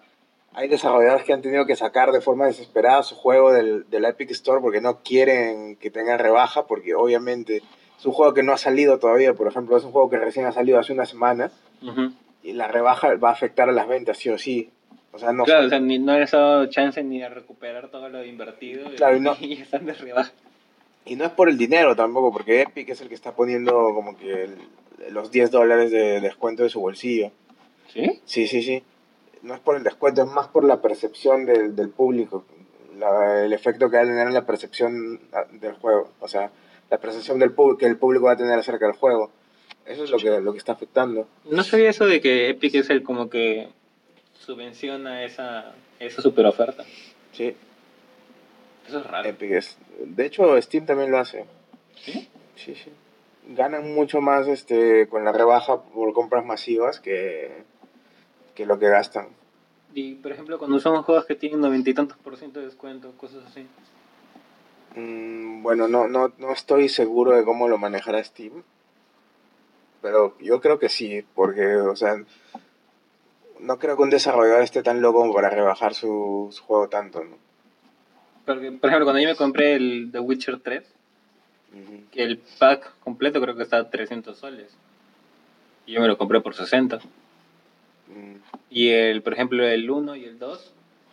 hay 0.54 0.68
desarrolladores 0.70 1.26
que 1.26 1.34
han 1.34 1.42
tenido 1.42 1.66
que 1.66 1.76
sacar 1.76 2.12
de 2.12 2.22
forma 2.22 2.46
desesperada 2.46 3.04
su 3.04 3.16
juego 3.16 3.52
del, 3.52 3.90
del 3.90 4.06
Epic 4.06 4.32
Store 4.32 4.62
porque 4.62 4.80
no 4.82 5.00
quieren 5.04 5.76
que 5.76 5.90
tenga 5.92 6.18
rebaja, 6.18 6.68
porque 6.68 6.94
obviamente 6.96 7.62
es 7.98 8.06
un 8.06 8.14
juego 8.14 8.34
que 8.34 8.44
no 8.44 8.54
ha 8.54 8.58
salido 8.58 9.00
todavía, 9.00 9.34
por 9.34 9.48
ejemplo, 9.48 9.76
es 9.78 9.84
un 9.84 9.92
juego 9.92 10.10
que 10.10 10.18
recién 10.18 10.46
ha 10.46 10.52
salido 10.52 10.80
hace 10.80 10.94
una 10.94 11.06
semana 11.06 11.52
Ujú. 11.82 12.14
y 12.44 12.54
la 12.54 12.68
rebaja 12.68 13.16
va 13.16 13.30
a 13.30 13.34
afectar 13.34 13.68
a 13.68 13.74
las 13.74 13.88
ventas, 13.88 14.18
sí 14.18 14.30
o 14.30 14.38
sí. 14.38 14.70
O 15.14 15.20
sea, 15.20 15.34
no 15.34 15.44
Claro, 15.44 15.66
o 15.66 15.70
sea, 15.70 15.80
ni, 15.80 16.00
no 16.00 16.18
les 16.18 16.34
ha 16.34 16.38
dado 16.40 16.66
chance 16.68 17.04
ni 17.04 17.20
de 17.20 17.28
recuperar 17.28 17.90
todo 17.90 18.08
lo 18.08 18.24
invertido 18.24 18.90
Claro, 18.96 19.18
y 19.18 19.20
no- 19.20 19.36
y 19.42 19.54
están 19.62 19.86
de 19.86 19.94
rebaja. 19.94 20.32
Y 21.06 21.16
no 21.16 21.26
es 21.26 21.32
por 21.32 21.50
el 21.50 21.58
dinero 21.58 21.96
tampoco, 21.96 22.32
porque 22.32 22.62
Epic 22.62 22.90
es 22.90 23.02
el 23.02 23.10
que 23.10 23.16
está 23.16 23.34
poniendo 23.36 23.74
como 23.94 24.16
que 24.18 24.44
el- 24.44 24.58
los 25.14 25.32
10 25.32 25.50
dólares 25.52 25.90
de 25.92 26.22
descuento 26.22 26.64
de 26.64 26.70
su 26.70 26.80
bolsillo. 26.80 27.32
¿Sí? 27.92 28.22
Sí, 28.26 28.48
sí, 28.48 28.62
sí. 28.62 28.84
No 29.42 29.56
es 29.56 29.60
por 29.60 29.76
el 29.76 29.84
descuento, 29.84 30.22
es 30.22 30.30
más 30.30 30.48
por 30.48 30.64
la 30.64 30.82
percepción 30.82 31.46
del, 31.46 31.76
del 31.76 31.90
público. 31.90 32.46
La- 33.00 33.44
el 33.44 33.52
efecto 33.54 33.90
que 33.90 33.98
va 33.98 34.04
a 34.04 34.06
tener 34.06 34.28
en 34.28 34.34
la 34.34 34.46
percepción 34.46 35.20
ah, 35.34 35.46
del 35.52 35.74
juego. 35.74 36.12
O 36.20 36.28
sea, 36.28 36.52
la 36.92 37.00
percepción 37.00 37.40
del 37.40 37.52
público 37.52 37.80
que 37.80 37.86
el 37.88 37.98
público 37.98 38.26
va 38.26 38.34
a 38.34 38.38
tener 38.38 38.58
acerca 38.60 38.86
del 38.86 38.96
juego. 38.96 39.32
Eso 39.88 40.04
es 40.04 40.12
lo 40.12 40.18
que, 40.20 40.40
lo 40.40 40.52
que 40.52 40.60
está 40.60 40.74
afectando. 40.74 41.28
No 41.50 41.64
sabía 41.64 41.90
eso 41.90 42.06
de 42.06 42.22
que 42.22 42.50
Epic 42.50 42.76
es 42.76 42.90
el 42.92 43.02
como 43.02 43.30
que 43.30 43.70
subvenciona 44.40 45.24
esa, 45.24 45.74
esa 46.00 46.22
super 46.22 46.46
oferta. 46.46 46.84
Sí, 47.34 47.56
Eso 48.88 49.00
es 49.00 49.06
raro. 49.06 49.30
Epic 49.30 49.52
es. 49.52 49.78
De 50.00 50.26
hecho, 50.26 50.60
Steam 50.62 50.86
también 50.86 51.12
lo 51.12 51.20
hace. 51.20 51.46
¿Sí? 51.96 52.30
Sí, 52.56 52.76
sí. 52.76 52.92
Ganan 53.48 53.94
mucho 53.94 54.22
más 54.22 54.48
este 54.48 55.08
con 55.08 55.24
la 55.26 55.32
rebaja 55.32 55.82
por 55.82 56.14
compras 56.14 56.46
masivas 56.46 57.00
que, 57.00 57.64
que 58.56 58.66
lo 58.66 58.80
que 58.80 58.90
gastan. 58.90 59.30
Y 59.94 60.16
por 60.16 60.32
ejemplo, 60.32 60.58
cuando 60.58 60.80
son 60.80 61.04
juegos 61.04 61.26
que 61.26 61.36
tienen 61.36 61.60
noventa 61.60 61.90
y 61.90 61.94
tantos 61.94 62.18
por 62.18 62.38
ciento 62.38 62.60
de 62.60 62.68
descuento, 62.68 63.12
cosas 63.18 63.44
así. 63.46 63.68
Mm, 64.96 65.64
bueno, 65.64 65.88
no, 65.88 66.08
no, 66.08 66.32
no 66.38 66.52
estoy 66.52 66.90
seguro 66.90 67.32
de 67.36 67.44
cómo 67.44 67.68
lo 67.68 67.78
manejará 67.78 68.24
Steam. 68.24 68.64
Pero 70.02 70.36
yo 70.40 70.62
creo 70.62 70.80
que 70.80 70.90
sí, 70.90 71.24
porque, 71.36 71.76
o 71.76 71.96
sea, 71.96 72.24
no 73.60 73.78
creo 73.78 73.96
que 73.96 74.04
un 74.04 74.10
desarrollador 74.10 74.64
esté 74.64 74.82
tan 74.82 75.02
loco 75.02 75.20
como 75.20 75.34
para 75.34 75.50
rebajar 75.50 75.94
su, 75.94 76.50
su 76.52 76.64
juego 76.64 76.90
tanto, 76.90 77.24
¿no? 77.24 77.38
Porque, 78.46 78.72
por 78.72 78.90
ejemplo, 78.90 79.06
cuando 79.06 79.20
yo 79.22 79.30
me 79.30 79.36
compré 79.36 79.76
el 79.76 80.10
The 80.12 80.20
Witcher 80.20 80.60
3, 80.60 80.84
Ujú. 81.74 82.04
que 82.12 82.24
el 82.24 82.38
pack 82.38 82.94
completo 83.00 83.40
creo 83.42 83.56
que 83.56 83.64
estaba 83.64 83.84
a 83.84 83.90
300 83.90 84.38
soles. 84.38 84.72
Y 85.86 85.94
yo 85.94 86.02
me 86.02 86.08
lo 86.08 86.18
compré 86.18 86.42
por 86.42 86.54
60. 86.56 86.98
Mm, 88.08 88.36
Y 88.70 88.90
el, 88.90 89.22
por 89.22 89.34
ejemplo, 89.34 89.66
el 89.66 89.90
1 89.90 90.16
y 90.16 90.26
el 90.26 90.40
2, 90.40 90.72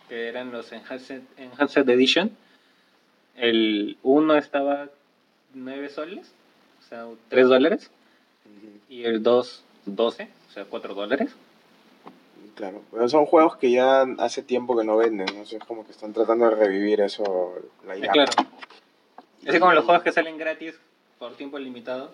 que 0.08 0.28
eran 0.28 0.50
los 0.52 0.72
Enhanced, 0.72 1.22
Enhanced 1.36 1.88
Edition, 1.88 2.30
el 3.36 3.98
1 4.02 4.36
estaba 4.36 4.88
9 5.54 5.88
soles, 5.90 6.32
o 6.80 6.88
sea, 6.88 7.06
3 7.28 7.48
dólares, 7.48 7.90
ujú. 8.46 8.72
y 8.88 9.04
el 9.04 9.22
2, 9.22 9.62
12, 9.86 10.28
o 10.48 10.52
sea, 10.52 10.64
4 10.64 10.94
dólares. 10.94 11.34
Claro, 12.54 12.82
pero 12.90 13.08
son 13.08 13.26
juegos 13.26 13.56
que 13.56 13.70
ya 13.70 14.02
hace 14.18 14.42
tiempo 14.42 14.76
que 14.76 14.84
no 14.84 14.96
venden, 14.96 15.26
¿no? 15.34 15.42
Es 15.42 15.56
como 15.66 15.84
que 15.84 15.92
están 15.92 16.12
tratando 16.12 16.48
de 16.48 16.56
revivir 16.56 17.00
eso, 17.00 17.54
la 17.86 17.94
llama. 17.96 18.12
claro. 18.12 18.32
Así 19.46 19.58
como 19.60 19.72
los 19.72 19.84
juegos 19.84 20.02
que 20.02 20.12
salen 20.12 20.36
gratis 20.36 20.74
por 21.18 21.34
tiempo 21.36 21.58
limitado, 21.58 22.10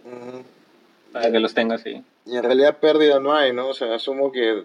para 1.12 1.30
que 1.32 1.38
los 1.40 1.54
tengas 1.54 1.84
ahí. 1.86 2.04
Y 2.26 2.36
en 2.36 2.42
realidad 2.42 2.78
pérdida 2.78 3.18
no 3.20 3.34
hay, 3.34 3.52
¿no? 3.52 3.68
O 3.68 3.74
sea, 3.74 3.94
asumo 3.94 4.30
que 4.32 4.64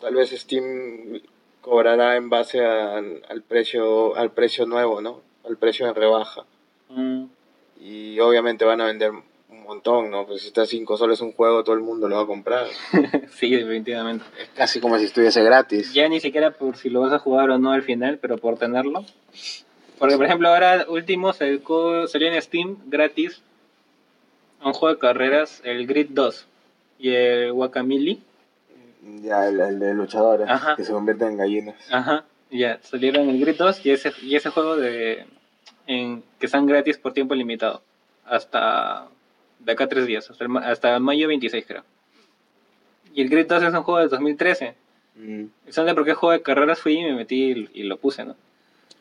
tal 0.00 0.14
vez 0.14 0.30
Steam 0.30 1.20
cobrará 1.60 2.16
en 2.16 2.28
base 2.30 2.64
al, 2.64 3.22
al 3.28 3.42
precio 3.42 4.16
al 4.16 4.30
precio 4.30 4.66
nuevo, 4.66 5.00
¿no? 5.00 5.20
Al 5.44 5.56
precio 5.56 5.86
en 5.86 5.94
rebaja. 5.94 6.44
Mm, 6.88 7.24
Y 7.80 8.18
obviamente 8.20 8.64
van 8.64 8.80
a 8.80 8.86
vender 8.86 9.12
montón, 9.66 10.10
¿no? 10.10 10.26
Pues 10.26 10.42
si 10.42 10.48
está 10.48 10.62
a 10.62 10.66
5 10.66 10.96
soles 10.96 11.20
un 11.20 11.32
juego, 11.32 11.64
todo 11.64 11.74
el 11.74 11.82
mundo 11.82 12.08
lo 12.08 12.16
va 12.16 12.22
a 12.22 12.26
comprar. 12.26 12.66
sí, 13.30 13.50
definitivamente. 13.50 14.24
Es 14.40 14.48
casi 14.54 14.80
como 14.80 14.98
si 14.98 15.04
estuviese 15.04 15.42
gratis. 15.42 15.92
Ya 15.92 16.08
ni 16.08 16.20
siquiera 16.20 16.52
por 16.52 16.76
si 16.76 16.90
lo 16.90 17.00
vas 17.00 17.12
a 17.12 17.18
jugar 17.18 17.50
o 17.50 17.58
no 17.58 17.72
al 17.72 17.82
final, 17.82 18.18
pero 18.18 18.38
por 18.38 18.58
tenerlo. 18.58 19.04
Porque, 19.98 20.16
por 20.16 20.26
ejemplo, 20.26 20.48
ahora 20.48 20.86
último 20.88 21.32
salió, 21.32 22.06
salió 22.06 22.28
en 22.28 22.42
Steam 22.42 22.76
gratis 22.86 23.42
un 24.62 24.72
juego 24.72 24.94
de 24.94 25.00
carreras, 25.00 25.60
el 25.64 25.86
Grid 25.86 26.08
2 26.10 26.46
y 26.98 27.10
el 27.10 27.52
Guacamole. 27.52 28.18
Ya, 29.22 29.48
el, 29.48 29.60
el 29.60 29.78
de 29.78 29.94
luchadores, 29.94 30.48
Ajá. 30.48 30.74
que 30.76 30.84
se 30.84 30.92
convierten 30.92 31.28
en 31.28 31.36
gallinas. 31.36 31.76
Ajá, 31.90 32.24
ya, 32.50 32.80
salieron 32.82 33.28
el 33.28 33.40
Grid 33.40 33.56
2 33.56 33.86
y 33.86 33.90
ese, 33.90 34.12
y 34.22 34.34
ese 34.34 34.50
juego 34.50 34.76
de 34.76 35.26
en, 35.86 36.22
que 36.38 36.46
están 36.46 36.66
gratis 36.66 36.98
por 36.98 37.12
tiempo 37.12 37.34
limitado. 37.34 37.82
Hasta 38.24 39.06
de 39.58 39.72
acá 39.72 39.84
a 39.84 39.88
tres 39.88 40.06
días, 40.06 40.30
hasta, 40.30 40.44
el 40.44 40.56
hasta 40.58 40.98
mayo 40.98 41.28
26 41.28 41.64
creo. 41.66 41.82
Y 43.14 43.22
el 43.22 43.28
Grid 43.28 43.46
2 43.46 43.62
es 43.62 43.74
un 43.74 43.82
juego 43.82 44.00
de 44.00 44.08
2013. 44.08 44.74
Mm, 45.16 45.44
¿Sabes 45.70 45.94
por 45.94 46.04
qué 46.04 46.14
juego 46.14 46.32
de 46.32 46.42
carreras 46.42 46.80
fui 46.80 46.98
y 46.98 47.04
me 47.04 47.14
metí 47.14 47.52
y, 47.52 47.80
y 47.80 47.82
lo 47.84 47.96
puse, 47.96 48.24
no? 48.24 48.36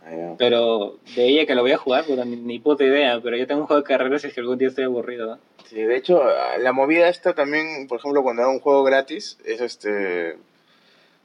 ah. 0.05 0.35
Pero 0.37 0.97
de 1.15 1.27
ella 1.27 1.45
que 1.45 1.55
lo 1.55 1.61
voy 1.61 1.73
a 1.73 1.77
jugar, 1.77 2.05
puta, 2.05 2.23
ni, 2.23 2.37
ni 2.37 2.59
puta 2.59 2.83
idea. 2.83 3.19
Pero 3.21 3.35
yo 3.35 3.45
tengo 3.45 3.61
un 3.61 3.67
juego 3.67 3.81
de 3.81 3.87
carreras 3.87 4.23
y 4.23 4.27
es 4.27 4.33
que 4.33 4.39
algún 4.39 4.57
día 4.57 4.69
estoy 4.69 4.85
aburrido, 4.85 5.27
¿no? 5.27 5.39
Sí, 5.65 5.81
de 5.81 5.97
hecho, 5.97 6.23
la 6.59 6.71
movida 6.71 7.09
esta 7.09 7.33
también, 7.33 7.87
por 7.87 7.99
ejemplo, 7.99 8.23
cuando 8.23 8.43
da 8.43 8.49
un 8.49 8.59
juego 8.59 8.83
gratis, 8.83 9.37
es 9.43 9.61
este. 9.61 10.37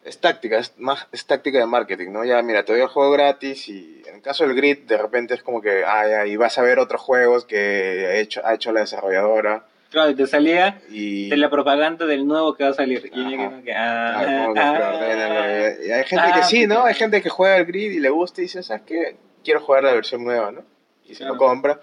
Es 0.05 0.19
táctica, 0.19 0.59
es, 0.59 0.73
más, 0.79 1.07
es 1.13 1.27
táctica 1.27 1.59
de 1.59 1.67
marketing, 1.67 2.11
¿no? 2.11 2.25
Ya, 2.25 2.41
mira, 2.43 2.65
te 2.65 2.73
doy 2.73 2.81
el 2.81 2.89
juego 2.89 3.11
gratis 3.13 3.69
y 3.69 4.03
en 4.07 4.17
el 4.17 4.23
caso 4.23 4.47
del 4.47 4.57
Grid, 4.57 4.79
de 4.87 4.97
repente 4.97 5.35
es 5.35 5.43
como 5.43 5.61
que, 5.61 5.85
ah, 5.87 6.27
y 6.27 6.37
vas 6.37 6.57
a 6.57 6.63
ver 6.63 6.79
otros 6.79 7.03
juegos 7.03 7.45
que 7.45 8.07
ha 8.09 8.15
hecho, 8.17 8.41
ha 8.45 8.55
hecho 8.55 8.73
la 8.73 8.81
desarrolladora. 8.81 9.67
Claro, 9.91 10.11
y 10.11 10.15
te 10.15 10.27
salía 10.27 10.81
Y. 10.89 11.29
de 11.29 11.37
la 11.37 11.51
propaganda 11.51 12.07
del 12.07 12.27
nuevo 12.27 12.55
que 12.55 12.65
va 12.65 12.71
a 12.71 12.75
salir. 12.75 13.11
Y 13.13 13.35
ah, 13.35 13.61
ah, 13.77 14.53
ah. 14.57 15.67
hay 15.97 16.05
gente 16.05 16.29
Ah, 16.29 16.33
que 16.35 16.43
sí, 16.45 16.67
¿no? 16.67 16.85
Hay 16.85 16.95
gente 16.95 17.21
que 17.21 17.29
juega 17.29 17.57
el 17.57 17.67
grid 17.67 17.91
y 17.91 18.01
le 18.01 18.09
gusta 18.09 18.41
y 18.41 18.45
dice, 18.45 18.63
¿sabes 18.63 18.83
qué? 18.87 19.17
Quiero 19.45 19.61
jugar 19.61 19.83
la 19.85 19.93
versión 19.93 20.25
nueva, 20.25 20.53
¿no? 20.53 20.63
Y 21.07 21.15
se 21.15 21.25
lo 21.25 21.37
compra. 21.37 21.81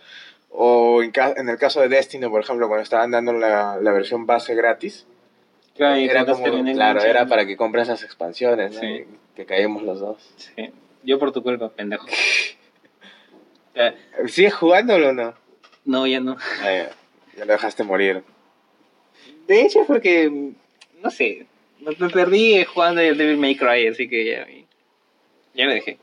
O 0.49 1.03
en, 1.03 1.11
en 1.35 1.49
el 1.49 1.57
caso 1.57 1.81
de 1.81 1.89
Destiny, 1.89 2.29
por 2.29 2.41
ejemplo, 2.41 2.67
cuando 2.67 2.83
estaban 2.83 3.11
dando 3.11 3.33
la, 3.33 3.77
la 3.81 3.91
versión 3.91 4.25
base 4.25 4.55
gratis, 4.55 5.05
Claro, 5.77 5.99
y 5.99 6.05
era 6.05 6.25
como, 6.25 6.43
claro, 6.73 7.29
para 7.29 7.45
que 7.45 7.55
compres 7.55 7.87
las 7.87 8.03
expansiones, 8.03 8.73
¿no? 8.73 8.79
Sí. 8.79 8.87
Y 8.87 9.05
Que 9.35 9.45
caímos 9.45 9.83
los 9.83 9.99
dos. 9.99 10.17
Sí. 10.37 10.71
Yo 11.03 11.19
por 11.19 11.31
tu 11.31 11.43
culpa, 11.43 11.69
pendejo. 11.69 12.07
¿Sigues 14.27 14.55
jugándolo 14.55 15.09
o 15.09 15.13
no? 15.13 15.35
no, 15.85 16.05
ya 16.05 16.19
no. 16.19 16.35
Ah, 16.61 16.71
ya. 16.71 16.89
Ya 17.37 17.45
lo 17.45 17.53
dejaste 17.53 17.83
morir. 17.83 18.23
De 19.47 19.61
hecho, 19.61 19.81
es 19.81 19.87
porque, 19.87 20.51
no 21.01 21.11
sé, 21.11 21.45
me 21.79 21.93
perdí 22.09 22.63
jugando 22.65 22.99
el 22.99 23.17
Devil 23.17 23.37
May 23.37 23.55
Cry, 23.55 23.87
así 23.87 24.09
que 24.09 24.25
ya, 24.25 24.47
ya 25.53 25.65
lo 25.65 25.71
dejé. 25.71 25.99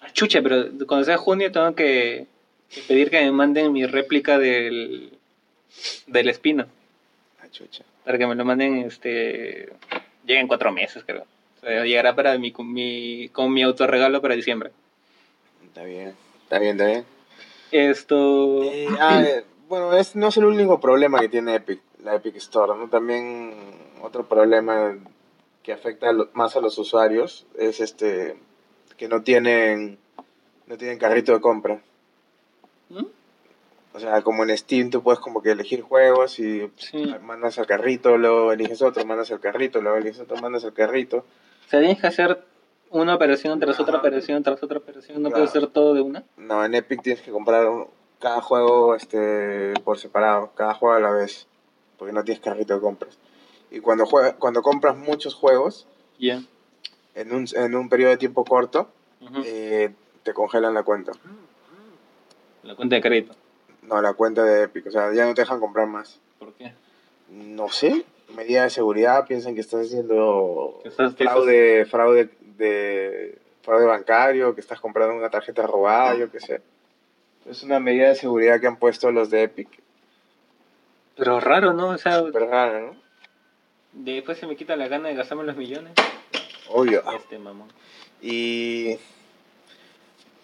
Ah, 0.00 0.10
Chucha, 0.12 0.40
pero 0.40 0.66
cuando 0.86 1.04
sea 1.04 1.16
junio 1.16 1.50
tengo 1.50 1.74
que, 1.74 2.26
que 2.70 2.80
pedir 2.82 3.10
que 3.10 3.20
me 3.22 3.32
manden 3.32 3.72
mi 3.72 3.84
réplica 3.84 4.38
del, 4.38 5.18
del 6.06 6.28
espino. 6.28 6.66
Chucha. 7.54 7.84
Para 8.04 8.18
que 8.18 8.26
me 8.26 8.34
lo 8.34 8.44
manden, 8.44 8.78
este, 8.78 9.72
llega 10.26 10.40
en 10.40 10.48
cuatro 10.48 10.72
meses, 10.72 11.04
creo. 11.06 11.22
O 11.56 11.60
sea, 11.66 11.84
llegará 11.84 12.14
para 12.14 12.36
mi, 12.36 12.52
mi, 12.58 13.28
con 13.30 13.52
mi 13.52 13.62
autorregalo 13.62 14.20
para 14.20 14.34
diciembre. 14.34 14.72
Está 15.64 15.84
bien. 15.84 16.14
Está 16.42 16.58
bien, 16.58 16.72
está 16.72 16.86
bien. 16.86 17.04
Esto... 17.70 18.62
Eh, 18.64 18.88
ah, 19.00 19.22
eh, 19.24 19.44
bueno, 19.68 19.96
es, 19.96 20.14
no 20.16 20.28
es 20.28 20.36
el 20.36 20.44
único 20.44 20.80
problema 20.80 21.20
que 21.20 21.28
tiene 21.28 21.54
Epic, 21.54 21.80
la 22.02 22.16
Epic 22.16 22.36
Store, 22.36 22.74
¿no? 22.76 22.88
También 22.88 23.54
otro 24.02 24.26
problema 24.26 24.96
que 25.62 25.72
afecta 25.72 26.10
a 26.10 26.12
lo- 26.12 26.28
más 26.34 26.54
a 26.56 26.60
los 26.60 26.76
usuarios 26.76 27.46
es 27.58 27.80
este 27.80 28.36
que 28.98 29.08
no 29.08 29.22
tienen 29.22 29.98
no 30.66 30.76
tienen 30.76 30.98
carrito 30.98 31.32
de 31.32 31.40
compra. 31.40 31.80
¿Mm? 32.90 33.04
O 33.94 34.00
sea, 34.00 34.22
como 34.22 34.42
en 34.42 34.56
Steam 34.58 34.90
tú 34.90 35.02
puedes 35.02 35.20
como 35.20 35.40
que 35.40 35.52
elegir 35.52 35.82
juegos 35.82 36.38
y 36.40 36.68
Sí. 36.76 37.14
mandas 37.22 37.58
al 37.60 37.66
carrito, 37.66 38.18
luego 38.18 38.52
eliges 38.52 38.82
otro, 38.82 39.04
mandas 39.06 39.30
al 39.30 39.38
carrito, 39.40 39.80
luego 39.80 39.96
eliges 39.98 40.18
otro, 40.20 40.36
mandas 40.38 40.64
al 40.64 40.72
carrito. 40.74 41.18
O 41.18 41.68
sea, 41.68 41.78
tienes 41.78 42.00
que 42.00 42.08
hacer 42.08 42.44
una 42.90 43.14
operación 43.14 43.58
tras 43.60 43.78
otra 43.78 43.98
operación 43.98 44.42
tras 44.42 44.60
otra 44.62 44.78
operación. 44.78 45.22
No 45.22 45.28
Claro. 45.28 45.44
puedes 45.44 45.50
hacer 45.56 45.68
todo 45.70 45.94
de 45.94 46.00
una. 46.00 46.24
No, 46.36 46.64
en 46.64 46.74
Epic 46.74 47.02
tienes 47.02 47.22
que 47.22 47.30
comprar 47.30 47.68
un- 47.68 47.86
cada 48.20 48.40
juego 48.40 48.96
este 48.96 49.74
por 49.84 49.98
separado, 49.98 50.50
cada 50.56 50.74
juego 50.74 50.94
a 50.96 51.00
la 51.00 51.10
vez, 51.12 51.46
porque 51.96 52.12
no 52.12 52.24
tienes 52.24 52.42
carrito 52.42 52.74
de 52.74 52.80
compras. 52.80 53.16
Y 53.70 53.78
cuando 53.80 54.06
juega, 54.06 54.34
cuando 54.36 54.60
compras 54.62 54.96
muchos 54.96 55.34
juegos 55.34 55.86
Ya. 56.18 56.42
en 57.14 57.32
un, 57.32 57.46
en 57.54 57.74
un 57.76 57.88
periodo 57.88 58.10
de 58.10 58.16
tiempo 58.16 58.44
corto, 58.44 58.88
Ujú. 59.20 59.42
eh, 59.44 59.94
te 60.24 60.32
congelan 60.34 60.74
la 60.74 60.82
cuenta. 60.82 61.12
La 62.64 62.74
cuenta 62.74 62.96
de 62.96 63.02
crédito. 63.02 63.34
No, 63.88 64.00
la 64.00 64.14
cuenta 64.14 64.42
de 64.44 64.64
Epic, 64.64 64.86
o 64.86 64.90
sea, 64.90 65.12
ya 65.12 65.26
no 65.26 65.34
te 65.34 65.42
dejan 65.42 65.60
comprar 65.60 65.86
más. 65.86 66.18
¿Por 66.38 66.52
qué? 66.54 66.72
No 67.30 67.68
sé, 67.68 68.04
medida 68.34 68.64
de 68.64 68.70
seguridad, 68.70 69.26
piensan 69.26 69.54
que 69.54 69.60
estás 69.60 69.86
haciendo 69.86 70.80
estás- 70.84 71.14
fraude, 71.16 71.84
fraude 71.86 72.30
de 72.56 73.38
fraude 73.62 73.86
bancario, 73.86 74.54
que 74.54 74.60
estás 74.60 74.80
comprando 74.80 75.14
una 75.16 75.30
tarjeta 75.30 75.66
robada, 75.66 76.14
yo 76.16 76.30
qué 76.30 76.40
sé. 76.40 76.60
Es 77.48 77.62
una 77.62 77.80
medida 77.80 78.08
de 78.08 78.14
seguridad 78.14 78.60
que 78.60 78.66
han 78.66 78.76
puesto 78.78 79.10
los 79.10 79.30
de 79.30 79.42
Epic. 79.44 79.68
Pero 81.16 81.40
raro, 81.40 81.72
¿no? 81.72 81.88
O 81.90 81.98
sea, 81.98 82.18
Súper 82.20 82.42
rara, 82.46 82.80
¿no? 82.80 82.96
después 83.92 84.36
se 84.38 84.46
me 84.46 84.56
quita 84.56 84.74
la 84.76 84.88
gana 84.88 85.08
de 85.08 85.14
gastarme 85.14 85.44
los 85.44 85.56
millones. 85.56 85.92
Obvio. 86.68 87.02
Este 87.16 87.38
mamón. 87.38 87.68
Y 88.20 88.96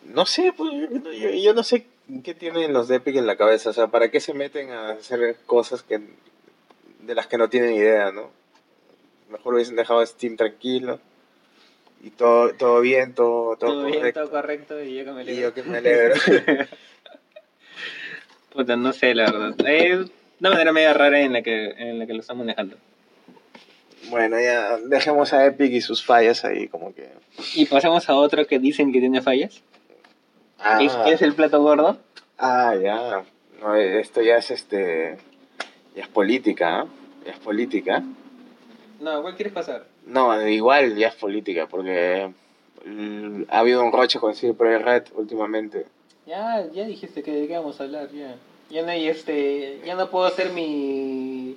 no 0.05 0.25
sé, 0.27 0.53
pues, 0.57 0.71
yo, 0.73 1.11
yo- 1.13 1.31
yo 1.31 1.55
no 1.55 1.63
sé 1.63 1.87
qué 2.23 2.35
tienen 2.35 2.73
los 2.73 2.89
de 2.89 2.97
Epic 2.97 3.17
en 3.17 3.27
la 3.27 3.37
cabeza, 3.37 3.71
o 3.71 3.73
sea, 3.73 3.89
¿para 3.89 4.11
qué 4.11 4.21
se 4.21 4.35
meten 4.35 4.71
a 4.71 4.91
hacer 4.91 5.37
cosas 5.47 5.83
que 5.83 6.01
de 7.01 7.15
las 7.15 7.27
que 7.27 7.39
no 7.39 7.49
tienen 7.49 7.75
idea, 7.75 8.11
no? 8.13 8.31
Mejor 9.31 9.55
hubiesen 9.55 9.77
dejado 9.77 10.01
a 10.01 10.07
Steam 10.07 10.37
tranquilo 10.37 10.99
y 12.03 12.11
todo 12.11 12.53
todo 12.55 12.81
bien, 12.81 13.15
todo 13.15 13.57
todo, 13.57 13.73
Todo 13.73 13.85
bien, 13.85 13.99
correcto. 13.99 14.21
todo 14.23 14.31
correcto 14.31 14.83
y 14.83 14.97
yo 14.97 15.05
que 15.05 15.13
me 15.13 15.21
y 15.21 15.23
alegro. 15.25 15.43
yo 15.43 15.55
que 15.55 15.63
me 15.63 15.79
alegro. 15.79 16.15
Puta, 18.53 18.77
no 18.77 18.93
sé, 18.93 19.15
la 19.15 19.31
verdad. 19.31 19.55
Es 19.69 20.11
una 20.41 20.51
manera 20.51 20.73
media 20.73 20.93
rara 20.93 21.21
en 21.21 21.33
la 21.33 21.43
que, 21.43 21.67
en 21.77 21.99
la 21.99 22.07
que 22.07 22.15
lo 22.15 22.21
están 22.21 22.39
manejando. 22.39 22.77
bueno, 24.09 24.41
ya 24.41 24.77
dejemos 24.79 25.33
a 25.33 25.47
Epic 25.47 25.73
y 25.73 25.81
sus 25.81 26.05
fallas 26.05 26.45
ahí 26.45 26.67
como 26.69 26.93
que 26.95 27.09
Y 27.55 27.67
pasamos 27.67 28.09
a 28.09 28.17
otro 28.17 28.47
que 28.47 28.59
dicen 28.59 28.93
que 28.93 28.99
tiene 29.01 29.23
fallas. 29.23 29.63
Ah, 30.63 30.77
¿Qué 30.79 30.87
es- 30.87 30.95
¿Qué 30.97 31.13
es 31.13 31.23
el 31.23 31.35
plato 31.35 31.63
gordo? 31.63 31.99
ah, 32.39 32.75
ya. 32.81 33.25
No, 33.61 33.75
esto 33.75 34.23
ya 34.23 34.37
es 34.37 34.51
este 34.51 35.19
ya 35.95 36.03
es 36.05 36.09
política, 36.09 36.81
¿ah? 36.81 36.87
Ya 37.27 37.33
es 37.33 37.39
política. 37.39 38.03
No, 39.01 39.21
¿cuál 39.23 39.35
quieres 39.35 39.53
pasar? 39.53 39.87
No, 40.07 40.47
igual 40.49 40.97
ya 40.97 41.09
es 41.09 41.15
política, 41.15 41.67
porque 41.69 42.33
mm, 42.87 43.43
ha 43.51 43.59
habido 43.59 43.83
un 43.85 43.93
roche 43.93 44.19
con 44.19 44.35
Sir 44.35 44.55
Projekt 44.55 44.85
Red 44.85 45.03
últimamente. 45.15 45.87
Ya, 46.27 46.67
ya 46.73 46.85
dijiste 46.87 47.23
que 47.23 47.33
de 47.33 47.49
qué 47.49 47.55
vamos 47.57 47.81
a 47.81 47.85
hablar, 47.85 48.11
ya. 48.13 48.37
Ya 48.71 48.83
no 48.83 48.89
hay 48.91 49.09
este. 49.09 49.81
Ya 49.85 49.95
no 49.95 50.09
puedo 50.11 50.27
hacer 50.27 50.51
mi 50.53 51.57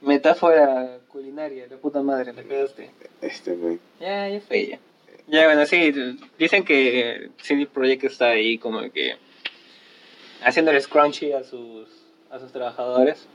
metáfora 0.00 0.98
culinaria, 1.08 1.66
la 1.68 1.76
puta 1.76 2.02
madre, 2.02 2.32
la 2.32 2.42
cagaste. 2.42 2.90
Este, 3.20 3.54
güey. 3.54 3.78
Ya, 4.00 4.28
ya 4.28 4.40
fue 4.40 4.66
ya. 4.66 4.78
Ya, 5.30 5.44
bueno, 5.44 5.64
sí, 5.64 5.92
dicen 6.40 6.64
que 6.64 7.30
CD 7.40 7.64
Projekt 7.66 8.02
está 8.02 8.30
ahí 8.30 8.58
como 8.58 8.80
que 8.90 9.16
haciéndole 10.42 10.80
scrunchy 10.80 11.32
a 11.32 11.44
sus, 11.44 11.88
a 12.30 12.40
sus 12.40 12.50
trabajadores. 12.50 13.28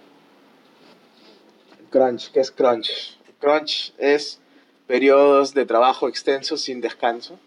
Crunch, 1.89 2.31
¿qué 2.33 2.41
es 2.41 2.51
crunch? 2.51 3.17
Crunch 3.39 3.93
es 3.97 4.41
periodos 4.87 5.53
de 5.53 5.65
trabajo 5.65 6.09
extensos 6.09 6.59
sin 6.59 6.81
descanso, 6.81 7.39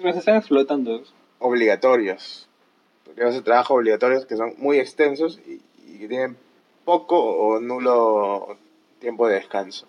Los 0.00 0.16
están 0.16 0.36
explotando. 0.36 1.02
obligatorios. 1.40 2.48
Periodos 3.06 3.34
de 3.34 3.42
trabajo 3.42 3.74
obligatorios 3.74 4.24
que 4.24 4.36
son 4.36 4.54
muy 4.58 4.78
extensos 4.78 5.40
y, 5.44 5.60
y 5.84 5.98
que 5.98 6.06
tienen 6.06 6.36
poco 6.84 7.18
o 7.18 7.58
nulo 7.58 8.56
tiempo 9.00 9.26
de 9.26 9.34
descanso. 9.34 9.88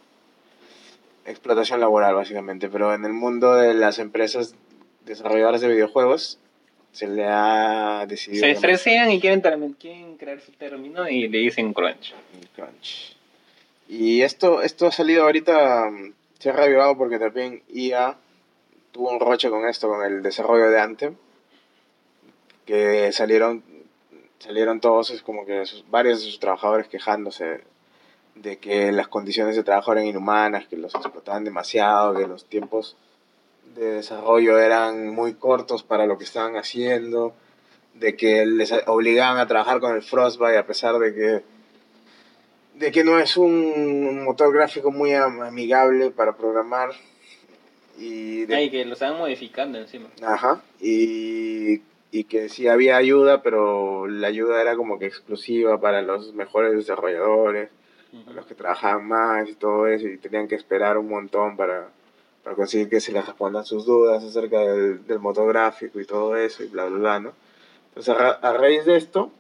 Explotación 1.28 1.80
laboral, 1.80 2.16
básicamente. 2.16 2.70
Pero 2.70 2.94
en 2.94 3.06
el 3.06 3.14
mundo 3.14 3.56
de 3.56 3.74
las 3.74 4.00
empresas 4.00 4.56
desarrolladoras 5.06 5.62
de 5.62 5.68
videojuegos 5.68 6.40
se 6.92 7.08
le 7.08 7.26
ha 7.28 8.06
decidido 8.08 8.42
Se 8.42 8.48
llamar 8.54 8.56
estresean 8.72 9.12
y 9.12 9.20
quieren, 9.20 9.42
quieren 9.80 10.18
crear 10.18 10.40
su 10.42 10.52
término 10.54 11.08
y 11.08 11.28
le 11.28 11.38
dicen 11.40 11.74
crunch. 11.74 12.14
Crunch. 12.56 13.16
Y 13.90 14.22
esto, 14.22 14.62
esto 14.64 14.88
ha 14.88 14.92
salido 14.92 15.24
ahorita, 15.24 15.90
mm, 15.92 16.14
se 16.40 16.50
ha 16.50 16.54
reavivado 16.54 16.98
porque 16.98 17.20
también 17.20 17.62
IA 17.70 18.18
tuvo 18.92 19.12
un 19.12 19.20
roche 19.20 19.50
con 19.50 19.68
esto, 19.68 19.88
con 19.90 20.04
el 20.06 20.22
desarrollo 20.24 20.70
de 20.72 20.80
Anthem, 20.80 21.16
que 22.66 23.12
salieron, 23.12 23.64
salieron 24.40 24.80
todos, 24.82 25.10
es 25.12 25.22
como 25.22 25.46
que 25.46 25.66
sus- 25.66 25.90
varios 25.90 26.20
de 26.20 26.26
sus 26.26 26.40
trabajadores 26.40 26.88
quejándose 26.88 27.62
de 28.42 28.58
que 28.58 28.92
las 28.92 29.08
condiciones 29.08 29.56
de 29.56 29.64
trabajo 29.64 29.92
eran 29.92 30.06
inhumanas, 30.06 30.68
que 30.68 30.78
los 30.78 30.94
explotaban 30.96 31.44
demasiado, 31.44 32.14
que 32.16 32.28
los 32.28 32.46
tiempos 32.46 32.96
de 33.76 33.94
desarrollo 33.94 34.60
eran 34.60 35.10
muy 35.10 35.34
cortos 35.34 35.84
para 35.84 36.06
lo 36.06 36.18
que 36.18 36.24
estaban 36.24 36.56
haciendo, 36.56 37.34
de 37.96 38.16
que 38.16 38.46
les 38.46 38.72
obligaban 38.88 39.40
a 39.40 39.48
trabajar 39.48 39.80
con 39.80 39.96
el 39.96 40.02
Frostbite 40.04 40.58
a 40.58 40.66
pesar 40.68 40.98
de 41.00 41.14
que 41.14 41.44
de 42.76 42.92
que 42.92 43.04
no 43.04 43.18
es 43.18 43.38
un 43.38 44.24
motor 44.24 44.54
gráfico 44.54 44.92
muy 44.92 45.12
am- 45.14 45.42
amigable 45.42 46.12
para 46.12 46.38
programar 46.38 46.92
y 47.98 48.46
de- 48.46 48.56
Ay, 48.56 48.70
que 48.70 48.86
lo 48.86 48.94
están 48.94 49.18
modificando 49.18 49.80
encima. 49.80 50.10
ajá 50.22 50.62
y, 50.80 51.82
y 52.12 52.24
que 52.26 52.50
sí 52.50 52.68
había 52.68 52.98
ayuda 52.98 53.42
pero 53.42 54.06
la 54.08 54.28
ayuda 54.28 54.62
era 54.62 54.76
como 54.76 55.00
que 55.00 55.08
exclusiva 55.08 55.82
para 55.82 56.04
los 56.04 56.34
mejores 56.36 56.74
desarrolladores 56.74 57.70
los 58.34 58.46
que 58.46 58.56
trabajaban 58.56 59.08
más 59.08 59.48
y 59.50 59.56
todo 59.56 59.88
eso 59.88 60.08
y 60.08 60.18
tenían 60.18 60.48
que 60.48 60.56
esperar 60.56 60.98
un 60.98 61.08
montón 61.10 61.56
para 61.58 61.90
para 62.44 62.56
conseguir 62.56 62.88
que 62.90 63.02
se 63.02 63.12
les 63.12 63.26
respondan 63.26 63.66
sus 63.66 63.86
dudas 63.86 64.24
acerca 64.24 64.60
del, 64.62 65.06
del 65.06 65.20
motor 65.20 65.50
gráfico 65.50 66.00
y 66.00 66.06
todo 66.06 66.38
eso 66.38 66.64
y 66.64 66.68
bla, 66.68 66.86
bla, 66.86 66.98
bla, 66.98 67.20
¿no? 67.20 67.34
Entonces, 67.90 68.16
a, 68.16 68.18
ra- 68.18 68.40
a 68.42 68.54
raíz 68.54 68.86
de 68.86 68.96
esto, 68.96 69.32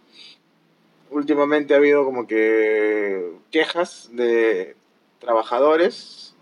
últimamente 1.09 1.74
ha 1.74 1.78
habido 1.78 2.03
como 2.03 2.28
que 2.28 3.32
quejas 3.51 4.09
de 4.11 4.76
trabajadores, 5.20 6.36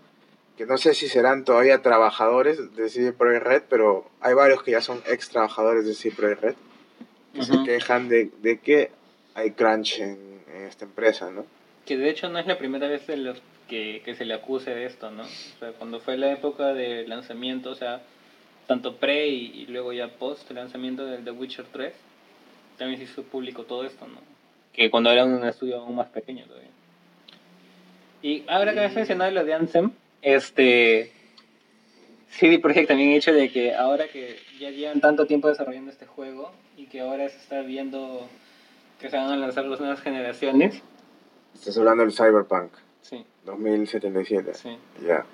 que 0.56 0.66
no 0.66 0.76
sé 0.76 0.94
si 0.94 1.08
serán 1.08 1.44
todavía 1.44 1.82
trabajadores 1.82 2.58
de 2.74 3.12
Projekt 3.12 3.46
Red, 3.46 3.62
pero 3.68 4.08
hay 4.20 4.34
varios 4.34 4.62
que 4.64 4.72
ya 4.72 4.80
son 4.80 5.00
ex 5.06 5.28
trabajadores 5.28 5.84
de 6.02 6.10
Projekt 6.10 6.42
Red, 6.42 6.54
que 7.34 7.42
se 7.44 7.52
Ujú. 7.54 7.64
quejan 7.64 8.08
de, 8.08 8.30
de 8.42 8.58
que 8.58 8.90
hay 9.34 9.52
crunch 9.52 10.00
en, 10.00 10.18
en 10.52 10.62
esta 10.62 10.84
empresa, 10.84 11.30
¿no? 11.30 11.46
Que 11.86 11.96
de 11.96 12.10
hecho 12.10 12.28
no 12.28 12.38
es 12.38 12.46
la 12.46 12.58
primera 12.58 12.88
vez 12.88 13.06
de 13.06 13.16
los 13.16 13.40
que, 13.68 14.02
que 14.04 14.14
se 14.14 14.24
le 14.24 14.34
acuse 14.34 14.74
de 14.74 14.86
esto, 14.86 15.10
¿no? 15.10 15.22
O 15.22 15.58
sea, 15.58 15.72
cuando 15.72 16.00
fue 16.00 16.16
la 16.16 16.32
época 16.32 16.74
de 16.74 17.06
lanzamiento, 17.06 17.70
o 17.70 17.74
sea, 17.74 18.02
tanto 18.66 18.96
pre 18.96 19.28
y, 19.28 19.62
y 19.62 19.66
luego 19.66 19.92
ya 19.92 20.08
post 20.08 20.50
lanzamiento 20.50 21.06
del 21.06 21.24
The 21.24 21.30
Witcher 21.30 21.66
3, 21.72 21.94
también 22.76 22.98
se 22.98 23.04
hizo 23.04 23.22
público 23.22 23.64
todo 23.64 23.84
esto, 23.84 24.06
¿no? 24.06 24.20
Que 24.72 24.90
cuando 24.90 25.10
era 25.10 25.24
un 25.24 25.44
estudio 25.46 25.78
aún 25.78 25.96
más 25.96 26.08
pequeño 26.08 26.44
todavía. 26.44 26.70
Y 28.22 28.44
ahora 28.48 28.74
que 28.74 28.80
has 28.80 28.94
mencionado 28.94 29.30
lo 29.30 29.44
de 29.44 29.54
Anthem, 29.54 29.92
este... 30.22 31.12
CD 32.28 32.58
Projekt 32.58 32.88
también 32.88 33.12
ha 33.12 33.16
hecho 33.16 33.32
de 33.32 33.50
que 33.50 33.74
ahora 33.74 34.08
que 34.08 34.36
ya 34.58 34.70
llevan 34.70 35.00
tanto 35.00 35.26
tiempo 35.26 35.48
desarrollando 35.48 35.90
este 35.90 36.06
juego 36.06 36.52
y 36.76 36.86
que 36.86 37.00
ahora 37.00 37.28
se 37.28 37.38
está 37.38 37.62
viendo 37.62 38.28
que 39.00 39.08
se 39.08 39.16
van 39.16 39.30
a 39.30 39.36
lanzar 39.36 39.64
las 39.64 39.80
nuevas 39.80 40.00
generaciones, 40.00 40.82
Estás 41.58 41.78
hablando 41.78 42.02
del 42.04 42.12
Cyberpunk 42.12 42.72
sí, 43.02 43.24
2077. 43.44 44.54
sí. 44.54 44.78
Ya, 45.04 45.24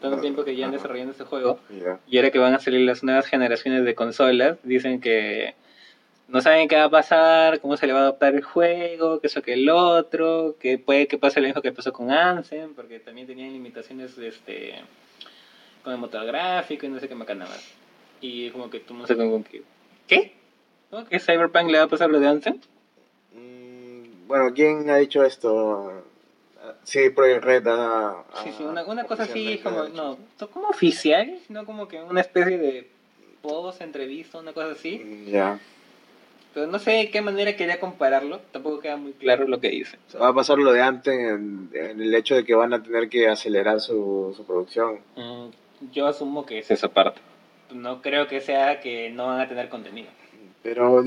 tanto 0.00 0.20
tiempo 0.20 0.44
que 0.44 0.54
llevan 0.54 0.70
Ajá. 0.70 0.78
desarrollando 0.78 1.12
este 1.12 1.24
juego 1.24 1.58
ya. 1.70 1.98
y 2.06 2.16
ahora 2.16 2.30
que 2.30 2.38
van 2.38 2.54
a 2.54 2.58
salir 2.58 2.80
las 2.80 3.02
nuevas 3.02 3.26
generaciones 3.26 3.84
de 3.84 3.94
consolas, 3.94 4.58
dicen 4.62 5.00
que 5.00 5.54
no 6.28 6.40
saben 6.40 6.68
qué 6.68 6.76
va 6.76 6.84
a 6.84 6.90
pasar, 6.90 7.60
cómo 7.60 7.76
se 7.76 7.86
le 7.86 7.92
va 7.92 8.00
a 8.00 8.02
adaptar 8.02 8.34
el 8.34 8.42
juego, 8.42 9.20
que 9.20 9.26
eso 9.26 9.42
que 9.42 9.54
el 9.54 9.68
otro, 9.68 10.56
que 10.60 10.78
puede 10.78 11.06
que 11.08 11.18
pase 11.18 11.40
lo 11.40 11.46
mismo 11.46 11.60
que 11.60 11.72
pasó 11.72 11.92
con 11.92 12.10
Ansem, 12.10 12.74
porque 12.74 13.00
también 13.00 13.26
tenían 13.26 13.52
limitaciones 13.52 14.16
este, 14.16 14.76
con 15.82 15.92
el 15.92 15.98
motor 15.98 16.24
gráfico 16.24 16.86
y 16.86 16.88
no 16.88 17.00
sé 17.00 17.08
qué 17.08 17.14
macana 17.14 17.46
más. 17.46 17.72
Y 18.20 18.50
como 18.50 18.70
que 18.70 18.80
tú 18.80 18.94
no 18.94 19.06
sé 19.06 19.16
que, 19.16 19.62
¿qué? 20.06 20.32
¿Cómo 20.90 21.06
que 21.06 21.18
Cyberpunk 21.18 21.70
le 21.70 21.78
va 21.78 21.84
a 21.84 21.88
pasar 21.88 22.10
lo 22.10 22.20
de 22.20 22.28
Ansem? 22.28 22.60
Mm, 23.34 23.59
bueno, 24.30 24.54
¿quién 24.54 24.88
ha 24.88 24.96
dicho 24.96 25.24
esto? 25.24 26.04
Sí, 26.84 27.10
Projekt 27.10 27.42
Red 27.44 27.66
ha... 27.66 28.22
Sí, 28.44 28.52
sí, 28.56 28.62
una, 28.62 28.84
una 28.84 29.02
cosa 29.04 29.24
así 29.24 29.58
como, 29.58 29.84
no, 29.88 30.16
como 30.52 30.68
oficial, 30.68 31.36
no 31.48 31.66
como 31.66 31.88
que 31.88 32.00
una 32.00 32.20
especie 32.20 32.58
de 32.58 32.88
post, 33.42 33.80
entrevista, 33.80 34.38
una 34.38 34.52
cosa 34.52 34.70
así. 34.70 34.98
Mm, 35.04 35.26
Ya. 35.26 35.58
Pero 36.54 36.68
no 36.68 36.78
sé 36.78 36.90
de 36.92 37.10
qué 37.10 37.22
manera 37.22 37.56
quería 37.56 37.80
compararlo, 37.80 38.40
tampoco 38.52 38.78
queda 38.78 38.96
muy 38.96 39.12
claro 39.14 39.48
lo 39.48 39.60
que 39.60 39.68
dice. 39.70 39.98
Va 40.20 40.28
a 40.28 40.34
pasar 40.34 40.58
lo 40.58 40.72
de 40.72 40.80
antes 40.80 41.12
en, 41.12 41.70
en 41.72 42.00
el 42.00 42.14
hecho 42.14 42.36
de 42.36 42.44
que 42.44 42.54
van 42.54 42.72
a 42.72 42.82
tener 42.82 43.08
que 43.08 43.28
acelerar 43.28 43.80
su, 43.80 44.32
su 44.36 44.44
producción. 44.44 45.00
Mm, 45.16 45.46
yo 45.92 46.06
asumo 46.06 46.46
que 46.46 46.58
es 46.60 46.70
esa 46.70 46.88
parte. 46.88 47.20
No 47.72 48.00
creo 48.00 48.28
que 48.28 48.40
sea 48.40 48.80
que 48.80 49.10
no 49.10 49.26
van 49.26 49.40
a 49.40 49.48
tener 49.48 49.68
contenido. 49.68 50.08
Pero, 50.62 51.02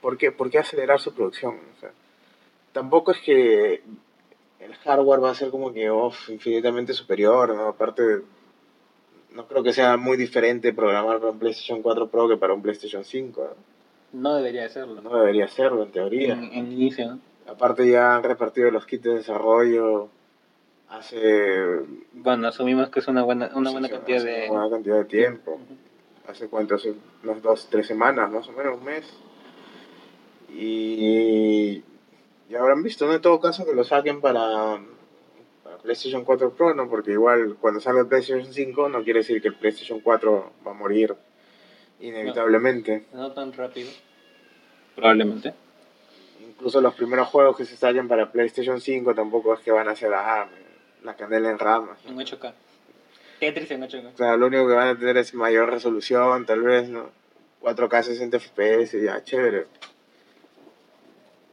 ¿por 0.00 0.16
qué, 0.16 0.32
¿por 0.32 0.50
qué 0.50 0.58
acelerar 0.58 1.00
su 1.00 1.12
producción? 1.14 1.56
O 1.76 1.80
sea, 1.80 1.90
tampoco 2.72 3.12
es 3.12 3.18
que 3.18 3.82
el 4.60 4.74
hardware 4.84 5.22
va 5.22 5.30
a 5.30 5.34
ser 5.34 5.50
como 5.50 5.72
que 5.72 5.90
off, 5.90 6.28
infinitamente 6.28 6.92
superior, 6.92 7.54
¿no? 7.54 7.68
Aparte, 7.68 8.22
no 9.32 9.46
creo 9.46 9.62
que 9.62 9.72
sea 9.72 9.96
muy 9.96 10.16
diferente 10.16 10.72
programar 10.72 11.18
para 11.18 11.32
un 11.32 11.38
PlayStation 11.38 11.82
4 11.82 12.08
Pro 12.08 12.28
que 12.28 12.36
para 12.36 12.54
un 12.54 12.62
PlayStation 12.62 13.04
5. 13.04 13.56
¿no? 14.12 14.20
No 14.20 14.36
debería 14.36 14.62
de 14.62 14.70
serlo. 14.70 15.00
No 15.02 15.16
debería 15.16 15.48
serlo, 15.48 15.82
en 15.82 15.92
teoría. 15.92 16.32
En, 16.32 16.44
en 16.52 16.72
inicio, 16.72 17.08
¿no? 17.08 17.20
Aparte 17.46 17.88
ya 17.88 18.16
han 18.16 18.22
repartido 18.22 18.70
los 18.70 18.84
kits 18.84 19.04
de 19.04 19.14
desarrollo 19.14 20.10
hace... 20.90 21.80
Bueno, 22.12 22.48
asumimos 22.48 22.90
que 22.90 23.00
es 23.00 23.08
una 23.08 23.22
buena, 23.22 23.50
una 23.54 23.70
buena 23.70 23.88
cantidad 23.88 24.22
de... 24.22 24.48
Una 24.50 24.60
buena 24.60 24.76
cantidad 24.76 24.96
de 24.96 25.04
tiempo. 25.04 25.58
¿Hace 26.26 26.48
cuánto? 26.48 26.74
Hace 26.74 26.94
unas 27.22 27.42
dos, 27.42 27.68
tres 27.70 27.86
semanas, 27.86 28.30
más 28.30 28.48
o 28.48 28.52
menos, 28.52 28.78
un 28.78 28.84
mes. 28.84 29.04
Y... 30.48 31.82
Y 32.50 32.54
habrán 32.54 32.82
visto, 32.82 33.06
¿no? 33.06 33.14
En 33.14 33.20
todo 33.20 33.40
caso 33.40 33.66
que 33.66 33.74
lo 33.74 33.84
saquen 33.84 34.22
para, 34.22 34.80
para 35.62 35.78
PlayStation 35.78 36.24
4 36.24 36.54
Pro, 36.54 36.74
¿no? 36.74 36.88
Porque 36.88 37.12
igual 37.12 37.56
cuando 37.60 37.80
salga 37.80 38.00
el 38.00 38.06
PlayStation 38.06 38.52
5 38.52 38.88
no 38.88 39.04
quiere 39.04 39.20
decir 39.20 39.42
que 39.42 39.48
el 39.48 39.54
PlayStation 39.54 40.00
4 40.00 40.52
va 40.66 40.70
a 40.70 40.74
morir 40.74 41.14
inevitablemente. 42.00 43.04
No 43.12 43.32
tan 43.32 43.52
rápido. 43.52 43.90
Probablemente. 44.96 45.54
Incluso 46.40 46.80
los 46.80 46.94
primeros 46.94 47.28
juegos 47.28 47.56
que 47.56 47.64
se 47.64 47.76
saquen 47.76 48.08
para 48.08 48.32
PlayStation 48.32 48.80
5 48.80 49.14
tampoco 49.14 49.54
es 49.54 49.60
que 49.60 49.70
van 49.70 49.88
a 49.88 49.94
ser 49.94 50.14
ah, 50.14 50.48
la 51.04 51.14
canela 51.16 51.50
en 51.50 51.58
ramas. 51.58 51.98
En 52.06 52.16
8K. 52.16 52.52
Tetris 53.40 53.70
en 53.70 53.82
8K. 53.82 54.14
O 54.14 54.16
sea, 54.16 54.36
lo 54.36 54.46
único 54.46 54.66
que 54.66 54.74
van 54.74 54.88
a 54.88 54.98
tener 54.98 55.16
es 55.18 55.34
mayor 55.34 55.70
resolución, 55.70 56.46
tal 56.46 56.62
vez, 56.62 56.88
¿no? 56.88 57.10
4K 57.62 58.02
60 58.02 58.38
FPS, 58.40 59.02
ya, 59.02 59.22
chévere. 59.22 59.66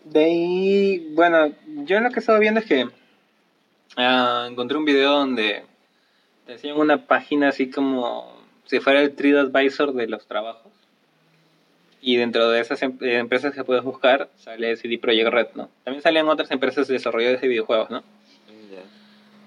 De 0.05 0.23
ahí, 0.23 1.07
bueno, 1.13 1.51
yo 1.85 1.99
lo 1.99 2.11
que 2.11 2.19
estaba 2.19 2.37
viendo 2.37 2.59
es 2.59 2.67
que 2.67 2.87
ah, 3.97 4.47
encontré 4.49 4.77
un 4.77 4.85
video 4.85 5.11
donde 5.11 5.63
te 6.45 6.53
enseñan 6.53 6.77
una 6.77 7.07
página 7.07 7.49
así 7.49 7.71
como 7.71 8.31
si 8.65 8.79
fuera 8.79 9.01
el 9.01 9.15
TripAdvisor 9.15 9.93
de 9.93 10.07
los 10.07 10.27
trabajos. 10.27 10.71
Y 12.01 12.17
dentro 12.17 12.51
de 12.51 12.59
esas 12.61 12.83
em- 12.83 12.99
eh, 13.01 13.17
empresas 13.17 13.55
que 13.55 13.63
puedes 13.63 13.83
buscar 13.83 14.29
sale 14.37 14.77
CD 14.77 14.99
Projekt 14.99 15.29
Red, 15.29 15.47
¿no? 15.55 15.69
También 15.83 16.03
salen 16.03 16.29
otras 16.29 16.51
empresas 16.51 16.87
desarrolladoras 16.87 17.41
de 17.41 17.47
videojuegos, 17.47 17.89
¿no? 17.89 18.03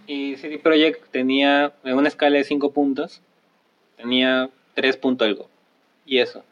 Y 0.09 0.37
CD 0.39 0.59
Projekt 0.59 1.09
tenía, 1.13 1.73
en 1.85 1.95
una 1.97 2.09
escala 2.09 2.37
de 2.37 2.43
5 2.43 2.73
puntos, 2.73 3.21
tenía 3.97 4.51
3 4.75 4.97
punto 4.97 5.25
algo. 5.25 5.49
Y 6.05 6.19
eso. 6.19 6.43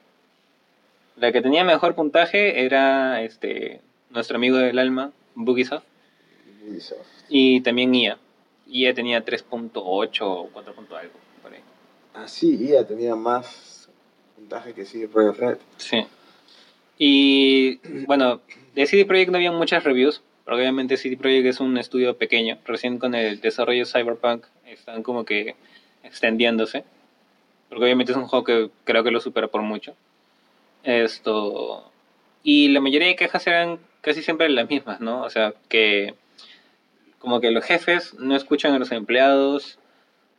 La 1.16 1.32
que 1.32 1.42
tenía 1.42 1.64
mejor 1.64 1.96
puntaje 1.96 2.64
era 2.64 3.22
este 3.22 3.80
nuestro 4.16 4.36
amigo 4.36 4.56
del 4.56 4.78
alma, 4.78 5.12
Bugisoft, 5.34 5.84
y 7.28 7.60
también 7.60 7.94
IA. 7.94 8.18
IA 8.66 8.94
tenía 8.94 9.24
3.8 9.24 10.20
o 10.22 10.48
4 10.52 10.74
punto 10.74 10.96
algo, 10.96 11.12
por 11.42 11.52
ahí. 11.52 11.60
Ah, 12.14 12.26
sí, 12.26 12.58
ya 12.66 12.84
tenía 12.84 13.14
más 13.14 13.88
puntaje 14.34 14.72
que 14.72 14.84
sí 14.84 15.06
Projekt 15.06 15.38
Red. 15.38 15.58
Sí. 15.76 16.06
Y 16.98 17.76
bueno, 18.06 18.40
de 18.74 18.86
CD 18.86 19.04
Projekt 19.04 19.30
no 19.30 19.36
había 19.36 19.52
muchas 19.52 19.84
reviews, 19.84 20.22
porque 20.44 20.62
obviamente 20.62 20.96
CD 20.96 21.16
Projekt 21.16 21.46
es 21.46 21.60
un 21.60 21.76
estudio 21.76 22.16
pequeño. 22.16 22.58
Recién 22.64 22.98
con 22.98 23.14
el 23.14 23.40
desarrollo 23.40 23.80
de 23.80 23.86
Cyberpunk 23.86 24.46
están 24.64 25.02
como 25.02 25.24
que 25.24 25.54
extendiéndose. 26.02 26.84
Porque 27.68 27.84
obviamente 27.84 28.12
es 28.12 28.18
un 28.18 28.26
juego 28.26 28.44
que 28.44 28.70
creo 28.84 29.04
que 29.04 29.10
lo 29.10 29.20
supera 29.20 29.48
por 29.48 29.60
mucho. 29.60 29.94
Esto. 30.84 31.90
Y 32.48 32.68
la 32.68 32.80
mayoría 32.80 33.08
de 33.08 33.16
quejas 33.16 33.44
eran 33.48 33.80
casi 34.02 34.22
siempre 34.22 34.48
las 34.48 34.70
mismas, 34.70 35.00
¿no? 35.00 35.22
O 35.22 35.30
sea, 35.30 35.52
que 35.68 36.14
como 37.18 37.40
que 37.40 37.50
los 37.50 37.64
jefes 37.64 38.14
no 38.20 38.36
escuchan 38.36 38.72
a 38.72 38.78
los 38.78 38.92
empleados, 38.92 39.80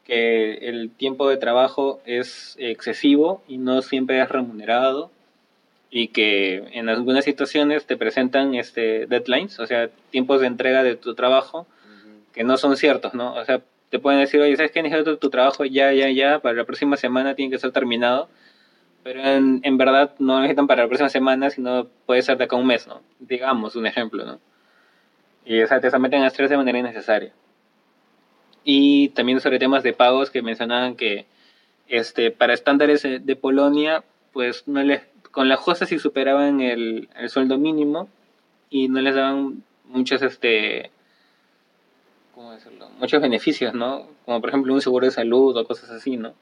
que 0.05 0.53
el 0.69 0.89
tiempo 0.89 1.27
de 1.27 1.35
trabajo 1.35 1.99
es 2.05 2.55
excesivo 2.59 3.43
y 3.45 3.57
no 3.57 3.81
siempre 3.81 4.21
es 4.21 4.29
remunerado 4.29 5.11
y 5.89 6.07
que 6.07 6.63
en 6.71 6.87
algunas 6.87 7.25
situaciones 7.25 7.85
te 7.85 7.97
presentan 7.97 8.55
este 8.55 9.05
deadlines, 9.07 9.59
o 9.59 9.67
sea, 9.67 9.89
tiempos 10.09 10.39
de 10.39 10.47
entrega 10.47 10.83
de 10.83 10.95
tu 10.95 11.13
trabajo 11.13 11.67
que 12.33 12.45
no 12.45 12.55
son 12.55 12.77
ciertos, 12.77 13.15
¿no? 13.15 13.33
O 13.33 13.43
sea, 13.43 13.61
te 13.89 13.99
pueden 13.99 14.21
decir, 14.21 14.39
oye, 14.39 14.55
¿sabes 14.55 14.71
qué? 14.71 14.81
Necesito 14.81 15.17
tu 15.17 15.29
trabajo 15.29 15.65
ya, 15.65 15.91
ya, 15.91 16.09
ya, 16.09 16.39
para 16.39 16.55
la 16.55 16.63
próxima 16.63 16.95
semana 16.95 17.35
tiene 17.35 17.51
que 17.51 17.59
ser 17.59 17.73
terminado, 17.73 18.29
pero 19.07 19.23
en, 19.23 19.61
en 19.63 19.77
verdad 19.77 20.15
no 20.19 20.41
necesitan 20.41 20.67
para 20.67 20.81
la 20.81 20.89
próxima 20.89 21.07
semana, 21.07 21.49
sino 21.49 21.87
puede 22.05 22.21
ser 22.21 22.37
de 22.37 22.43
acá 22.43 22.57
un 22.57 22.67
mes, 22.67 22.87
¿no? 22.87 23.01
Digamos, 23.19 23.77
un 23.77 23.85
ejemplo, 23.85 24.25
¿no? 24.25 24.41
Y 25.45 25.61
o 25.61 25.67
sea, 25.67 25.79
te 25.79 25.89
someten 25.89 26.23
a 26.23 26.27
estrés 26.27 26.49
de 26.49 26.57
manera 26.57 26.77
innecesaria. 26.77 27.31
Y 28.65 29.07
también 29.09 29.39
sobre 29.39 29.59
temas 29.59 29.81
de 29.81 29.93
pagos 29.93 30.29
que 30.29 30.41
mencionaban 30.41 30.97
que 30.97 31.25
este, 31.87 32.31
para 32.31 32.53
estándares 32.53 33.03
de 33.03 33.35
Polonia, 33.37 34.03
pues 34.33 34.67
no 34.67 34.83
les, 34.83 35.03
con 35.31 35.47
la 35.47 35.55
justa 35.55 35.85
sí 35.85 35.99
superaban 35.99 36.59
el, 36.59 37.07
el 37.15 37.29
sueldo 37.29 37.57
mínimo 37.57 38.09
y 38.69 38.89
no 38.89 38.99
les 38.99 39.15
daban 39.15 39.63
muchos, 39.85 40.21
este, 40.21 40.91
¿cómo 42.35 42.51
decirlo? 42.51 42.89
Muchos 42.99 43.21
beneficios, 43.21 43.73
¿no? 43.73 44.09
Como 44.25 44.41
por 44.41 44.49
ejemplo 44.49 44.73
un 44.73 44.81
seguro 44.81 45.05
de 45.05 45.11
salud 45.11 45.55
o 45.55 45.65
cosas 45.65 45.91
así, 45.91 46.17
¿no? 46.17 46.33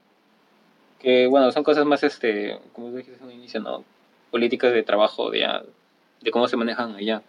Que 1.05 1.27
bueno, 1.27 1.51
son 1.51 1.63
cosas 1.63 1.85
más, 1.85 2.01
este, 2.01 2.57
como 2.73 2.89
dijiste 2.89 3.19
en 3.21 3.27
un 3.27 3.31
inicio, 3.33 3.59
¿no? 3.59 3.83
Políticas 4.31 4.73
de 4.73 4.81
trabajo, 4.81 5.29
de, 5.29 5.41
ya- 5.41 5.61
de 6.21 6.31
cómo 6.31 6.47
se 6.47 6.57
manejan 6.57 6.95
allá. 6.95 7.21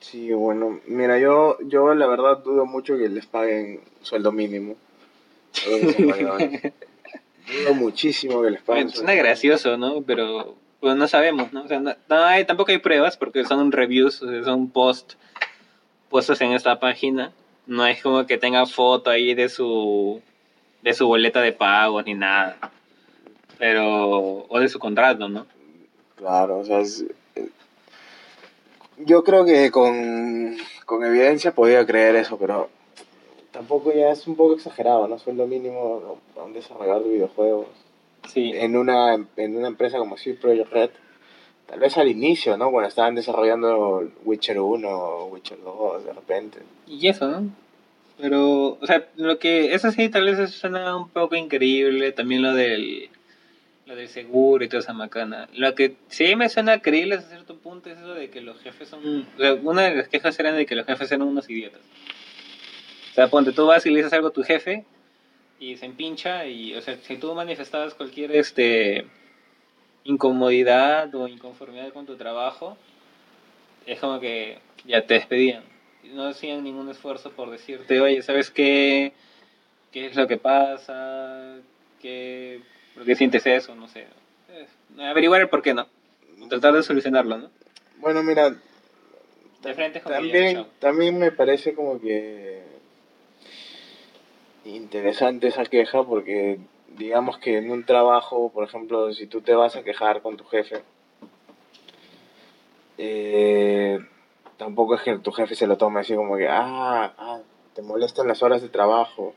Sí, 0.00 0.32
bueno, 0.32 0.80
mira, 0.86 1.18
yo, 1.18 1.58
yo 1.66 1.94
la 1.94 2.06
verdad 2.06 2.38
dudo 2.38 2.64
mucho 2.64 2.96
que 2.96 3.10
les 3.10 3.26
paguen 3.26 3.82
sueldo 4.00 4.32
mínimo. 4.32 4.76
Dudo 7.46 7.74
muchísimo 7.74 8.40
que 8.42 8.50
les 8.52 8.62
paguen. 8.62 8.88
Suena 8.88 9.12
gracioso, 9.12 9.76
¿no? 9.76 10.00
Pero 10.00 10.54
pues 10.80 10.96
no 10.96 11.06
sabemos, 11.06 11.52
¿no? 11.52 11.64
O 11.64 11.68
sea, 11.68 11.80
no, 11.80 11.94
no 12.08 12.16
hay, 12.24 12.46
tampoco 12.46 12.70
hay 12.70 12.78
pruebas 12.78 13.18
porque 13.18 13.44
son 13.44 13.72
reviews, 13.72 14.22
o 14.22 14.30
sea, 14.30 14.42
son 14.42 14.70
post 14.70 15.14
puestos 16.08 16.40
en 16.40 16.52
esta 16.52 16.80
página. 16.80 17.32
No 17.66 17.84
es 17.86 18.02
como 18.02 18.24
que 18.26 18.38
tenga 18.38 18.64
foto 18.64 19.10
ahí 19.10 19.34
de 19.34 19.50
su 19.50 20.22
de 20.80 20.94
su 20.94 21.06
boleta 21.06 21.42
de 21.42 21.52
pagos 21.52 22.06
ni 22.06 22.14
nada. 22.14 22.56
Pero 23.58 24.46
o 24.48 24.60
de 24.60 24.68
su 24.68 24.78
contrato, 24.78 25.28
¿no? 25.28 25.46
Claro, 26.16 26.58
o 26.58 26.64
sea, 26.64 26.80
es- 26.80 27.04
eh, 27.36 27.48
yo 28.98 29.22
creo 29.24 29.44
que 29.44 29.70
con, 29.70 30.56
con 30.86 31.04
evidencia 31.04 31.52
podía 31.54 31.84
creer 31.86 32.16
eso, 32.16 32.38
pero 32.38 32.68
tampoco 33.52 33.92
ya 33.92 34.10
es 34.10 34.26
un 34.26 34.36
poco 34.36 34.54
exagerado, 34.54 35.08
¿no? 35.08 35.18
Sueldo 35.18 35.46
mínimo 35.46 36.18
a 36.36 36.42
un 36.42 36.52
desarrollador 36.52 37.04
de 37.04 37.10
videojuegos. 37.10 37.66
Sí. 38.28 38.52
En 38.54 38.76
una, 38.76 39.14
en 39.36 39.56
una 39.56 39.68
empresa 39.68 39.98
como 39.98 40.16
Sweet 40.18 40.40
Project 40.40 40.72
Red, 40.72 40.90
tal 41.66 41.80
vez 41.80 41.96
al 41.96 42.08
inicio, 42.08 42.56
¿no? 42.56 42.70
Cuando 42.70 42.88
estaban 42.88 43.14
desarrollando 43.14 44.08
Witcher 44.24 44.58
1 44.60 44.88
o 44.88 45.26
Witcher 45.26 45.58
2, 45.62 46.04
de 46.04 46.12
repente. 46.12 46.58
Y 46.86 47.08
eso, 47.08 47.26
¿no? 47.28 47.48
Pero, 48.20 48.78
o 48.80 48.86
sea, 48.86 49.06
lo 49.16 49.38
que, 49.38 49.74
eso 49.74 49.92
sí, 49.92 50.08
tal 50.08 50.24
vez 50.24 50.50
suena 50.50 50.96
un 50.96 51.08
poco 51.08 51.36
increíble, 51.36 52.10
también 52.10 52.42
lo 52.42 52.52
del, 52.52 53.08
lo 53.88 53.96
del 53.96 54.08
seguro 54.08 54.62
y 54.62 54.68
toda 54.68 54.80
esa 54.80 54.92
macana. 54.92 55.48
Lo 55.54 55.74
que 55.74 55.96
sí 56.08 56.36
me 56.36 56.50
suena 56.50 56.80
creíble 56.80 57.14
hasta 57.14 57.30
cierto 57.30 57.56
punto 57.56 57.88
es 57.88 57.98
eso 57.98 58.14
de 58.14 58.28
que 58.28 58.42
los 58.42 58.60
jefes 58.60 58.88
son, 58.88 59.26
o 59.36 59.40
sea, 59.40 59.54
una 59.54 59.82
de 59.82 59.96
las 59.96 60.08
quejas 60.08 60.38
eran 60.38 60.56
de 60.56 60.66
que 60.66 60.76
los 60.76 60.84
jefes 60.84 61.10
eran 61.10 61.26
unos 61.26 61.48
idiotas. 61.48 61.80
O 63.12 63.14
sea, 63.14 63.28
ponte, 63.28 63.52
tú 63.52 63.66
vas 63.66 63.86
y 63.86 63.90
le 63.90 63.96
dices 63.96 64.12
algo 64.12 64.28
a 64.28 64.32
tu 64.32 64.42
jefe 64.42 64.84
y 65.58 65.76
se 65.76 65.86
empincha 65.86 66.46
y, 66.46 66.74
o 66.74 66.82
sea, 66.82 66.98
si 66.98 67.16
tú 67.16 67.34
manifestabas 67.34 67.94
cualquier, 67.94 68.30
este, 68.32 69.06
incomodidad 70.04 71.14
o 71.14 71.26
inconformidad 71.26 71.92
con 71.92 72.04
tu 72.04 72.16
trabajo, 72.16 72.76
es 73.86 73.98
como 73.98 74.20
que 74.20 74.58
ya 74.84 75.06
te 75.06 75.14
despedían. 75.14 75.64
No 76.12 76.26
hacían 76.26 76.62
ningún 76.62 76.90
esfuerzo 76.90 77.30
por 77.32 77.50
decirte, 77.50 78.00
oye, 78.00 78.20
¿sabes 78.22 78.50
qué? 78.50 79.14
¿Qué 79.92 80.06
es 80.06 80.16
lo 80.16 80.26
que 80.28 80.36
pasa? 80.36 81.56
¿Qué, 82.00 82.60
¿Por 82.98 83.06
qué 83.06 83.14
sientes 83.14 83.46
eso? 83.46 83.76
No 83.76 83.86
sé. 83.86 84.08
Averiguar 84.98 85.40
el 85.40 85.48
por 85.48 85.62
qué 85.62 85.72
no. 85.72 85.86
Tratar 86.48 86.74
de 86.74 86.82
solucionarlo, 86.82 87.38
¿no? 87.38 87.50
Bueno, 87.98 88.24
mira, 88.24 88.50
De 89.62 89.74
frente 89.74 90.00
también, 90.00 90.66
también 90.80 91.16
me 91.16 91.30
parece 91.30 91.74
como 91.74 92.00
que 92.00 92.64
interesante 94.64 95.46
esa 95.46 95.64
queja 95.64 96.02
porque 96.02 96.58
digamos 96.96 97.38
que 97.38 97.58
en 97.58 97.70
un 97.70 97.84
trabajo, 97.84 98.50
por 98.50 98.64
ejemplo, 98.64 99.12
si 99.12 99.28
tú 99.28 99.42
te 99.42 99.54
vas 99.54 99.76
a 99.76 99.84
quejar 99.84 100.20
con 100.20 100.36
tu 100.36 100.44
jefe, 100.44 100.82
eh, 102.98 104.00
tampoco 104.56 104.96
es 104.96 105.02
que 105.02 105.18
tu 105.18 105.30
jefe 105.30 105.54
se 105.54 105.68
lo 105.68 105.76
tome 105.76 106.00
así 106.00 106.16
como 106.16 106.36
que, 106.36 106.48
ah, 106.48 107.14
ah, 107.16 107.38
te 107.74 107.82
molestan 107.82 108.26
las 108.26 108.42
horas 108.42 108.60
de 108.60 108.68
trabajo. 108.68 109.34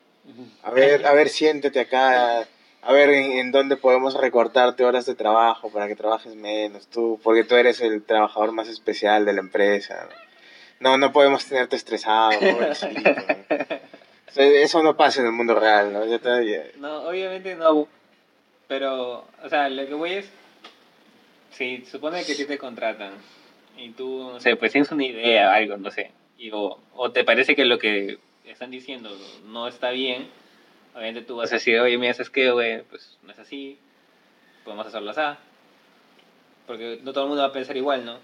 A 0.64 0.72
ver, 0.72 1.06
a 1.06 1.14
ver, 1.14 1.30
siéntate 1.30 1.80
acá, 1.80 2.48
a 2.82 2.94
ver 2.94 3.10
en, 3.10 3.32
en 3.34 3.52
dónde 3.52 3.78
podemos 3.78 4.16
recortarte 4.16 4.84
horas 4.84 5.06
de 5.06 5.16
trabajo 5.16 5.72
para 5.72 5.88
que 5.88 5.96
trabajes 5.96 6.36
menos 6.36 6.88
tú, 6.88 7.20
porque 7.24 7.44
tú 7.44 7.56
eres 7.56 7.82
el 7.82 8.04
trabajador 8.04 8.52
más 8.52 8.68
especial 8.68 9.26
de 9.26 9.34
la 9.34 9.42
empresa. 9.42 10.10
No, 10.80 10.98
no 10.98 11.12
podemos 11.12 11.46
tenerte 11.46 11.76
estresado, 11.76 12.32
pobrecito, 12.40 13.12
Eso 14.36 14.82
no 14.82 14.98
pasa 14.98 15.22
en 15.22 15.28
el 15.28 15.34
mundo 15.34 15.54
real, 15.54 15.94
¿no? 15.94 16.06
No, 16.80 17.04
obviamente 17.08 17.56
no. 17.56 17.88
Pero, 18.68 19.26
o 19.44 19.50
sea, 19.50 19.70
lo 19.70 19.86
que 19.86 19.94
voy 19.94 20.14
es. 20.14 20.32
Si 21.52 21.86
supone 21.86 22.24
que 22.24 22.34
a 22.34 22.36
ti 22.36 22.46
te 22.46 22.58
contratan 22.58 23.14
y 23.78 23.92
tú, 23.92 24.32
no 24.32 24.40
sé, 24.40 24.56
pues 24.56 24.72
tienes 24.72 24.92
una 24.92 25.06
idea, 25.06 25.54
algo, 25.54 25.78
no 25.78 25.92
sé, 25.92 26.12
y, 26.38 26.50
o, 26.52 26.80
o 26.96 27.12
te 27.12 27.24
parece 27.26 27.56
que 27.56 27.66
lo 27.66 27.78
que 27.78 28.20
están 28.46 28.72
diciendo 28.72 29.10
no 29.46 29.68
está 29.68 29.92
bien, 29.92 30.30
obviamente 30.96 31.22
tú 31.22 31.38
vas 31.38 31.52
a 31.52 31.56
decir, 31.56 31.80
oye, 31.80 31.98
mira, 31.98 32.14
¿sabes 32.14 32.30
qué, 32.30 32.52
güey? 32.52 32.84
Pues 32.84 33.18
no 33.24 33.32
es 33.32 33.40
así, 33.40 33.78
podemos 34.64 34.88
hacerlo 34.88 35.12
así. 35.12 35.38
Porque 36.68 37.00
no 37.04 37.12
todo 37.12 37.26
el 37.26 37.30
mundo 37.30 37.44
va 37.44 37.50
a 37.50 37.54
pensar 37.54 37.76
igual, 37.76 38.06
¿no? 38.06 38.18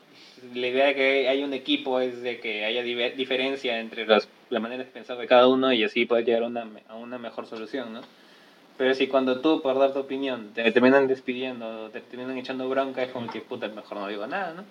La 0.54 0.68
idea 0.68 0.86
de 0.88 0.96
que 0.96 1.28
haya 1.28 1.44
un 1.44 1.54
equipo 1.54 2.00
es 2.00 2.22
de 2.22 2.40
que 2.40 2.66
haya 2.66 2.82
diferencia 2.84 3.80
entre 3.80 4.06
las, 4.06 4.30
las 4.50 4.62
maneras 4.62 4.86
de 4.86 4.92
pensar 4.92 5.18
de 5.18 5.28
cada 5.28 5.48
uno 5.48 5.74
y 5.74 5.84
así 5.84 6.06
poder 6.06 6.26
llegar 6.26 6.44
a 6.44 6.48
una, 6.48 6.68
a 6.88 6.96
una 6.96 7.18
mejor 7.18 7.48
solución, 7.48 7.94
¿no? 7.94 8.02
Pero 8.78 8.94
si 8.94 9.08
cuando 9.08 9.42
tú, 9.42 9.62
por 9.62 9.80
dar 9.80 9.92
tu 9.92 10.00
opinión, 10.00 10.52
te 10.54 10.72
terminan 10.72 11.08
despidiendo, 11.08 11.90
te 11.90 12.00
terminan 12.00 12.38
echando 12.38 12.70
bronca, 12.70 13.02
es 13.04 13.12
como 13.12 13.28
que, 13.28 13.42
puta, 13.42 13.68
mejor 13.70 13.98
no 13.98 14.08
digo 14.08 14.28
nada, 14.28 14.54
¿no? 14.54 14.64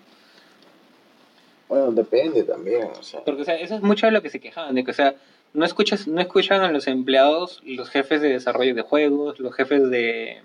Bueno, 1.69 1.91
depende 1.91 2.45
también, 2.45 2.85
o 2.85 3.03
sea. 3.03 3.25
Porque, 3.25 3.43
o 3.43 3.45
sea, 3.45 3.57
eso 3.57 3.75
es 3.75 3.83
mucho 3.83 4.07
de 4.07 4.13
lo 4.13 4.23
que 4.23 4.31
se 4.31 4.39
quejaban, 4.39 4.77
de 4.77 4.85
que, 4.85 4.93
o 4.93 4.95
sea, 4.95 5.17
no, 5.57 5.65
escuchas, 5.65 6.07
no 6.07 6.21
escuchan 6.21 6.63
a 6.63 6.71
los 6.71 6.87
empleados, 6.87 7.63
los 7.65 7.91
jefes 7.91 8.21
de 8.21 8.29
desarrollo 8.31 8.75
de 8.75 8.83
juegos, 8.83 9.41
los 9.41 9.55
jefes 9.55 9.91
de... 9.91 10.43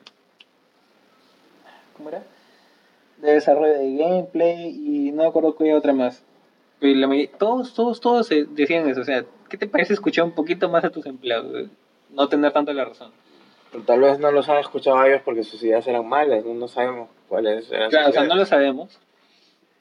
¿Cómo 1.96 2.10
era? 2.10 2.24
De 3.18 3.34
desarrollo 3.34 3.74
de 3.78 3.96
gameplay 3.96 4.70
y 4.70 5.12
no 5.12 5.24
me 5.24 5.30
acuerdo 5.30 5.56
qué 5.56 5.74
otra 5.74 5.94
más. 5.94 6.24
Y 6.80 6.96
la 6.96 7.08
todos, 7.38 7.74
todos, 7.76 8.02
todos 8.02 8.30
decían 8.30 8.90
eso, 8.90 9.02
o 9.02 9.04
sea, 9.04 9.24
¿qué 9.50 9.58
te 9.58 9.68
parece 9.68 9.94
escuchar 9.94 10.26
un 10.26 10.32
poquito 10.32 10.68
más 10.70 10.84
a 10.84 10.90
tus 10.90 11.06
empleados? 11.06 11.68
No 12.10 12.28
tener 12.28 12.52
tanto 12.52 12.74
la 12.74 12.86
razón. 12.86 13.12
Pero 13.72 13.84
tal 13.84 14.00
vez 14.02 14.18
no 14.20 14.32
los 14.32 14.50
han 14.50 14.58
escuchado 14.58 14.98
a 14.98 15.08
ellos 15.08 15.22
porque 15.24 15.44
sus 15.44 15.62
ideas 15.64 15.86
eran 15.88 16.08
malas, 16.08 16.44
no, 16.44 16.56
no 16.56 16.68
sabemos 16.68 17.10
cuáles 17.30 17.72
eran 17.72 17.90
Claro, 17.90 18.06
o 18.06 18.08
sus 18.08 18.14
sea, 18.16 18.22
no 18.24 18.28
ideas. 18.34 18.40
lo 18.40 18.46
sabemos. 18.48 19.00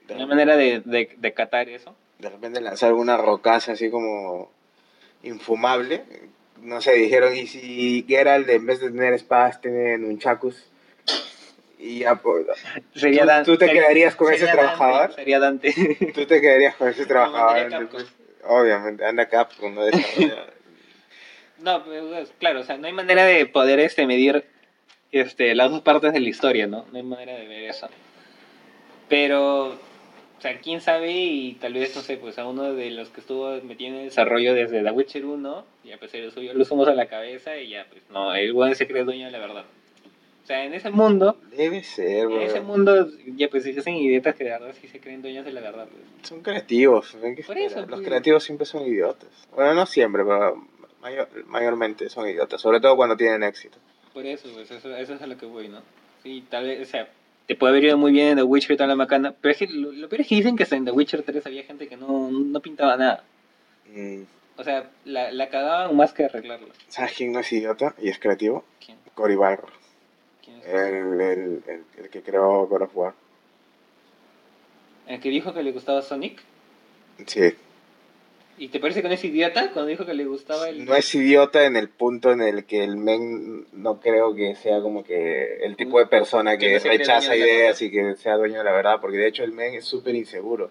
De 0.06 0.14
No 0.14 0.20
hay 0.20 0.26
manera 0.26 0.56
de, 0.56 0.80
de, 0.84 1.16
de 1.16 1.32
catar 1.32 1.68
eso. 1.70 1.94
de 2.18 2.28
repente 2.28 2.60
lanzar 2.60 2.90
alguna 2.90 3.16
rocaza 3.16 3.72
así 3.72 3.90
como 3.90 4.50
infumable. 5.22 6.02
No 6.62 6.80
sé, 6.80 6.92
dijeron, 6.92 7.34
y 7.36 7.46
si 7.46 8.04
Geralt 8.06 8.48
en 8.48 8.66
vez 8.66 8.80
de 8.80 8.90
tener 8.90 9.14
espadas 9.14 9.60
tiene 9.60 9.96
nunchakus. 9.98 10.62
Y 11.78 12.00
ya, 12.00 12.16
pues, 12.16 12.44
Sería 12.94 13.22
¿Tú- 13.22 13.26
Dan- 13.28 13.44
tú 13.46 13.56
te 13.56 13.66
sería- 13.66 13.82
quedarías 13.82 14.14
con 14.14 14.32
ese 14.32 14.44
Dante, 14.44 14.60
trabajador? 14.60 15.14
sería 15.14 15.38
Dante. 15.38 15.72
tú 16.14 16.26
te 16.26 16.40
quedarías 16.42 16.74
con 16.76 16.88
ese 16.88 17.06
trabajador. 17.06 17.88
obviamente, 18.44 19.04
anda 19.04 19.26
Capcom, 19.28 19.74
no 19.74 19.84
desarrolla. 19.84 20.46
No, 21.58 21.84
pues, 21.84 22.32
claro, 22.38 22.60
o 22.60 22.64
sea, 22.64 22.78
no 22.78 22.86
hay 22.86 22.92
manera 22.94 23.22
de 23.26 23.44
poder 23.44 23.80
este, 23.80 24.06
medir 24.06 24.46
este, 25.12 25.54
las 25.54 25.70
dos 25.70 25.82
partes 25.82 26.14
de 26.14 26.20
la 26.20 26.28
historia, 26.30 26.66
¿no? 26.66 26.86
No 26.90 26.96
hay 26.96 27.02
manera 27.02 27.34
de 27.34 27.46
ver 27.46 27.64
eso. 27.64 27.86
Pero, 29.10 29.78
o 30.40 30.42
sea, 30.42 30.58
quién 30.58 30.80
sabe 30.80 31.12
y 31.12 31.52
tal 31.60 31.74
vez, 31.74 31.94
no 31.94 32.00
sé, 32.00 32.16
pues 32.16 32.38
a 32.38 32.46
uno 32.48 32.72
de 32.72 32.90
los 32.90 33.10
que 33.10 33.20
estuvo 33.20 33.50
metido 33.62 33.90
en 33.94 34.00
el 34.00 34.04
desarrollo 34.06 34.54
desde 34.54 34.82
The 34.82 34.90
Witcher 34.90 35.26
1, 35.26 35.64
ya 35.84 35.98
pues 35.98 36.10
se 36.10 36.18
lo 36.20 36.30
subió 36.30 36.54
los 36.54 36.70
humos 36.70 36.88
a 36.88 36.94
la 36.94 37.06
cabeza 37.06 37.56
y 37.58 37.68
ya, 37.68 37.86
pues 37.90 38.02
no, 38.10 38.34
el 38.34 38.52
buen 38.54 38.74
se 38.74 38.88
cree 38.88 39.04
dueño 39.04 39.26
de 39.26 39.32
la 39.32 39.38
verdad. 39.38 39.64
O 40.42 40.46
sea, 40.46 40.64
en 40.64 40.72
ese 40.74 40.88
mundo, 40.90 41.36
Debe 41.56 41.84
ser, 41.84 42.22
en 42.22 42.28
bro. 42.28 42.40
ese 42.40 42.60
mundo, 42.62 43.06
ya 43.36 43.48
pues 43.48 43.62
se 43.64 43.78
hacen 43.78 43.94
idiotas 43.96 44.34
que 44.34 44.44
de 44.44 44.50
verdad 44.50 44.74
sí 44.80 44.88
se 44.88 44.98
creen 44.98 45.20
dueños 45.22 45.44
de 45.44 45.52
la 45.52 45.60
verdad. 45.60 45.86
pues. 45.86 46.26
Son 46.28 46.40
creativos. 46.42 47.16
¿ven 47.22 47.36
qué 47.36 47.42
Por 47.44 47.58
eso, 47.58 47.80
Los 47.82 47.88
pues. 47.90 48.00
creativos 48.00 48.42
siempre 48.42 48.64
son 48.66 48.82
idiotas. 48.86 49.28
Bueno, 49.54 49.74
no 49.74 49.84
siempre, 49.86 50.24
pero 50.24 50.66
mayor- 51.02 51.28
mayormente 51.46 52.08
son 52.08 52.26
idiotas. 52.28 52.60
Sobre 52.62 52.80
todo 52.80 52.96
cuando 52.96 53.16
tienen 53.16 53.42
éxito. 53.42 53.78
Por 54.14 54.24
eso, 54.26 54.48
pues 54.54 54.70
eso, 54.70 54.96
eso 54.96 55.14
es 55.14 55.22
a 55.22 55.26
lo 55.26 55.36
que 55.36 55.44
voy, 55.46 55.68
¿no? 55.68 55.82
Sí, 56.22 56.42
tal 56.50 56.64
vez, 56.66 56.80
o 56.88 56.90
sea, 56.90 57.08
te 57.50 57.56
puede 57.56 57.72
haber 57.72 57.82
ido 57.82 57.98
muy 57.98 58.12
bien 58.12 58.28
en 58.28 58.36
The 58.36 58.42
Witcher 58.44 58.70
y 58.70 58.76
toda 58.76 58.86
la 58.86 58.94
macana, 58.94 59.34
pero 59.40 59.50
es 59.50 59.58
que 59.58 59.66
lo, 59.66 59.90
lo 59.90 60.08
peor 60.08 60.20
es 60.20 60.28
que 60.28 60.36
dicen 60.36 60.54
que 60.54 60.64
en 60.70 60.84
The 60.84 60.92
Witcher 60.92 61.24
3 61.24 61.44
había 61.46 61.64
gente 61.64 61.88
que 61.88 61.96
no, 61.96 62.30
no 62.30 62.60
pintaba 62.60 62.96
nada. 62.96 63.24
Mm, 63.92 64.22
O 64.56 64.62
sea, 64.62 64.88
la, 65.04 65.32
la 65.32 65.48
cagaban 65.48 65.96
más 65.96 66.12
que 66.12 66.26
arreglarla. 66.26 66.68
¿Sabes 66.86 67.14
quién 67.16 67.32
no 67.32 67.40
es 67.40 67.52
idiota 67.52 67.96
y 68.00 68.08
es 68.08 68.20
creativo? 68.20 68.64
¿Quién? 68.86 68.98
Cory 69.16 69.34
Barlog. 69.34 69.68
¿Quién 70.44 70.58
es? 70.58 70.64
El, 70.64 71.20
el, 71.20 71.62
el, 71.66 71.84
el 71.98 72.08
que 72.08 72.22
creó 72.22 72.68
God 72.68 72.82
of 72.82 72.96
War. 72.96 73.14
¿El 75.08 75.18
que 75.18 75.28
dijo 75.30 75.52
que 75.52 75.64
le 75.64 75.72
gustaba 75.72 76.02
Sonic? 76.02 76.40
Sí. 77.26 77.52
¿Y 78.60 78.68
te 78.68 78.78
parece 78.78 79.00
que 79.00 79.08
no 79.08 79.14
es 79.14 79.24
idiota 79.24 79.70
cuando 79.72 79.86
dijo 79.86 80.04
que 80.04 80.12
le 80.12 80.26
gustaba 80.26 80.68
el... 80.68 80.84
No 80.84 80.94
es 80.94 81.14
idiota 81.14 81.64
en 81.64 81.76
el 81.76 81.88
punto 81.88 82.30
en 82.30 82.42
el 82.42 82.66
que 82.66 82.84
el 82.84 82.98
men 82.98 83.66
no 83.72 84.00
creo 84.00 84.34
que 84.34 84.54
sea 84.54 84.82
como 84.82 85.02
que 85.02 85.64
el 85.64 85.76
tipo 85.76 85.98
de 85.98 86.04
persona 86.04 86.58
Que 86.58 86.78
rechaza 86.78 87.34
ideas 87.34 87.80
y 87.80 87.90
que 87.90 88.16
sea 88.16 88.36
dueño 88.36 88.58
de 88.58 88.64
la 88.64 88.72
verdad, 88.72 89.00
porque 89.00 89.16
de 89.16 89.28
hecho 89.28 89.44
el 89.44 89.52
men 89.52 89.72
es 89.72 89.86
súper 89.86 90.14
inseguro. 90.14 90.68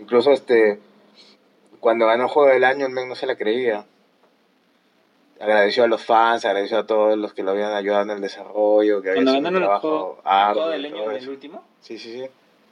Incluso 0.00 0.30
este 0.30 0.78
cuando 1.80 2.06
ganó 2.06 2.28
Juego 2.28 2.50
del 2.50 2.62
Año 2.62 2.86
el 2.86 2.92
men 2.92 3.08
no 3.08 3.16
se 3.16 3.26
la 3.26 3.34
creía. 3.34 3.84
Agradeció 5.40 5.82
a 5.82 5.88
los 5.88 6.04
fans, 6.04 6.44
agradeció 6.44 6.78
a 6.78 6.86
todos 6.86 7.18
los 7.18 7.34
que 7.34 7.42
lo 7.42 7.50
habían 7.50 7.72
ayudado 7.72 8.04
en 8.04 8.10
el 8.10 8.20
desarrollo, 8.20 9.02
que 9.02 9.10
había 9.10 9.24
Cuando 9.24 9.40
sido 9.40 9.48
un 9.48 9.56
trabajo 9.56 10.20
arduo 10.22 10.68
del 10.68 10.84
año 10.84 11.10
el 11.10 11.28
último, 11.28 11.64
Sí, 11.80 11.98
sí, 11.98 12.12
sí. 12.12 12.26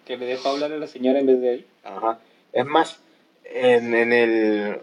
que 0.05 0.16
le 0.16 0.26
dejó 0.26 0.51
hablar 0.51 0.70
a 0.70 0.76
la 0.76 0.86
señora 0.86 1.18
en 1.18 1.26
vez 1.26 1.40
de 1.40 1.53
él. 1.55 1.66
Ajá. 1.82 2.20
Es 2.53 2.64
más, 2.64 3.01
en, 3.53 3.94
en 3.94 4.12
el... 4.12 4.80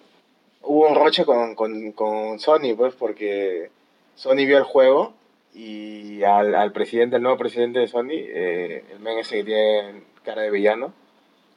Hubo 0.61 0.87
un 0.87 0.95
roche 0.95 1.25
con, 1.25 1.55
con, 1.55 1.91
con 1.91 2.39
Sony, 2.39 2.75
pues, 2.77 2.93
porque 2.95 3.69
Sony 4.15 4.45
vio 4.45 4.57
el 4.57 4.63
juego 4.63 5.13
y 5.53 6.23
al, 6.23 6.55
al 6.55 6.71
presidente, 6.71 7.17
el 7.17 7.21
nuevo 7.21 7.37
presidente 7.37 7.79
de 7.79 7.87
Sony, 7.87 8.11
eh, 8.13 8.85
el 8.91 8.99
men 8.99 9.19
ese 9.19 9.37
que 9.37 9.43
tiene 9.43 10.03
cara 10.23 10.41
de 10.43 10.51
villano, 10.51 10.93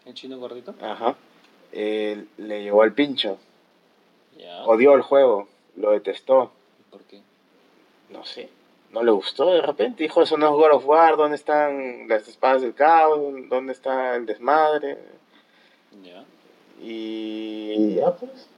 ¿El 0.05 0.15
chino 0.15 0.39
gordito? 0.39 0.75
ajá, 0.81 1.17
eh, 1.73 2.25
le 2.37 2.63
llegó 2.63 2.83
al 2.83 2.93
pincho. 2.93 3.39
Odió 4.67 4.95
el 4.95 5.03
juego, 5.03 5.49
lo 5.77 5.93
detestó. 5.93 6.53
¿Por 6.91 7.03
qué? 7.05 7.21
No 8.11 8.25
sé, 8.25 8.49
no 8.91 9.03
le 9.03 9.11
gustó 9.13 9.51
de 9.53 9.63
repente. 9.63 10.03
Dijo, 10.03 10.23
eso 10.23 10.37
no 10.37 10.47
es 10.47 10.53
God 10.53 10.73
of 10.77 10.87
War, 10.87 11.17
¿dónde 11.17 11.37
están 11.37 12.07
las 12.09 12.29
espadas 12.29 12.63
del 12.63 12.75
caos? 12.75 13.19
¿Dónde 13.49 13.73
está 13.73 14.15
el 14.17 14.27
desmadre? 14.27 14.99
Y 16.83 17.95
ya 17.95 18.15
pues. 18.15 18.49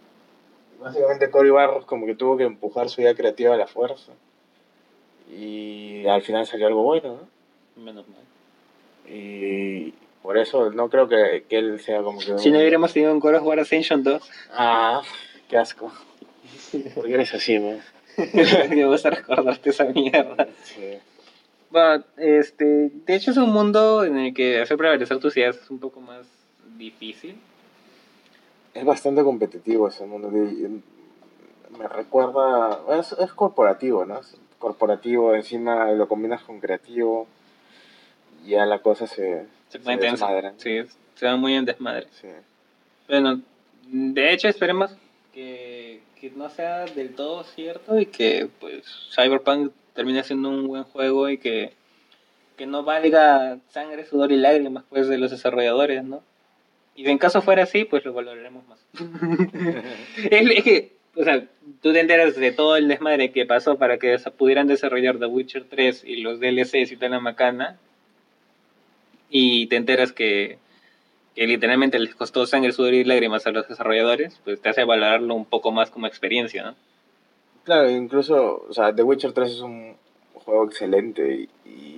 Básicamente 0.80 1.30
Cory 1.30 1.50
Barros 1.50 1.84
como 1.84 2.06
que 2.06 2.14
tuvo 2.14 2.36
que 2.36 2.44
empujar 2.44 2.88
su 2.88 3.00
idea 3.00 3.14
creativa 3.14 3.54
a 3.54 3.58
la 3.58 3.66
fuerza. 3.66 4.12
Y 5.30 6.06
al 6.06 6.22
final 6.22 6.46
salió 6.46 6.66
algo 6.66 6.82
bueno, 6.82 7.18
¿no? 7.76 7.82
Menos 7.82 8.06
mal. 8.08 8.22
Y 9.12 9.92
por 10.22 10.38
eso 10.38 10.70
no 10.70 10.88
creo 10.88 11.08
que, 11.08 11.44
que 11.48 11.58
él 11.58 11.80
sea 11.80 12.02
como 12.02 12.20
que... 12.20 12.38
Si 12.38 12.50
no 12.50 12.58
hubiéramos 12.58 12.92
tenido 12.92 13.12
un 13.12 13.34
of 13.34 13.42
War 13.42 13.60
Ascension 13.60 14.02
2, 14.02 14.30
Ah, 14.52 15.02
qué 15.48 15.56
asco. 15.56 15.92
¿Por 16.94 17.06
qué 17.06 17.14
eres 17.14 17.34
así, 17.34 17.58
man? 17.58 17.80
me 18.70 18.84
gusta 18.86 19.10
recordarte 19.10 19.70
esa 19.70 19.84
mierda. 19.84 20.48
Sí. 20.64 20.98
Bueno, 21.70 22.04
este, 22.16 22.64
de 22.64 23.14
hecho 23.14 23.30
es 23.30 23.36
un 23.36 23.50
mundo 23.50 24.04
en 24.04 24.18
el 24.18 24.34
que 24.34 24.60
hacer 24.60 24.76
prevalecer 24.76 25.18
tus 25.18 25.36
ideas 25.36 25.56
es 25.56 25.70
un 25.70 25.78
poco 25.78 26.00
más 26.00 26.26
difícil. 26.76 27.36
Es 28.78 28.84
bastante 28.84 29.22
competitivo 29.22 29.88
ese 29.88 30.06
mundo. 30.06 30.30
de- 30.30 30.80
Me 31.78 31.88
recuerda... 31.88 32.80
Es, 32.98 33.12
es 33.12 33.32
corporativo, 33.32 34.04
¿no? 34.04 34.18
Es 34.20 34.36
corporativo, 34.58 35.34
encima 35.34 35.90
lo 35.92 36.08
combinas 36.08 36.42
con 36.42 36.60
creativo. 36.60 37.26
Y 38.44 38.50
ya 38.50 38.66
la 38.66 38.78
cosa 38.80 39.06
se... 39.06 39.46
Se 39.68 39.78
tenso. 39.78 40.00
desmadra. 40.00 40.54
Sí, 40.56 40.80
se 41.14 41.26
va 41.26 41.36
muy 41.36 41.54
en 41.54 41.64
desmadre. 41.66 42.06
Sí. 42.12 42.28
Bueno, 43.08 43.40
de 43.86 44.32
hecho 44.32 44.48
esperemos 44.48 44.96
que, 45.32 46.00
que 46.20 46.30
no 46.30 46.48
sea 46.48 46.84
del 46.86 47.14
todo 47.14 47.44
cierto 47.44 47.98
y 47.98 48.06
que 48.06 48.48
pues 48.60 48.84
Cyberpunk 49.14 49.72
termine 49.94 50.22
siendo 50.24 50.48
un 50.48 50.66
buen 50.68 50.84
juego 50.84 51.28
y 51.28 51.38
que, 51.38 51.72
que 52.56 52.66
no 52.66 52.82
valga 52.82 53.58
sangre, 53.70 54.06
sudor 54.06 54.32
y 54.32 54.36
lágrimas 54.36 54.84
pues 54.88 55.08
de 55.08 55.18
los 55.18 55.30
desarrolladores, 55.30 56.02
¿no? 56.04 56.22
Y 56.98 57.08
en 57.08 57.18
caso 57.18 57.42
fuera 57.42 57.62
así, 57.62 57.84
pues 57.84 58.04
lo 58.04 58.12
valoraremos 58.12 58.64
más. 58.66 58.80
es, 60.30 60.50
es 60.50 60.64
que, 60.64 60.96
o 61.14 61.22
sea, 61.22 61.44
tú 61.80 61.92
te 61.92 62.00
enteras 62.00 62.34
de 62.34 62.50
todo 62.50 62.74
el 62.76 62.88
desmadre 62.88 63.30
que 63.30 63.46
pasó 63.46 63.78
para 63.78 63.98
que 63.98 64.18
pudieran 64.36 64.66
desarrollar 64.66 65.20
The 65.20 65.26
Witcher 65.26 65.64
3 65.70 66.02
y 66.04 66.16
los 66.22 66.40
DLCs 66.40 66.90
y 66.90 66.96
toda 66.96 67.10
la 67.10 67.20
macana. 67.20 67.78
Y 69.30 69.68
te 69.68 69.76
enteras 69.76 70.10
que, 70.10 70.58
que 71.36 71.46
literalmente 71.46 72.00
les 72.00 72.16
costó 72.16 72.46
sangre, 72.46 72.72
sudor 72.72 72.94
y 72.94 73.04
lágrimas 73.04 73.46
a 73.46 73.52
los 73.52 73.68
desarrolladores, 73.68 74.40
pues 74.42 74.60
te 74.60 74.68
hace 74.68 74.82
valorarlo 74.82 75.36
un 75.36 75.44
poco 75.44 75.70
más 75.70 75.92
como 75.92 76.08
experiencia, 76.08 76.64
¿no? 76.64 76.74
Claro, 77.62 77.88
incluso, 77.90 78.66
o 78.68 78.72
sea, 78.72 78.92
The 78.92 79.04
Witcher 79.04 79.30
3 79.30 79.52
es 79.52 79.60
un 79.60 79.94
juego 80.34 80.64
excelente 80.64 81.46
y, 81.64 81.70
y 81.70 81.97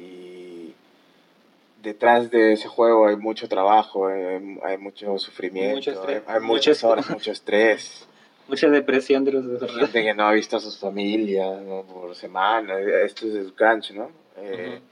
detrás 1.82 2.30
de 2.30 2.52
ese 2.52 2.68
juego 2.68 3.06
hay 3.08 3.16
mucho 3.16 3.48
trabajo, 3.48 4.06
hay, 4.08 4.58
hay 4.64 4.78
mucho 4.78 5.18
sufrimiento, 5.18 5.90
Mucho 5.90 6.06
hay, 6.08 6.20
hay 6.26 6.40
muchas 6.40 6.82
horas, 6.84 7.08
mucho 7.10 7.32
estrés. 7.32 8.06
Mucha 8.48 8.68
depresión 8.68 9.24
de 9.24 9.32
los 9.32 9.44
desarrolladores. 9.46 9.90
Gente 9.92 10.08
que 10.08 10.14
no 10.14 10.24
ha 10.26 10.32
visto 10.32 10.56
a 10.56 10.60
sus 10.60 10.76
familias 10.78 11.60
¿no? 11.62 11.82
por 11.84 12.14
semana, 12.16 12.78
esto 13.04 13.26
es 13.28 13.34
el 13.34 13.52
crunch, 13.54 13.92
¿no? 13.92 14.10
Eh, 14.36 14.74
Ujú. 14.76 14.84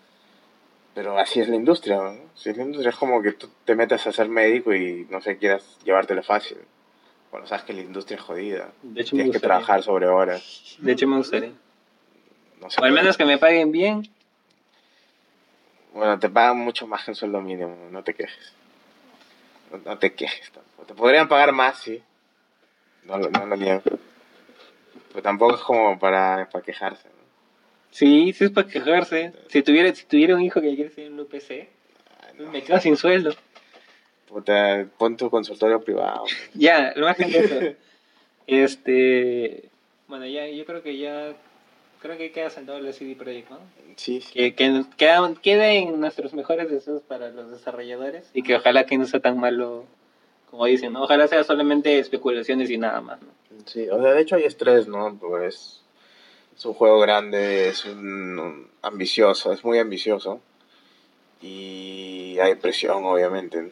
Pero 0.94 1.16
así 1.18 1.40
es 1.40 1.48
la 1.48 1.54
industria, 1.56 1.96
¿no? 1.96 2.16
Así 2.34 2.50
es 2.50 2.56
la 2.56 2.64
industria, 2.64 2.90
es 2.90 2.96
como 2.96 3.22
que 3.22 3.32
tú 3.32 3.48
te 3.64 3.74
metes 3.76 4.04
a 4.06 4.12
ser 4.12 4.28
médico 4.28 4.74
y 4.74 5.06
no 5.10 5.20
sé, 5.20 5.36
quieras 5.38 5.78
llevártelo 5.84 6.22
fácil. 6.24 6.58
Bueno, 7.30 7.46
sabes 7.46 7.64
que 7.64 7.72
la 7.72 7.82
industria 7.82 8.16
es 8.16 8.22
jodida. 8.22 8.72
De 8.82 9.02
hecho, 9.02 9.14
me 9.14 9.22
Tienes 9.22 9.32
que 9.32 9.38
gustaría. 9.38 9.40
trabajar 9.40 9.82
sobre 9.82 10.08
horas. 10.08 10.76
De 10.80 10.92
hecho, 10.92 11.06
me 11.06 11.18
gustaría. 11.18 11.52
No 12.60 12.70
sé 12.70 12.80
O 12.80 12.84
al 12.84 12.92
menos 12.92 13.16
que 13.16 13.24
me 13.24 13.38
paguen 13.38 13.70
bien. 13.70 14.08
Bueno, 15.98 16.16
te 16.18 16.28
pagan 16.30 16.58
mucho 16.58 16.86
más 16.86 17.04
que 17.04 17.10
el 17.10 17.16
sueldo 17.16 17.40
mínimo, 17.40 17.76
no 17.90 18.04
te 18.04 18.14
quejes. 18.14 18.52
No, 19.72 19.78
no 19.84 19.98
te 19.98 20.12
quejes. 20.14 20.50
tampoco. 20.52 20.84
Te 20.86 20.94
podrían 20.94 21.26
pagar 21.28 21.52
más, 21.52 21.78
sí. 21.80 22.00
No, 23.04 23.18
lo- 23.18 23.28
no 23.30 23.46
lo 23.46 23.56
niego. 23.56 23.82
Pero 25.08 25.22
tampoco 25.22 25.56
es 25.56 25.60
como 25.62 25.98
para, 25.98 26.48
para 26.52 26.64
quejarse. 26.64 27.08
¿no? 27.08 27.14
Sí, 27.90 28.32
sí 28.32 28.44
es 28.44 28.50
para 28.52 28.68
quejarse. 28.68 29.32
Si 29.48 29.60
tuviera, 29.62 29.92
si 29.92 30.04
tuviera 30.06 30.36
un 30.36 30.42
hijo 30.42 30.60
que 30.60 30.72
quiere 30.76 30.90
ser 30.90 31.10
un 31.10 31.18
UPC, 31.18 31.68
no. 32.38 32.50
me 32.52 32.62
quedo 32.62 32.78
sin 32.78 32.96
sueldo. 32.96 33.34
Puta, 34.28 34.86
pon 34.98 35.16
tu 35.16 35.28
consultorio 35.30 35.80
privado. 35.82 36.24
Ya, 36.54 36.92
lo 36.94 37.06
más 37.06 37.16
que 37.16 37.24
eso. 37.24 37.76
Este. 38.46 39.68
Bueno, 40.06 40.26
ya, 40.26 40.46
yo 40.46 40.64
creo 40.64 40.82
que 40.82 40.96
ya. 40.96 41.34
Creo 42.00 42.16
que 42.16 42.30
queda 42.30 42.48
sentado 42.50 42.78
el 42.78 42.92
CD 42.94 43.14
Projekt, 43.16 43.50
¿no? 43.50 43.58
Sí, 43.96 44.20
sí. 44.20 44.32
Que, 44.32 44.54
que 44.54 44.84
quedan- 44.96 45.34
queden 45.36 46.00
nuestros 46.00 46.32
mejores 46.32 46.70
deseos 46.70 47.02
para 47.02 47.30
los 47.30 47.50
desarrolladores 47.50 48.30
y 48.34 48.42
que 48.42 48.54
ojalá 48.56 48.86
que 48.86 48.96
no 48.98 49.06
sea 49.06 49.20
tan 49.20 49.38
malo 49.40 49.84
como 50.50 50.64
dicen, 50.66 50.92
¿no? 50.92 51.02
Ojalá 51.02 51.26
sea 51.28 51.42
solamente 51.44 51.98
especulaciones 51.98 52.70
y 52.70 52.78
nada 52.78 53.00
más, 53.00 53.20
¿no? 53.20 53.28
Sí, 53.66 53.88
o 53.90 54.00
sea, 54.00 54.12
de 54.12 54.20
hecho 54.22 54.36
hay 54.36 54.44
estrés, 54.44 54.86
¿no? 54.88 55.16
Pues 55.20 55.82
es 56.56 56.64
un 56.64 56.72
juego 56.74 57.00
grande, 57.00 57.68
es 57.68 57.84
un, 57.84 58.38
un 58.38 58.70
ambicioso, 58.82 59.52
es 59.52 59.64
muy 59.64 59.78
ambicioso. 59.78 60.40
Y 61.42 62.36
hay 62.40 62.54
presión, 62.56 63.04
obviamente. 63.04 63.70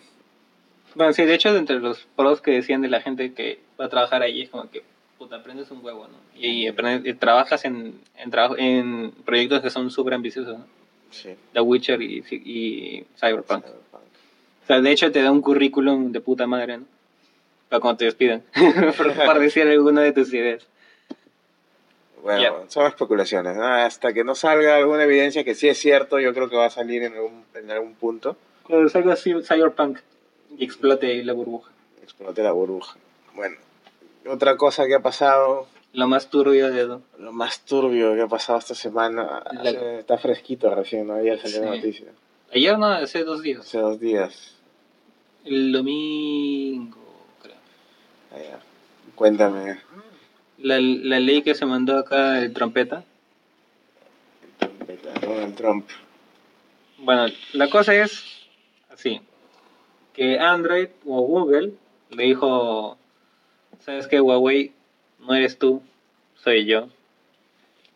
Bueno, 0.95 1.13
sí, 1.13 1.25
de 1.25 1.35
hecho, 1.35 1.55
entre 1.57 1.79
los 1.81 2.07
pros 2.17 2.41
que 2.41 2.53
decían 2.53 2.81
de 2.83 2.89
la 2.89 3.01
gente 3.01 3.33
que 3.35 3.59
va 3.81 3.87
a 3.87 3.89
trabajar 3.89 4.23
ahí 4.23 4.43
es 4.43 4.51
como 4.51 4.71
que, 4.71 4.83
puta, 5.19 5.37
aprendes 5.37 5.71
un 5.71 5.85
huevo, 5.85 6.07
¿no? 6.09 6.15
Y, 6.39 6.67
aprendes- 6.69 7.07
y 7.09 7.15
trabajas 7.15 7.65
en, 7.65 7.99
en, 8.17 8.31
trabajo- 8.31 8.57
en 8.59 9.13
proyectos 9.25 9.63
que 9.63 9.71
son 9.71 9.91
súper 9.91 10.15
ambiciosos, 10.15 10.59
¿no? 10.59 10.65
Sí. 11.11 11.35
The 11.53 11.61
Witcher 11.61 12.03
y, 12.03 12.23
y 12.31 13.07
Cyberpunk. 13.19 13.65
O 13.65 14.67
sea, 14.67 14.81
de 14.81 14.91
hecho 14.91 15.11
te 15.13 15.23
da 15.23 15.31
un 15.31 15.41
currículum 15.41 16.11
de 16.13 16.21
puta 16.21 16.47
madre, 16.47 16.79
¿no? 16.79 16.85
Para 17.69 17.81
cuando 17.81 17.99
te 17.99 18.05
despidan. 18.07 18.43
por, 18.97 19.13
por 19.15 19.39
decir 19.39 19.67
alguna 19.67 20.03
de 20.03 20.13
tus 20.13 20.33
ideas. 20.35 20.67
Bueno, 22.23 22.41
Ya. 22.43 22.71
son 22.71 22.87
especulaciones. 22.87 23.57
¿no? 23.57 23.65
Hasta 23.65 24.13
que 24.13 24.25
no 24.25 24.35
salga 24.35 24.77
alguna 24.77 25.05
evidencia 25.05 25.45
que 25.45 25.55
sí 25.55 25.69
es 25.69 25.79
cierto, 25.79 26.19
yo 26.19 26.35
creo 26.35 26.49
que 26.51 26.57
va 26.57 26.67
a 26.67 26.71
salir 26.71 27.03
en 27.05 27.15
algún, 27.15 27.45
en 27.55 27.71
algún 27.71 27.95
punto. 27.95 28.37
Cuando 28.65 28.89
salga 28.89 29.15
Cyberpunk 29.17 29.99
y 30.59 30.65
explote 30.65 31.23
la 31.25 31.33
burbuja. 31.33 31.71
Explote 32.03 32.43
la 32.43 32.53
burbuja. 32.53 32.97
Bueno, 33.35 33.57
otra 34.29 34.57
cosa 34.57 34.87
que 34.87 34.95
ha 34.95 35.01
pasado, 35.01 35.67
Lo 35.93 36.07
más 36.09 36.29
turbio 36.31 36.71
de 36.71 36.83
todo. 36.85 37.03
lo 37.19 37.33
más 37.33 37.61
turbio 37.65 38.15
que 38.15 38.23
ha 38.23 38.27
pasado 38.29 38.59
esta 38.59 38.75
semana, 38.75 39.43
La- 39.53 39.71
hace- 39.71 39.99
está 40.01 40.19
fresquito 40.19 40.75
recién, 40.75 41.07
¿no? 41.07 41.15
Ayer 41.15 41.39
salió 41.41 41.61
la 41.65 41.73
Sí. 41.73 41.77
noticia. 41.79 42.07
Ayer 42.53 42.79
no, 42.79 42.87
hace 42.87 43.25
dos 43.25 43.43
días. 43.43 43.61
Hace 43.61 43.79
dos 43.79 43.99
días. 44.01 44.55
El 45.45 45.73
domingo, 45.73 46.99
creo. 47.43 47.57
Allá. 48.35 48.59
Cuéntame. 49.15 49.79
La, 50.59 50.79
la 50.81 51.21
ley 51.21 51.43
que 51.43 51.55
se 51.55 51.67
mandó 51.67 51.99
acá 51.99 52.39
el 52.41 52.53
trompeta. 52.53 53.05
Donald 55.21 55.55
Trump. 55.57 55.89
Bueno, 56.99 57.27
la 57.53 57.69
cosa 57.71 57.95
es 57.95 58.25
así. 58.91 59.21
Que 60.13 60.39
Android 60.39 60.89
o 61.05 61.21
Google 61.23 61.73
le 62.11 62.23
dijo, 62.25 62.97
¿sabes 63.81 64.07
qué, 64.07 64.21
Huawei? 64.21 64.73
No 65.21 65.35
eres 65.35 65.59
tú, 65.59 65.83
soy 66.35 66.67
yo. 66.67 66.89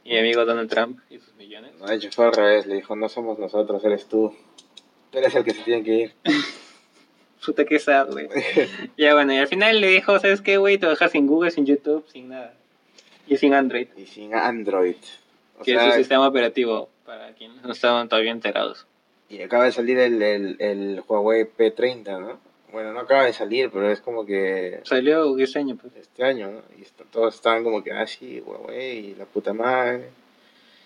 Y 0.04 0.10
mi 0.10 0.18
amigo 0.18 0.44
Donald 0.44 0.70
Trump 0.70 0.98
y 1.10 1.18
sus 1.18 1.34
millones. 1.34 1.72
No, 1.78 1.86
de 1.86 1.96
hecho 1.96 2.10
fue 2.12 2.26
al 2.26 2.32
revés, 2.32 2.66
le 2.66 2.76
dijo, 2.76 2.96
no 2.96 3.08
somos 3.08 3.38
nosotros, 3.38 3.84
eres 3.84 4.06
tú. 4.06 4.34
Tú 5.10 5.18
eres 5.18 5.34
el 5.34 5.44
que 5.44 5.52
se 5.52 5.62
tiene 5.62 5.82
que 5.84 5.94
ir. 5.94 6.14
Puta 7.44 7.64
que 7.64 7.78
sad, 7.78 8.10
güey. 8.10 8.28
ya 8.96 9.14
bueno, 9.14 9.32
y 9.32 9.38
al 9.38 9.48
final 9.48 9.80
le 9.80 9.88
dijo, 9.88 10.18
¿sabes 10.18 10.40
qué, 10.40 10.58
güey? 10.58 10.78
Te 10.78 10.86
dejar 10.86 11.10
sin 11.10 11.26
Google, 11.26 11.50
sin 11.50 11.64
YouTube, 11.66 12.04
sin 12.08 12.28
nada. 12.28 12.54
Y 13.26 13.36
sin 13.36 13.54
Android, 13.54 13.88
Y 13.96 14.06
sin 14.06 14.34
Android. 14.34 14.96
O 15.58 15.62
que 15.62 15.74
es 15.74 15.82
su 15.82 15.92
sistema 15.92 16.26
operativo, 16.26 16.88
para 17.06 17.32
quienes 17.34 17.62
no 17.62 17.72
estaban 17.72 18.08
todavía 18.08 18.32
enterados. 18.32 18.86
Y 19.28 19.40
acaba 19.42 19.64
de 19.64 19.72
salir 19.72 19.98
el, 19.98 20.20
el, 20.20 20.56
el 20.58 21.02
Huawei 21.06 21.44
P30, 21.44 22.20
¿no? 22.20 22.49
Bueno, 22.72 22.92
no 22.92 23.00
acaba 23.00 23.24
de 23.24 23.32
salir, 23.32 23.70
pero 23.70 23.90
es 23.90 24.00
como 24.00 24.24
que 24.24 24.80
Salió 24.84 25.36
este 25.38 25.58
año, 25.58 25.76
pues. 25.76 25.94
este 25.96 26.24
año, 26.24 26.50
¿no? 26.50 26.62
Y 26.78 26.82
está- 26.82 27.04
todos 27.10 27.34
estaban 27.34 27.64
como 27.64 27.82
que, 27.82 27.92
ah, 27.92 28.06
sí, 28.06 28.40
Huawei, 28.40 29.14
la 29.16 29.24
puta 29.24 29.52
madre. 29.52 30.10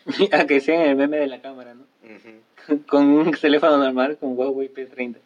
a 0.33 0.47
que 0.47 0.61
sea 0.61 0.85
el 0.91 0.97
meme 0.97 1.19
de 1.19 1.27
la 1.27 1.41
cámara, 1.41 1.75
¿no? 1.75 1.85
Con 2.87 3.07
un 3.09 3.31
teléfono 3.33 3.77
normal, 3.77 4.17
con 4.19 4.39
Huawei 4.39 4.73
P30. 4.73 5.17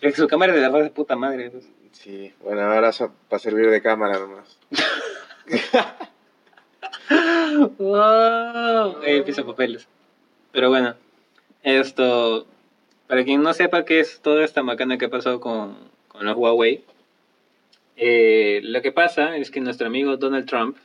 Pero 0.00 0.12
que 0.14 0.20
su 0.20 0.26
cámara 0.28 0.52
de 0.54 0.60
verdad 0.60 0.78
es 0.80 0.84
de 0.84 0.90
puta 0.90 1.14
madre. 1.16 1.50
pues. 1.50 1.64
Sí, 1.92 2.32
bueno, 2.42 2.62
ahora 2.62 2.90
va 2.90 3.36
a 3.36 3.38
servir 3.38 3.68
de 3.68 3.82
cámara 3.82 4.18
nomás. 4.18 4.58
wow. 7.78 9.02
Eh, 9.04 9.22
piso 9.24 9.44
papeles. 9.44 9.86
Pero 10.52 10.68
bueno, 10.70 10.94
esto, 11.62 12.46
para 13.10 13.24
quien 13.24 13.42
no 13.42 13.52
sepa 13.52 13.84
qué 13.84 13.98
es 14.00 14.20
toda 14.20 14.44
esta 14.44 14.62
macana 14.62 14.96
que 14.96 15.06
ha 15.06 15.10
pasado 15.10 15.40
con, 15.40 15.76
con 16.08 16.24
los 16.24 16.36
Huawei, 16.36 16.84
eh, 17.96 18.60
lo 18.62 18.80
que 18.82 18.92
pasa 18.92 19.36
es 19.36 19.50
que 19.50 19.60
nuestro 19.60 19.86
amigo 19.88 20.16
Donald 20.16 20.46
Trump 20.48 20.76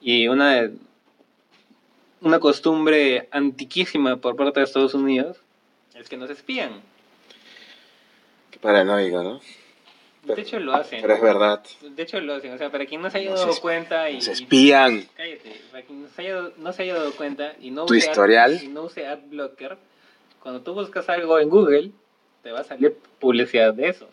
y 0.00 0.28
una, 0.28 0.70
una 2.20 2.40
costumbre 2.40 3.28
antiquísima 3.30 4.16
por 4.16 4.34
parte 4.36 4.60
de 4.60 4.64
Estados 4.64 4.94
Unidos 4.94 5.36
es 5.94 6.08
que 6.08 6.16
nos 6.16 6.30
espían. 6.30 6.80
Qué 8.50 8.58
paranoico, 8.58 9.22
¿no? 9.22 9.40
De 10.24 10.40
hecho 10.42 10.58
lo 10.58 10.74
hacen. 10.74 11.00
Pero 11.02 11.14
es 11.14 11.20
verdad. 11.22 11.62
De 11.82 12.02
hecho 12.02 12.20
lo 12.20 12.34
hacen. 12.34 12.52
O 12.52 12.58
sea, 12.58 12.70
para 12.70 12.84
quien 12.86 13.00
no 13.00 13.10
se 13.10 13.18
haya 13.18 13.32
dado 13.32 13.54
cuenta 13.60 14.10
y... 14.10 14.14
Nos 14.16 14.28
espían. 14.28 15.06
Cállate, 15.16 15.60
para 15.70 15.82
quien 15.84 16.02
no 16.02 16.08
se 16.08 16.22
haya, 16.22 16.48
no 16.56 16.72
se 16.72 16.82
haya 16.82 16.94
dado 16.94 17.12
cuenta 17.12 17.54
y 17.60 17.70
no 17.70 17.86
Tu 17.86 17.94
use 17.94 18.06
ad- 18.06 18.10
historial. 18.10 18.60
y 18.62 18.68
no 18.68 18.82
use 18.82 19.06
AdBlocker, 19.06 19.78
cuando 20.46 20.62
tú 20.62 20.74
buscas 20.74 21.08
algo 21.08 21.40
en 21.40 21.48
Google, 21.48 21.90
te 22.44 22.52
va 22.52 22.60
a 22.60 22.62
salir 22.62 22.96
publicidad 23.18 23.74
de 23.74 23.88
eso. 23.88 24.06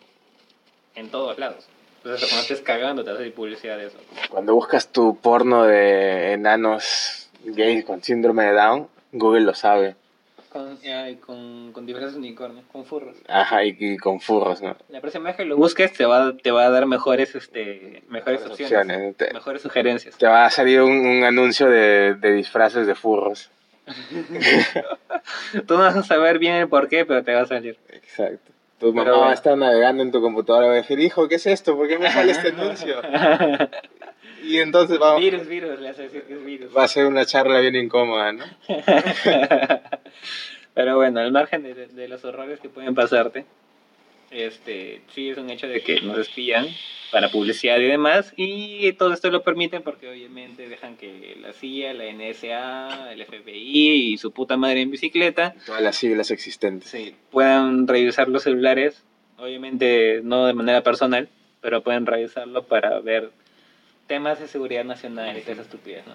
En 0.96 1.08
todos 1.08 1.38
lados. 1.38 1.68
Entonces, 1.98 2.28
cuando 2.28 2.42
estés 2.42 2.60
cagando, 2.60 3.04
te 3.04 3.10
va 3.10 3.14
a 3.14 3.18
salir 3.18 3.32
publicidad 3.32 3.76
de 3.78 3.86
eso. 3.86 3.98
Cuando 4.30 4.52
buscas 4.52 4.88
tu 4.88 5.16
porno 5.16 5.62
de 5.62 6.32
enanos 6.32 7.30
gays 7.44 7.84
con 7.84 8.02
síndrome 8.02 8.46
de 8.46 8.52
Down, 8.52 8.88
Google 9.12 9.42
lo 9.42 9.54
sabe. 9.54 9.94
Con, 10.48 10.76
eh, 10.82 11.18
con, 11.24 11.70
con 11.72 11.86
diferentes 11.86 12.16
unicornios, 12.16 12.64
con 12.72 12.84
furros. 12.84 13.16
Ajá, 13.28 13.62
y, 13.64 13.76
y 13.78 13.96
con 13.96 14.18
furros, 14.20 14.60
¿no? 14.60 14.76
La 14.88 15.00
próxima 15.00 15.26
vez 15.26 15.36
que 15.36 15.44
lo 15.44 15.56
busques, 15.56 15.92
te 15.92 16.04
va, 16.04 16.36
te 16.36 16.50
va 16.50 16.64
a 16.64 16.70
dar 16.70 16.86
mejores, 16.86 17.32
este, 17.36 18.02
mejores 18.08 18.40
Mejores 18.40 18.60
opciones. 18.60 18.86
opciones. 18.88 19.16
Te, 19.16 19.32
Mejores 19.32 19.62
sugerencias. 19.62 20.18
te 20.18 20.26
va 20.26 20.46
a 20.46 20.50
salir 20.50 20.80
un, 20.82 20.90
un 21.06 21.22
anuncio 21.22 21.68
de, 21.68 22.14
de 22.14 22.32
disfraces 22.32 22.88
de 22.88 22.96
furros. 22.96 23.50
Tú 25.66 25.74
no 25.74 25.80
vas 25.80 25.96
a 25.96 26.02
saber 26.02 26.38
bien 26.38 26.54
el 26.54 26.68
por 26.68 26.88
qué, 26.88 27.04
pero 27.04 27.22
te 27.22 27.34
va 27.34 27.42
a 27.42 27.46
salir. 27.46 27.78
Exacto. 27.90 28.52
Tu 28.78 28.92
mamá 28.92 29.04
Pero 29.04 29.20
va 29.20 29.30
a 29.30 29.34
estar 29.34 29.56
navegando 29.56 30.02
en 30.02 30.10
tu 30.10 30.20
computadora 30.20 30.66
y 30.66 30.68
va 30.68 30.74
a 30.74 30.78
decir, 30.78 30.98
hijo, 31.00 31.28
¿qué 31.28 31.36
es 31.36 31.46
esto? 31.46 31.76
¿Por 31.76 31.86
qué 31.88 31.98
me 31.98 32.10
sale 32.10 32.32
este 32.32 32.48
anuncio? 32.48 32.96
Y 34.46 34.58
entonces 34.58 35.00
va, 35.00 35.16
virus, 35.16 35.48
virus, 35.48 35.80
le 35.80 35.88
a 35.88 35.92
decir 35.94 36.22
que 36.24 36.34
es 36.34 36.44
virus. 36.44 36.76
va 36.76 36.84
a 36.84 36.88
ser 36.88 37.06
una 37.06 37.24
charla 37.24 37.60
bien 37.60 37.76
incómoda, 37.76 38.30
¿no? 38.32 38.44
Pero 40.74 40.96
bueno, 40.96 41.20
al 41.20 41.32
margen 41.32 41.62
de, 41.62 41.86
de 41.86 42.08
los 42.08 42.22
horrores 42.26 42.60
que 42.60 42.68
pueden 42.68 42.94
pasarte, 42.94 43.46
este, 44.34 45.00
sí 45.14 45.30
es 45.30 45.38
un 45.38 45.48
hecho 45.50 45.68
de 45.68 45.80
que 45.80 46.00
nos 46.00 46.18
espían 46.18 46.66
para 47.10 47.30
publicidad 47.30 47.78
y 47.78 47.84
demás, 47.84 48.32
y 48.36 48.92
todo 48.94 49.12
esto 49.12 49.30
lo 49.30 49.42
permiten 49.42 49.82
porque 49.82 50.08
obviamente 50.08 50.68
dejan 50.68 50.96
que 50.96 51.36
la 51.40 51.52
CIA, 51.52 51.94
la 51.94 52.12
NSA, 52.12 53.12
el 53.12 53.24
FBI 53.24 54.12
y 54.12 54.18
su 54.18 54.32
puta 54.32 54.56
madre 54.56 54.80
en 54.80 54.90
bicicleta 54.90 55.54
Todas 55.64 55.80
las 55.80 55.94
siglas 55.96 56.32
existentes. 56.32 56.90
sí, 56.90 57.14
puedan 57.30 57.86
revisar 57.86 58.28
los 58.28 58.42
celulares, 58.42 59.04
obviamente 59.38 60.20
no 60.24 60.46
de 60.46 60.54
manera 60.54 60.82
personal, 60.82 61.28
pero 61.60 61.82
pueden 61.82 62.04
revisarlo 62.04 62.64
para 62.64 62.98
ver 62.98 63.30
temas 64.08 64.40
de 64.40 64.48
seguridad 64.48 64.84
nacional 64.84 65.36
y 65.36 65.40
esas 65.40 65.60
estupidez, 65.60 66.04
¿no? 66.06 66.14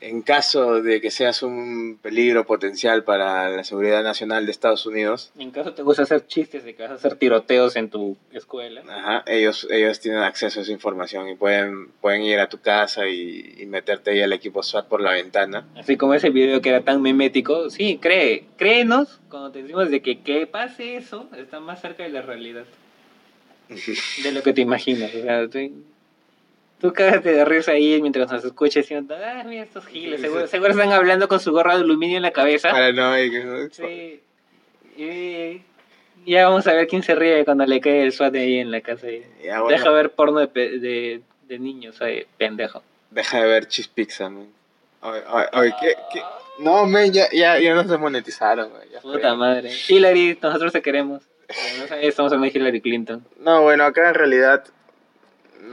En 0.00 0.22
caso 0.22 0.80
de 0.80 1.00
que 1.00 1.10
seas 1.10 1.42
un 1.42 1.98
peligro 2.00 2.46
potencial 2.46 3.02
para 3.02 3.48
la 3.50 3.64
seguridad 3.64 4.02
nacional 4.02 4.46
de 4.46 4.52
Estados 4.52 4.86
Unidos, 4.86 5.32
En 5.38 5.50
caso 5.50 5.74
te 5.74 5.82
gusta 5.82 6.04
hacer 6.04 6.26
chistes 6.26 6.64
de 6.64 6.74
que 6.74 6.82
vas 6.82 6.92
a 6.92 6.94
hacer 6.94 7.16
tiroteos 7.16 7.74
en 7.74 7.90
tu 7.90 8.16
escuela, 8.32 8.82
ajá, 8.88 9.24
ellos, 9.26 9.66
ellos 9.70 9.98
tienen 9.98 10.20
acceso 10.20 10.60
a 10.60 10.62
esa 10.62 10.72
información 10.72 11.28
y 11.28 11.34
pueden, 11.34 11.88
pueden 12.00 12.22
ir 12.22 12.38
a 12.38 12.48
tu 12.48 12.58
casa 12.60 13.08
y, 13.08 13.56
y 13.58 13.66
meterte 13.66 14.12
ahí 14.12 14.22
al 14.22 14.32
equipo 14.32 14.62
SWAT 14.62 14.86
por 14.86 15.00
la 15.00 15.12
ventana. 15.12 15.66
así 15.76 15.96
como 15.96 16.14
ese 16.14 16.30
video 16.30 16.60
que 16.60 16.68
era 16.68 16.82
tan 16.82 17.02
memético, 17.02 17.68
sí, 17.70 17.98
cree, 18.00 18.46
créenos 18.56 19.20
cuando 19.28 19.50
te 19.50 19.62
decimos 19.62 19.90
de 19.90 20.00
que 20.00 20.20
que 20.20 20.46
pase 20.46 20.96
eso 20.96 21.28
está 21.36 21.60
más 21.60 21.80
cerca 21.80 22.04
de 22.04 22.10
la 22.10 22.22
realidad 22.22 22.64
de 24.22 24.32
lo 24.32 24.42
que 24.42 24.52
te 24.52 24.60
imaginas. 24.62 25.14
O 25.14 25.22
sea, 25.22 25.48
tú, 25.48 25.58
tú 26.80 26.92
cágate 26.92 27.32
de 27.32 27.44
risa 27.44 27.72
ahí 27.72 28.00
mientras 28.00 28.30
nos 28.30 28.44
escuches 28.44 28.84
diciendo, 28.84 29.16
ah, 29.16 29.42
mira 29.44 29.62
estos 29.64 29.86
giles, 29.86 30.20
seguro, 30.20 30.46
seguro 30.46 30.70
están 30.72 30.92
hablando 30.92 31.28
con 31.28 31.40
su 31.40 31.52
gorra 31.52 31.76
de 31.76 31.82
aluminio 31.82 32.16
en 32.16 32.22
la 32.22 32.30
cabeza. 32.32 32.70
Paranoicos, 32.70 33.44
¿no? 33.44 33.68
Sí. 33.70 34.20
Y 34.96 35.62
ya 36.26 36.46
vamos 36.48 36.66
a 36.66 36.72
ver 36.72 36.86
quién 36.88 37.02
se 37.02 37.14
ríe 37.14 37.44
cuando 37.44 37.64
le 37.66 37.80
cae 37.80 38.02
el 38.02 38.12
SWAT 38.12 38.34
ahí 38.34 38.58
en 38.58 38.70
la 38.70 38.80
casa. 38.80 39.06
Ya, 39.42 39.60
bueno, 39.60 39.76
Deja 39.76 39.90
ver 39.90 40.10
porno 40.10 40.40
de, 40.40 40.48
pe- 40.48 40.78
de, 40.78 41.20
de 41.46 41.58
niños, 41.58 42.00
ay, 42.02 42.26
pendejo. 42.36 42.82
deja 43.10 43.40
de 43.40 43.46
ver 43.46 43.66
Cheese 43.68 43.88
Pizza, 43.88 44.28
man. 44.28 44.48
Oye, 45.00 45.22
oye, 45.30 45.46
oye, 45.52 45.74
¿qué, 45.80 45.94
qué? 46.12 46.20
No, 46.58 46.84
men, 46.86 47.12
ya, 47.12 47.28
ya, 47.32 47.58
ya 47.60 47.72
no 47.74 47.84
se 47.84 47.96
monetizaron, 47.96 48.70
güey, 48.70 48.88
fue. 49.00 49.12
Puta 49.12 49.34
madre. 49.36 49.70
Hillary, 49.88 50.36
nosotros 50.42 50.72
te 50.72 50.82
queremos. 50.82 51.22
Estamos 52.02 52.32
hablando 52.32 52.52
de 52.52 52.58
Hillary 52.58 52.80
Clinton. 52.80 53.24
No, 53.38 53.62
bueno, 53.62 53.84
acá 53.84 54.08
en 54.08 54.14
realidad 54.16 54.64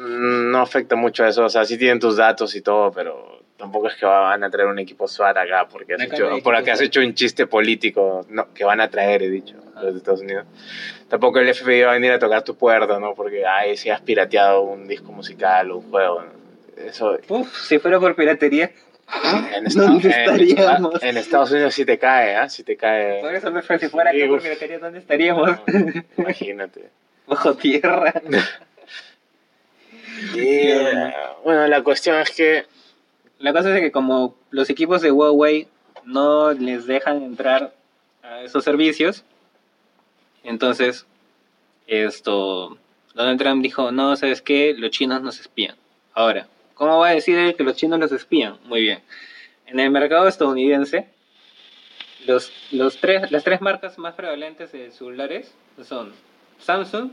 no 0.07 0.61
afecta 0.61 0.95
mucho 0.95 1.25
eso. 1.25 1.45
O 1.45 1.49
sea, 1.49 1.65
sí 1.65 1.77
tienen 1.77 1.99
tus 1.99 2.17
datos 2.17 2.55
y 2.55 2.61
todo, 2.61 2.91
pero 2.91 3.41
tampoco 3.57 3.87
es 3.87 3.95
que 3.95 4.05
van 4.05 4.43
a 4.43 4.49
traer 4.49 4.67
un 4.67 4.79
equipo 4.79 5.07
SWAT 5.07 5.37
acá 5.37 5.67
porque 5.71 5.93
has, 5.95 6.01
Acá 6.01 6.15
hecho, 6.15 6.29
porque 6.43 6.59
equipo 6.61 6.71
has 6.73 6.81
hecho 6.81 6.99
un 6.99 7.13
chiste 7.13 7.47
político 7.47 8.25
no, 8.29 8.53
que 8.53 8.63
van 8.65 8.81
a 8.81 8.89
traer, 8.89 9.23
he 9.23 9.29
dicho, 9.29 9.55
los 9.81 9.93
de 9.93 9.97
Estados 9.97 10.21
Unidos. 10.21 10.45
Tampoco 11.07 11.39
el 11.39 11.53
FBI 11.53 11.81
va 11.83 11.91
a 11.91 11.93
venir 11.93 12.11
a 12.11 12.19
tocar 12.19 12.43
tu 12.43 12.55
puerta, 12.55 12.99
¿no? 12.99 13.13
Porque, 13.15 13.45
ay, 13.45 13.77
si 13.77 13.89
has 13.89 14.01
pirateado 14.01 14.61
un 14.61 14.87
disco 14.87 15.11
musical 15.11 15.71
o 15.71 15.77
un 15.77 15.89
juego. 15.91 16.21
¿no? 16.23 16.83
Eso 16.83 17.17
Uf, 17.29 17.55
si 17.67 17.79
fuera 17.79 17.99
por 17.99 18.15
piratería. 18.15 18.71
en, 19.55 19.63
¿Dónde 19.65 20.09
Estados- 20.09 20.39
estaríamos? 20.49 21.03
en 21.03 21.17
Estados 21.17 21.51
Unidos 21.51 21.73
sí 21.75 21.85
te 21.85 21.97
cae, 21.99 22.35
¿ah? 22.35 22.49
Sí 22.49 22.63
te 22.63 22.75
cae. 22.75 23.21
Por 23.21 23.35
eso, 23.35 23.53
pero 23.53 23.79
si 23.79 23.87
fuera 23.87 24.11
Sí, 24.11 24.21
acá 24.21 24.29
por 24.31 24.41
piratería, 24.41 24.79
¿dónde 24.79 24.99
estaríamos? 24.99 25.49
No, 25.67 26.03
imagínate. 26.17 26.89
Bajo 27.27 27.55
tierra. 27.55 28.13
Y, 30.35 30.67
bueno, 31.43 31.67
la 31.67 31.83
cuestión 31.83 32.19
es 32.19 32.31
que 32.31 32.65
La 33.39 33.53
cosa 33.53 33.75
es 33.75 33.81
que 33.81 33.91
como 33.91 34.35
los 34.49 34.69
equipos 34.69 35.01
de 35.01 35.11
Huawei 35.11 35.67
no 36.05 36.53
les 36.53 36.85
dejan 36.85 37.23
entrar 37.23 37.73
a 38.23 38.41
esos 38.41 38.63
servicios, 38.63 39.23
entonces 40.43 41.05
esto 41.87 42.77
Donald 43.13 43.39
Trump 43.39 43.63
dijo, 43.63 43.91
no, 43.91 44.15
¿sabes 44.15 44.41
qué? 44.41 44.75
Los 44.77 44.91
chinos 44.91 45.21
nos 45.21 45.39
espían. 45.39 45.75
Ahora, 46.13 46.47
¿cómo 46.73 46.99
va 46.99 47.09
a 47.09 47.13
decir 47.13 47.37
él 47.37 47.55
que 47.55 47.63
los 47.63 47.75
chinos 47.75 47.99
los 47.99 48.11
espían? 48.11 48.57
Muy 48.65 48.81
bien. 48.81 48.99
En 49.65 49.79
el 49.79 49.89
mercado 49.89 50.27
estadounidense, 50.27 51.07
los, 52.27 52.51
los 52.71 52.97
tres, 52.97 53.31
las 53.31 53.43
tres 53.43 53.61
marcas 53.61 53.97
más 53.97 54.15
prevalentes 54.15 54.71
de 54.71 54.91
celulares 54.91 55.53
son 55.83 56.13
Samsung, 56.59 57.11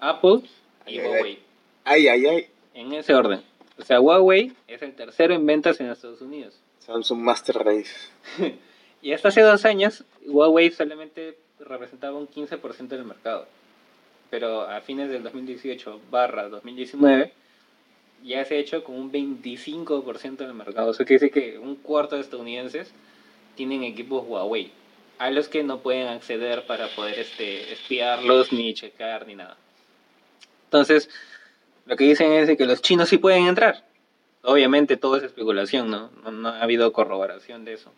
Apple 0.00 0.42
y. 0.86 1.00
Huawei. 1.00 1.47
Ay, 1.88 2.06
ay, 2.06 2.26
ay. 2.26 2.46
En 2.74 2.92
ese 2.92 3.14
orden. 3.14 3.40
O 3.78 3.82
sea, 3.82 3.98
Huawei 3.98 4.52
es 4.66 4.82
el 4.82 4.94
tercero 4.94 5.34
en 5.34 5.46
ventas 5.46 5.80
en 5.80 5.88
Estados 5.88 6.20
Unidos. 6.20 6.60
Samsung 6.80 7.20
Master 7.20 7.56
Race. 7.56 7.94
Y 9.00 9.12
hasta 9.12 9.28
hace 9.28 9.42
dos 9.42 9.64
años, 9.64 10.04
Huawei 10.26 10.72
solamente 10.72 11.38
representaba 11.60 12.18
un 12.18 12.26
15% 12.26 12.88
del 12.88 13.04
mercado. 13.04 13.46
Pero 14.28 14.62
a 14.62 14.80
fines 14.80 15.08
del 15.08 15.22
2018 15.22 16.00
barra 16.10 16.48
2019 16.48 17.32
ya 18.24 18.44
se 18.44 18.56
ha 18.56 18.58
hecho 18.58 18.82
con 18.82 18.96
un 18.96 19.12
25% 19.12 20.38
del 20.38 20.54
mercado. 20.54 20.90
Eso 20.90 21.04
quiere 21.04 21.26
decir 21.26 21.30
que 21.30 21.58
un 21.60 21.76
cuarto 21.76 22.16
de 22.16 22.22
estadounidenses 22.22 22.92
tienen 23.54 23.84
equipos 23.84 24.26
Huawei, 24.26 24.72
a 25.18 25.30
los 25.30 25.48
que 25.48 25.62
no 25.62 25.78
pueden 25.78 26.08
acceder 26.08 26.66
para 26.66 26.88
poder 26.88 27.20
este, 27.20 27.72
espiarlos, 27.72 28.52
ni 28.52 28.74
checar, 28.74 29.28
ni 29.28 29.36
nada. 29.36 29.56
Entonces, 30.64 31.08
lo 31.88 31.96
que 31.96 32.04
dicen 32.04 32.32
es 32.32 32.54
que 32.56 32.66
los 32.66 32.82
chinos 32.82 33.08
sí 33.08 33.16
pueden 33.16 33.46
entrar. 33.46 33.82
Obviamente 34.42 34.96
todo 34.96 35.16
es 35.16 35.22
especulación, 35.22 35.90
¿no? 35.90 36.10
No, 36.22 36.30
no 36.30 36.48
ha 36.50 36.62
habido 36.62 36.92
corroboración 36.92 37.64
de 37.64 37.72
eso. 37.72 37.92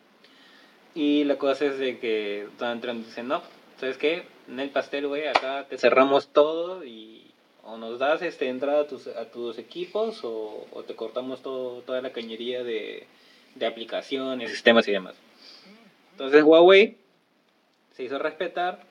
Y 0.94 1.24
la 1.24 1.36
cosa 1.36 1.66
es 1.66 1.78
de 1.78 1.98
que 1.98 2.46
Donald 2.58 2.80
Trump 2.80 3.04
dice, 3.04 3.22
no, 3.24 3.42
¿sabes 3.78 3.98
qué? 3.98 4.24
En 4.48 4.60
el 4.60 4.70
pastel, 4.70 5.08
güey, 5.08 5.26
acá 5.26 5.66
te 5.68 5.76
cerramos 5.76 6.28
todo 6.28 6.84
y 6.84 7.32
o 7.64 7.76
nos 7.76 7.98
das 7.98 8.22
este, 8.22 8.48
entrada 8.48 8.82
a 8.82 8.86
tus, 8.86 9.06
a 9.08 9.26
tus 9.26 9.58
equipos 9.58 10.24
o, 10.24 10.66
o 10.72 10.82
te 10.82 10.94
cortamos 10.94 11.42
todo, 11.42 11.82
toda 11.82 12.00
la 12.00 12.10
cañería 12.10 12.62
de, 12.62 13.06
de 13.56 13.66
aplicaciones, 13.66 14.50
sistemas 14.50 14.86
y 14.88 14.92
demás. 14.92 15.14
Entonces 16.12 16.42
Huawei 16.42 16.96
se 17.96 18.04
hizo 18.04 18.18
respetar, 18.18 18.84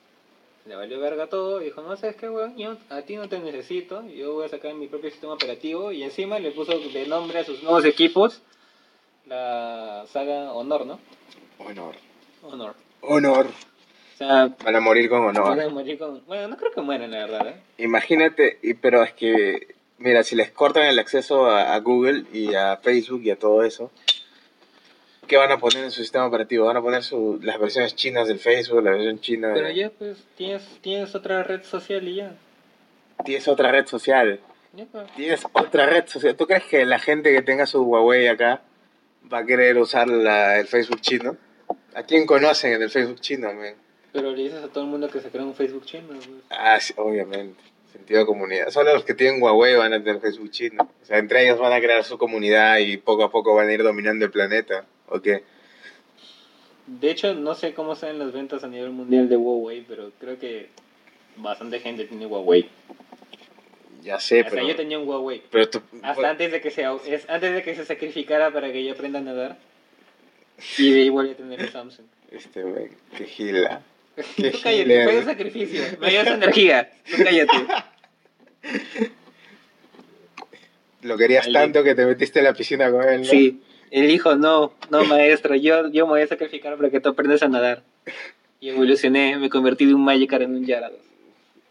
le 0.66 0.76
valió 0.76 1.00
verga 1.00 1.26
todo 1.28 1.60
y 1.60 1.66
dijo, 1.66 1.82
no, 1.82 1.96
¿sabes 1.96 2.16
qué, 2.16 2.28
weón? 2.28 2.56
Yo 2.56 2.76
a 2.90 3.02
ti 3.02 3.16
no 3.16 3.28
te 3.28 3.38
necesito, 3.38 4.06
yo 4.08 4.34
voy 4.34 4.44
a 4.46 4.48
sacar 4.48 4.74
mi 4.74 4.86
propio 4.88 5.10
sistema 5.10 5.32
operativo 5.34 5.90
y 5.92 6.02
encima 6.02 6.38
le 6.38 6.50
puso 6.52 6.78
de 6.78 7.06
nombre 7.06 7.38
a 7.38 7.44
sus 7.44 7.62
nuevos 7.62 7.84
equipos 7.84 8.42
la 9.26 10.04
saga 10.12 10.52
Honor, 10.52 10.86
¿no? 10.86 10.98
Honor. 11.58 11.94
Honor. 12.42 12.74
Honor. 13.02 13.46
O 13.46 14.16
sea, 14.18 14.54
Van 14.64 14.76
a 14.76 14.80
morir 14.80 15.08
con 15.08 15.24
van 15.24 15.36
honor. 15.38 15.60
a 15.60 15.68
morir 15.68 15.98
con... 15.98 16.22
Bueno, 16.26 16.48
no 16.48 16.56
creo 16.56 16.72
que 16.72 16.80
mueran, 16.82 17.10
la 17.10 17.18
verdad, 17.26 17.48
¿eh? 17.48 17.60
Imagínate, 17.78 18.58
y, 18.62 18.74
pero 18.74 19.02
es 19.02 19.12
que, 19.14 19.74
mira, 19.98 20.22
si 20.24 20.36
les 20.36 20.50
cortan 20.50 20.84
el 20.86 20.98
acceso 20.98 21.46
a, 21.46 21.74
a 21.74 21.80
Google 21.80 22.24
y 22.32 22.54
a 22.54 22.76
Facebook 22.78 23.22
y 23.24 23.30
a 23.30 23.38
todo 23.38 23.62
eso, 23.62 23.90
¿qué 25.30 25.36
van 25.36 25.52
a 25.52 25.58
poner 25.58 25.84
en 25.84 25.90
su 25.92 26.00
sistema 26.02 26.26
operativo? 26.26 26.66
Van 26.66 26.76
a 26.76 26.82
poner 26.82 27.04
su, 27.04 27.38
las 27.40 27.56
versiones 27.60 27.94
chinas 27.94 28.26
del 28.26 28.40
Facebook, 28.40 28.82
la 28.82 28.90
versión 28.90 29.20
china 29.20 29.48
de... 29.48 29.54
Pero 29.54 29.70
ya, 29.70 29.88
pues, 29.90 30.18
tienes, 30.36 30.66
tienes 30.80 31.14
otra 31.14 31.44
red 31.44 31.62
social 31.62 32.06
y 32.08 32.16
ya. 32.16 32.34
Tienes 33.24 33.46
otra 33.46 33.70
red 33.70 33.86
social. 33.86 34.40
Ya, 34.72 34.86
pues. 34.90 35.06
Tienes 35.14 35.44
otra 35.52 35.86
red 35.86 36.06
social. 36.08 36.34
¿Tú 36.34 36.48
crees 36.48 36.64
que 36.64 36.84
la 36.84 36.98
gente 36.98 37.32
que 37.32 37.42
tenga 37.42 37.66
su 37.66 37.80
Huawei 37.82 38.26
acá 38.26 38.62
va 39.32 39.38
a 39.38 39.46
querer 39.46 39.78
usar 39.78 40.08
la- 40.08 40.58
el 40.58 40.66
Facebook 40.66 41.00
chino? 41.00 41.36
¿A 41.94 42.02
quién 42.02 42.26
conocen 42.26 42.72
en 42.72 42.82
el 42.82 42.90
Facebook 42.90 43.20
chino, 43.20 43.52
men? 43.54 43.76
Pero 44.12 44.32
le 44.32 44.42
dices 44.42 44.64
a 44.64 44.68
todo 44.68 44.82
el 44.82 44.90
mundo 44.90 45.08
que 45.08 45.20
se 45.20 45.28
crea 45.30 45.44
un 45.44 45.54
Facebook 45.54 45.84
chino, 45.84 46.08
pues. 46.08 46.28
Ah, 46.50 46.80
sí, 46.80 46.92
obviamente. 46.96 47.62
Sentido 47.92 48.20
de 48.20 48.26
comunidad. 48.26 48.70
Solo 48.70 48.92
los 48.94 49.04
que 49.04 49.14
tienen 49.14 49.40
Huawei 49.40 49.76
van 49.76 49.92
a 49.92 50.02
tener 50.02 50.20
Facebook 50.20 50.50
chino. 50.50 50.90
O 51.02 51.04
sea, 51.04 51.18
entre 51.18 51.44
ellos 51.44 51.58
van 51.60 51.72
a 51.72 51.80
crear 51.80 52.02
su 52.04 52.18
comunidad 52.18 52.78
y 52.78 52.96
poco 52.96 53.22
a 53.24 53.30
poco 53.30 53.54
van 53.54 53.68
a 53.68 53.72
ir 53.72 53.82
dominando 53.82 54.24
el 54.24 54.30
planeta. 54.32 54.84
¿O 55.10 55.20
qué? 55.20 55.42
De 56.86 57.10
hecho, 57.10 57.34
no 57.34 57.54
sé 57.54 57.74
cómo 57.74 57.94
sean 57.94 58.18
las 58.18 58.32
ventas 58.32 58.64
a 58.64 58.68
nivel 58.68 58.90
mundial 58.90 59.28
de 59.28 59.36
Huawei, 59.36 59.84
pero 59.86 60.10
creo 60.18 60.38
que 60.38 60.68
bastante 61.36 61.78
gente 61.80 62.04
tiene 62.06 62.26
Huawei. 62.26 62.68
Ya 64.02 64.18
sé, 64.18 64.40
o 64.40 64.42
sea, 64.44 64.50
pero... 64.50 64.66
yo 64.66 64.74
tenía 64.76 64.98
un 64.98 65.06
Huawei. 65.06 65.42
pero 65.50 65.68
tú- 65.68 65.82
Hasta 66.02 66.30
antes 66.30 66.50
de 66.50 66.60
que 66.60 66.70
se 66.70 66.86
es 67.06 67.28
antes 67.28 67.54
de 67.54 67.62
que 67.62 67.74
se 67.74 67.84
sacrificara 67.84 68.50
para 68.50 68.72
que 68.72 68.82
yo 68.84 68.92
aprenda 68.92 69.18
a 69.18 69.22
nadar. 69.22 69.58
Y 70.78 70.90
de 70.92 71.00
ahí 71.02 71.08
volví 71.08 71.30
a 71.30 71.36
tener 71.36 71.60
el 71.60 71.70
Samsung. 71.70 72.06
Este, 72.30 72.64
men, 72.64 72.90
qué 73.16 73.24
gila. 73.24 73.82
Qué 74.36 74.50
Tú 74.50 74.58
cállate, 74.62 74.82
gile, 74.82 75.04
fue 75.04 75.18
un 75.18 75.24
sacrificio. 75.24 75.82
Me 76.00 76.10
dio 76.10 76.20
esa 76.20 76.34
energía. 76.34 76.90
Tú 77.08 77.22
cállate. 77.24 77.56
Lo 81.02 81.16
querías 81.16 81.50
tanto 81.50 81.82
que 81.82 81.94
te 81.94 82.04
metiste 82.04 82.40
en 82.40 82.44
la 82.44 82.52
piscina 82.52 82.90
con 82.90 83.08
él, 83.08 83.20
¿no? 83.22 83.26
Sí. 83.26 83.62
Él 83.90 84.06
dijo, 84.06 84.36
no, 84.36 84.72
no 84.90 85.04
maestro, 85.04 85.54
yo, 85.56 85.88
yo 85.88 86.06
me 86.06 86.12
voy 86.12 86.22
a 86.22 86.26
sacrificar 86.26 86.76
para 86.76 86.90
que 86.90 87.00
tú 87.00 87.08
aprendas 87.08 87.42
a 87.42 87.48
nadar. 87.48 87.82
Y 88.60 88.68
evolucioné, 88.68 89.36
me 89.36 89.50
convertí 89.50 89.86
de 89.86 89.94
un 89.94 90.04
Magikarp 90.04 90.42
en 90.42 90.54
un 90.54 90.64
Gyarados. 90.64 91.00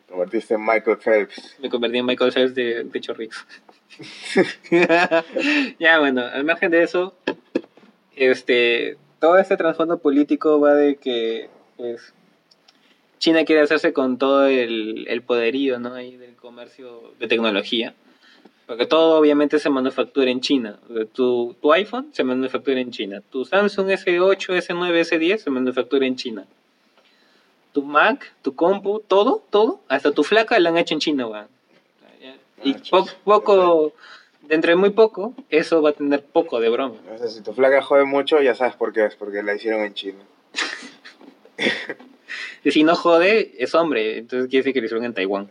Te 0.06 0.12
convertiste 0.12 0.56
en 0.56 0.66
Michael 0.66 0.98
Phelps. 0.98 1.56
Me 1.62 1.70
convertí 1.70 1.98
en 2.00 2.06
Michael 2.06 2.32
Phelps 2.32 2.56
de 2.56 2.86
Pecho 2.92 3.14
Rix. 3.14 3.46
ya, 5.80 6.00
bueno, 6.00 6.22
al 6.26 6.44
margen 6.44 6.72
de 6.72 6.84
eso, 6.84 7.14
este, 8.16 8.98
todo 9.20 9.38
este 9.38 9.56
trasfondo 9.56 10.00
político 10.00 10.60
va 10.60 10.74
de 10.74 10.96
que, 10.96 11.50
pues, 11.78 12.14
China 13.20 13.46
quiere 13.46 13.62
hacerse 13.62 13.94
con 13.94 14.18
todo 14.18 14.48
el, 14.48 15.06
el 15.08 15.22
poderío, 15.22 15.80
¿no? 15.80 15.94
Ahí 15.94 16.18
del 16.18 16.36
comercio 16.36 17.14
de 17.20 17.28
tecnología. 17.28 17.94
Porque 18.70 18.86
todo 18.86 19.18
obviamente 19.20 19.58
se 19.58 19.68
manufactura 19.72 20.30
en 20.30 20.42
China. 20.42 20.78
Tu, 21.14 21.56
tu 21.60 21.74
iPhone 21.74 22.10
se 22.14 22.24
manufactura 22.24 22.80
en 22.80 22.92
China. 22.92 23.20
Tu 23.32 23.44
Samsung 23.44 23.88
S8, 23.90 24.38
S9, 24.68 25.02
S10 25.02 25.38
se 25.40 25.50
manufactura 25.50 26.06
en 26.06 26.16
China. 26.16 26.46
Tu 27.74 27.82
Mac, 27.82 28.32
tu 28.44 28.54
compu, 28.54 29.00
todo, 29.00 29.42
todo, 29.50 29.80
hasta 29.88 30.12
tu 30.12 30.24
flaca 30.24 30.60
la 30.60 30.70
han 30.70 30.78
hecho 30.78 30.94
en 30.94 31.00
China, 31.00 31.26
weón. 31.26 31.48
Y 32.64 32.74
Ah, 32.74 32.78
po- 32.92 33.06
chus. 33.06 33.14
poco, 33.24 33.94
dentro 34.44 34.70
de 34.70 34.76
muy 34.76 34.92
poco, 34.92 35.34
eso 35.50 35.82
va 35.82 35.90
a 35.90 35.94
tener 35.94 36.22
poco 36.24 36.60
de 36.60 36.70
broma. 36.70 36.96
O 37.12 37.18
sea, 37.18 37.28
si 37.28 37.42
tu 37.42 37.54
flaca 37.54 37.82
jode 37.82 38.06
mucho, 38.06 38.40
ya 38.40 38.54
sabes 38.54 38.76
por 38.76 38.94
qué 38.94 39.06
es, 39.06 39.16
porque 39.16 39.42
la 39.42 39.56
hicieron 39.56 39.82
en 39.82 39.94
China. 39.96 40.20
Y 42.64 42.72
si 42.72 42.84
no 42.84 42.96
jode, 42.96 43.54
es 43.58 43.74
hombre, 43.74 44.18
entonces 44.20 44.50
quiere 44.50 44.62
decir 44.64 44.74
que 44.74 44.82
lo 44.82 44.86
hicieron 44.86 45.06
en 45.06 45.14
Taiwán. 45.14 45.50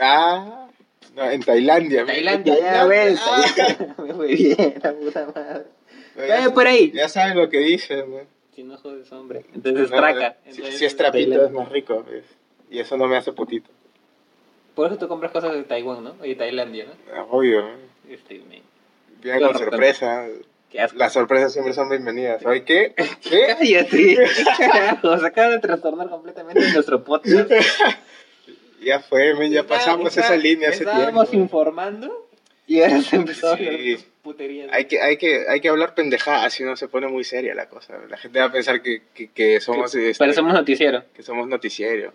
Ah, 0.00 0.67
no, 1.18 1.30
en 1.30 1.42
Tailandia. 1.42 2.06
Tailandia, 2.06 2.54
En 2.56 2.62
ya 2.64 2.84
ves. 2.86 3.20
Ah, 3.22 3.44
Me 4.02 4.14
fue 4.14 4.26
bien, 4.28 4.74
la 4.82 4.92
puta 4.94 5.26
madre. 5.34 5.64
ya, 6.16 6.26
Vaya 6.36 6.50
por 6.54 6.66
ahí. 6.66 6.90
ya 6.92 7.08
saben 7.08 7.36
lo 7.36 7.48
que 7.48 7.58
dicen, 7.58 8.10
men. 8.10 8.26
Si 8.54 8.62
no 8.64 8.76
jode, 8.78 9.02
es 9.02 9.12
hombre. 9.12 9.44
Entonces 9.54 9.90
No, 9.90 9.96
traca. 9.96 10.36
Si, 10.44 10.50
Entonces, 10.50 10.78
si 10.78 10.84
es 10.84 10.96
trapito, 10.96 11.30
es 11.30 11.36
Tailandia. 11.36 11.60
más 11.62 11.68
rico. 11.72 12.04
pues. 12.06 12.24
Y 12.70 12.80
eso 12.80 12.96
no 12.96 13.06
me 13.06 13.16
hace 13.16 13.32
putito. 13.32 13.70
Por 14.74 14.86
eso 14.88 14.96
tú 14.98 15.08
compras 15.08 15.32
cosas 15.32 15.52
de 15.54 15.62
Taiwán, 15.64 16.04
¿no? 16.04 16.14
Y 16.24 16.34
Tailandia, 16.34 16.86
¿no? 16.86 16.92
Ah, 17.14 17.26
Obvio. 17.30 17.64
Este, 18.08 18.34
me... 18.48 18.62
Viene 19.22 19.38
Claro, 19.38 19.52
con 19.52 19.58
sorpresa. 19.58 20.26
Qué 20.70 20.80
asco. 20.80 20.98
Las 20.98 21.12
sorpresas 21.14 21.52
siempre 21.52 21.72
son 21.72 21.88
bienvenidas. 21.88 22.42
¿Sabes 22.42 22.62
qué? 22.62 22.94
¿Qué? 23.22 23.54
Cállate. 23.58 24.18
Carajo, 24.58 25.18
se 25.18 25.26
acaba 25.26 25.48
de 25.50 25.58
trastornar 25.60 26.08
completamente 26.10 26.60
nuestro 26.72 27.02
podcast. 27.04 27.50
Ya 28.82 29.00
fue, 29.00 29.34
men, 29.34 29.52
ya 29.52 29.64
pasamos 29.64 30.16
esa 30.16 30.36
línea 30.36 30.68
hace 30.70 30.84
Estábamos 30.84 31.30
tiempo. 31.30 31.44
informando 31.44 32.28
y 32.66 32.80
ahora 32.80 33.00
se 33.02 33.16
empezó 33.16 33.48
a 33.48 33.52
hablar. 33.54 33.74
Hay 34.72 34.84
que, 34.84 35.00
hay, 35.00 35.16
que, 35.16 35.46
hay 35.48 35.60
que 35.60 35.68
hablar 35.68 35.94
pendejadas, 35.94 36.52
si 36.52 36.62
no 36.64 36.76
se 36.76 36.86
pone 36.88 37.08
muy 37.08 37.24
seria 37.24 37.54
la 37.54 37.68
cosa. 37.68 37.98
La 38.08 38.18
gente 38.18 38.38
va 38.38 38.46
a 38.46 38.52
pensar 38.52 38.82
que, 38.82 39.02
que, 39.14 39.28
que 39.30 39.60
somos... 39.60 39.94
este, 39.94 40.24
que 40.26 40.34
somos 40.34 40.52
noticiero. 40.52 41.02
Que 41.14 41.22
somos 41.22 41.48
Noticiero. 41.48 42.12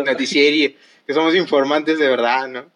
in- 0.00 0.04
noticiero. 0.04 0.74
Que 1.06 1.14
somos 1.14 1.34
informantes 1.34 1.98
de 1.98 2.08
verdad, 2.08 2.48
¿no? 2.48 2.66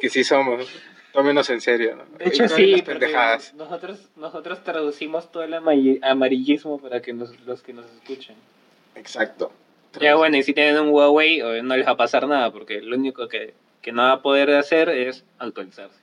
que 0.00 0.08
sí 0.10 0.22
somos. 0.24 0.66
Tómenos 1.12 1.48
en 1.50 1.60
serio, 1.60 1.96
¿no? 1.96 2.04
De 2.18 2.28
hecho, 2.28 2.48
sí, 2.48 2.82
pendejadas. 2.82 3.52
nosotros, 3.54 4.08
nosotros 4.16 4.64
traducimos 4.64 5.30
todo 5.30 5.42
el 5.42 5.52
amari- 5.52 5.98
amarillismo 6.02 6.78
para 6.78 7.02
que 7.02 7.12
nos, 7.12 7.38
los 7.40 7.62
que 7.62 7.72
nos 7.74 7.84
escuchen. 7.92 8.34
Exacto. 8.94 9.52
Ya 10.00 10.16
bueno, 10.16 10.36
y 10.36 10.42
si 10.42 10.54
tienen 10.54 10.78
un 10.78 10.88
Huawei, 10.88 11.40
eh, 11.40 11.62
no 11.62 11.76
les 11.76 11.86
va 11.86 11.92
a 11.92 11.96
pasar 11.96 12.26
nada, 12.26 12.50
porque 12.50 12.80
lo 12.80 12.96
único 12.96 13.28
que, 13.28 13.54
que 13.82 13.92
no 13.92 14.02
va 14.02 14.12
a 14.12 14.22
poder 14.22 14.50
hacer 14.50 14.88
es 14.88 15.24
actualizarse. 15.38 15.98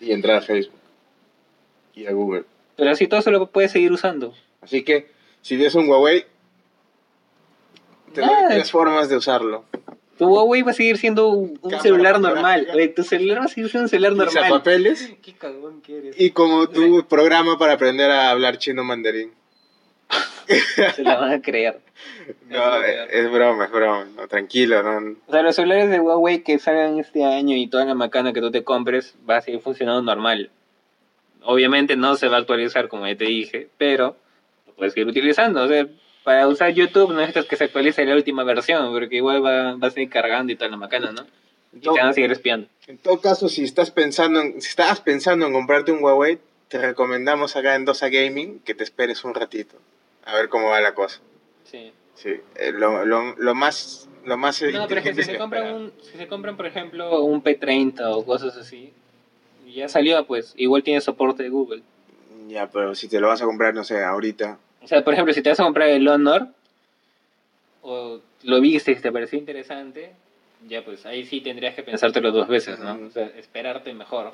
Y 0.00 0.12
entrar 0.12 0.36
a 0.36 0.40
Facebook. 0.40 0.78
Y 1.94 2.06
a 2.06 2.12
Google. 2.12 2.44
Pero 2.76 2.90
así 2.90 3.06
todo 3.06 3.22
se 3.22 3.30
lo 3.30 3.46
puede 3.46 3.68
seguir 3.68 3.92
usando. 3.92 4.34
Así 4.60 4.82
que, 4.82 5.08
si 5.42 5.56
tienes 5.56 5.74
un 5.74 5.88
Huawei, 5.88 6.24
te 8.12 8.20
doy 8.20 8.30
Nada. 8.30 8.48
tres 8.48 8.70
formas 8.70 9.08
de 9.08 9.16
usarlo. 9.16 9.64
Tu 10.18 10.26
Huawei 10.26 10.62
va 10.62 10.70
a 10.70 10.74
seguir 10.74 10.96
siendo 10.96 11.28
un, 11.28 11.56
Cámara 11.56 11.80
celular 11.80 12.20
normal. 12.20 12.68
Oye, 12.72 12.88
tu 12.88 13.02
celular 13.02 13.40
va 13.40 13.44
a 13.44 13.48
seguir 13.48 13.68
siendo 13.68 13.84
un 13.84 13.88
celular 13.88 14.12
normal. 14.12 14.48
papeles 14.48 15.12
Qué 15.20 15.34
cagón 15.34 15.82
que 15.82 15.98
eres. 15.98 16.20
Y 16.20 16.30
como 16.30 16.68
tu 16.68 17.06
programa 17.08 17.58
para 17.58 17.72
aprender 17.72 18.10
a 18.10 18.30
hablar 18.30 18.58
chino 18.58 18.84
mandarín. 18.84 19.32
Se 20.94 21.02
la 21.02 21.16
van 21.16 21.32
a 21.32 21.42
creer. 21.42 21.80
No, 22.48 22.82
es, 22.82 22.96
es 23.10 23.24
es 23.24 23.32
broma, 23.32 23.64
es 23.64 23.70
broma. 23.70 24.06
No, 24.16 24.28
tranquilo, 24.28 24.82
no. 24.82 25.16
O 25.26 25.32
sea, 25.32 25.42
los 25.42 25.56
celulares 25.56 25.90
de 25.90 26.00
Huawei 26.00 26.42
que 26.42 26.58
salgan 26.58 26.98
este 26.98 27.24
año 27.24 27.56
y 27.56 27.66
toda 27.66 27.84
la 27.84 27.94
macana 27.94 28.32
que 28.32 28.40
tú 28.40 28.50
te 28.50 28.64
compres 28.64 29.14
va 29.28 29.38
a 29.38 29.40
seguir 29.40 29.60
funcionando 29.60 30.02
normal. 30.02 30.50
Obviamente 31.42 31.96
no 31.96 32.16
se 32.16 32.28
va 32.28 32.36
a 32.36 32.40
actualizar 32.40 32.88
como 32.88 33.06
ya 33.06 33.16
te 33.16 33.24
dije, 33.24 33.68
pero 33.78 34.16
lo 34.66 34.74
puedes 34.74 34.94
seguir 34.94 35.08
utilizando. 35.08 35.62
O 35.62 35.68
sea, 35.68 35.86
para 36.24 36.48
usar 36.48 36.72
YouTube 36.72 37.10
no 37.10 37.20
necesitas 37.20 37.44
que 37.44 37.56
se 37.56 37.64
actualice 37.64 38.04
la 38.04 38.14
última 38.14 38.44
versión, 38.44 38.92
porque 38.92 39.16
igual 39.16 39.44
va, 39.44 39.76
va 39.76 39.88
a 39.88 39.90
seguir 39.90 40.08
cargando 40.08 40.52
y 40.52 40.56
toda 40.56 40.70
la 40.70 40.76
macana, 40.76 41.12
¿no? 41.12 41.26
Y 41.72 41.80
te 41.80 41.90
van 41.90 42.08
a 42.08 42.12
seguir 42.12 42.32
espiando. 42.32 42.68
En 42.86 42.98
todo 42.98 43.20
caso, 43.20 43.48
si 43.48 43.64
estás 43.64 43.90
pensando 43.90 44.40
en, 44.40 44.60
si 44.60 44.68
estabas 44.68 45.00
pensando 45.00 45.46
en 45.46 45.52
comprarte 45.52 45.92
un 45.92 46.02
Huawei, 46.02 46.38
te 46.68 46.78
recomendamos 46.78 47.56
acá 47.56 47.74
en 47.74 47.84
Dosa 47.84 48.08
Gaming 48.08 48.60
que 48.60 48.74
te 48.74 48.84
esperes 48.84 49.24
un 49.24 49.34
ratito. 49.34 49.76
A 50.24 50.34
ver 50.34 50.48
cómo 50.48 50.68
va 50.68 50.80
la 50.80 50.94
cosa. 50.94 51.20
Sí. 51.64 51.92
Sí, 52.14 52.30
eh, 52.56 52.72
lo, 52.72 53.04
lo, 53.04 53.34
lo 53.36 53.54
más 53.54 54.08
lo 54.24 54.36
más 54.36 54.62
No, 54.62 54.86
pero 54.88 55.00
es 55.00 55.06
que 55.06 55.14
si 55.14 55.22
se, 55.22 55.32
es 55.32 55.38
compran 55.38 55.74
un, 55.74 55.92
si 56.00 56.16
se 56.16 56.26
compran, 56.26 56.56
por 56.56 56.66
ejemplo, 56.66 57.22
un 57.24 57.42
P30 57.42 58.00
o 58.14 58.24
cosas 58.24 58.56
así, 58.56 58.92
ya 59.66 59.88
salió, 59.88 60.24
pues 60.26 60.54
igual 60.56 60.82
tiene 60.82 61.00
soporte 61.00 61.42
de 61.42 61.48
Google. 61.50 61.82
Ya, 62.48 62.68
pero 62.68 62.94
si 62.94 63.08
te 63.08 63.20
lo 63.20 63.28
vas 63.28 63.42
a 63.42 63.44
comprar, 63.44 63.74
no 63.74 63.84
sé, 63.84 64.02
ahorita. 64.02 64.58
O 64.82 64.86
sea, 64.86 65.02
por 65.04 65.14
ejemplo, 65.14 65.34
si 65.34 65.42
te 65.42 65.50
vas 65.50 65.60
a 65.60 65.64
comprar 65.64 65.88
el 65.88 66.06
Honor, 66.08 66.48
o 67.82 68.20
lo 68.44 68.60
viste 68.60 68.92
y 68.92 68.96
te 68.96 69.12
pareció 69.12 69.38
interesante, 69.38 70.12
ya 70.68 70.84
pues 70.84 71.04
ahí 71.06 71.24
sí 71.24 71.40
tendrías 71.40 71.74
que 71.74 71.82
pensártelo 71.82 72.30
dos 72.32 72.48
veces, 72.48 72.78
¿no? 72.78 72.98
O 73.06 73.10
sea, 73.10 73.26
esperarte 73.36 73.92
mejor 73.92 74.32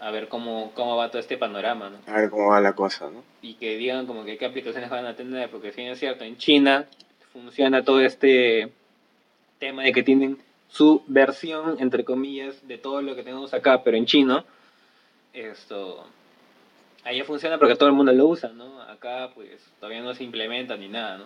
a 0.00 0.10
ver 0.10 0.28
cómo, 0.28 0.72
cómo 0.74 0.96
va 0.96 1.10
todo 1.10 1.20
este 1.20 1.36
panorama, 1.36 1.90
¿no? 1.90 1.98
A 2.06 2.20
ver 2.20 2.30
cómo 2.30 2.48
va 2.48 2.60
la 2.60 2.74
cosa, 2.74 3.10
¿no? 3.10 3.22
Y 3.42 3.54
que 3.54 3.76
digan 3.76 4.06
como 4.06 4.24
que 4.24 4.38
qué 4.38 4.46
aplicaciones 4.46 4.90
van 4.90 5.06
a 5.06 5.16
tener, 5.16 5.50
porque 5.50 5.72
si 5.72 5.80
bien 5.80 5.92
es 5.92 5.98
cierto, 5.98 6.24
en 6.24 6.36
China 6.36 6.86
funciona 7.32 7.84
todo 7.84 8.00
este 8.00 8.72
tema 9.58 9.82
de 9.82 9.92
que 9.92 10.02
tienen 10.02 10.38
su 10.68 11.02
versión, 11.06 11.76
entre 11.80 12.04
comillas, 12.04 12.66
de 12.66 12.78
todo 12.78 13.02
lo 13.02 13.16
que 13.16 13.22
tenemos 13.22 13.54
acá, 13.54 13.82
pero 13.82 13.96
en 13.96 14.06
chino, 14.06 14.44
esto, 15.32 16.06
allá 17.04 17.24
funciona 17.24 17.58
porque 17.58 17.74
todo 17.74 17.88
el 17.88 17.94
mundo 17.94 18.12
lo 18.12 18.26
usa, 18.26 18.50
¿no? 18.50 18.80
Acá 18.82 19.30
pues 19.34 19.62
todavía 19.80 20.02
no 20.02 20.14
se 20.14 20.24
implementa 20.24 20.76
ni 20.76 20.88
nada, 20.88 21.18
¿no? 21.18 21.24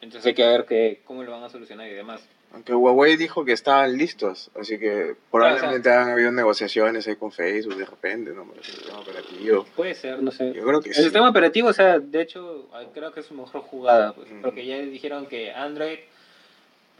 Entonces 0.00 0.26
hay 0.26 0.34
que 0.34 0.46
ver 0.46 0.64
que, 0.64 1.00
cómo 1.04 1.22
lo 1.22 1.32
van 1.32 1.44
a 1.44 1.48
solucionar 1.48 1.88
y 1.88 1.94
demás. 1.94 2.26
Aunque 2.52 2.74
Huawei 2.74 3.16
dijo 3.16 3.44
que 3.44 3.52
estaban 3.52 3.96
listos, 3.98 4.50
así 4.58 4.78
que 4.78 5.14
probablemente 5.30 5.90
han 5.92 6.08
habido 6.08 6.32
negociaciones 6.32 7.06
ahí 7.06 7.16
con 7.16 7.30
Facebook 7.30 7.76
de 7.76 7.84
repente, 7.84 8.32
¿no? 8.32 8.46
El 8.56 8.64
sistema 8.64 9.00
operativo. 9.00 9.66
Puede 9.76 9.94
ser, 9.94 10.22
no 10.22 10.30
sé. 10.30 10.54
Yo 10.54 10.64
creo 10.64 10.80
que 10.80 10.88
El 10.88 10.94
sí. 10.94 11.02
sistema 11.02 11.28
operativo, 11.28 11.68
o 11.68 11.72
sea, 11.74 11.98
de 11.98 12.22
hecho, 12.22 12.68
creo 12.94 13.12
que 13.12 13.20
es 13.20 13.26
su 13.26 13.34
mejor 13.34 13.60
jugada, 13.60 14.14
pues, 14.14 14.28
porque 14.42 14.64
ya 14.64 14.78
dijeron 14.78 15.26
que 15.26 15.52
Android 15.52 15.98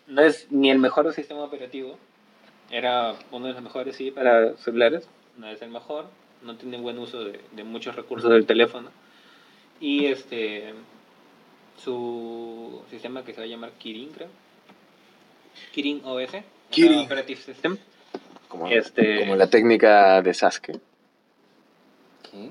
no 0.07 0.21
es 0.23 0.47
ni 0.51 0.71
el 0.71 0.79
mejor 0.79 1.13
sistema 1.15 1.41
operativo, 1.43 1.99
era 2.71 3.15
uno 3.31 3.47
de 3.47 3.55
los 3.55 3.63
mejores, 3.63 3.97
sí, 3.97 4.11
para 4.11 4.55
celulares, 4.59 5.09
no 5.39 5.49
es 5.49 5.63
el 5.63 5.71
mejor, 5.71 6.07
no 6.43 6.57
tiene 6.57 6.79
buen 6.79 6.99
uso 6.99 7.25
de, 7.25 7.41
de 7.53 7.65
muchos 7.65 7.97
recursos 7.97 8.31
del 8.31 8.47
teléfono, 8.47 8.91
Y 9.81 10.07
este. 10.07 10.75
Su 11.77 12.83
sistema 12.91 13.25
que 13.25 13.33
se 13.33 13.41
va 13.41 13.45
a 13.45 13.49
llamar 13.49 13.71
Kirin, 13.79 14.11
creo. 14.11 14.27
Kirin 15.73 16.03
OS. 16.05 16.31
Kirin. 16.71 17.01
Operative 17.01 17.41
System. 17.41 17.77
Como, 18.49 18.69
Este- 18.69 19.21
como 19.21 19.37
la 19.37 19.47
técnica 19.49 20.23
de 20.23 20.33
Sasuke. 20.35 20.79
¿Qué? 22.23 22.51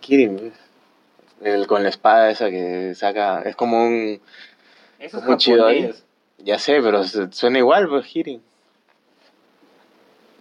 Kirin, 0.00 0.36
¿ves? 0.36 0.52
El 1.40 1.66
con 1.66 1.82
la 1.82 1.88
espada 1.88 2.30
esa 2.30 2.50
que 2.50 2.94
saca. 2.94 3.42
Es 3.42 3.54
como 3.56 3.84
un. 3.86 4.20
Eso 4.98 5.18
es 5.18 5.24
Muy 5.24 5.36
chido 5.36 5.66
ahí. 5.66 5.92
Ya 6.38 6.58
sé, 6.58 6.80
pero 6.82 7.02
suena 7.04 7.58
igual, 7.58 7.88
pues, 7.88 8.06
Kirin. 8.06 8.42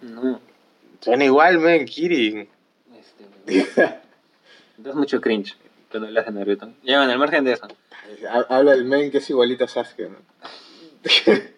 No. 0.02 0.40
Suena 1.02 1.26
igual, 1.26 1.60
men, 1.60 1.86
Kirin. 1.86 2.48
Este. 3.48 3.68
Das 4.78 4.94
mucho 4.94 5.20
cringe 5.20 5.56
cuando 5.90 6.08
le 6.12 6.20
hacen 6.20 6.36
Naruto. 6.36 6.72
Ya, 6.84 6.98
bueno, 7.00 7.12
al 7.12 7.18
margen 7.18 7.44
de 7.44 7.54
eso. 7.54 7.68
Habla 8.48 8.74
el 8.74 8.86
men 8.86 9.10
que 9.10 9.18
es 9.18 9.30
igualito 9.32 9.64
a 9.64 9.68
Sasuke, 9.68 10.10
¿no? 10.10 10.18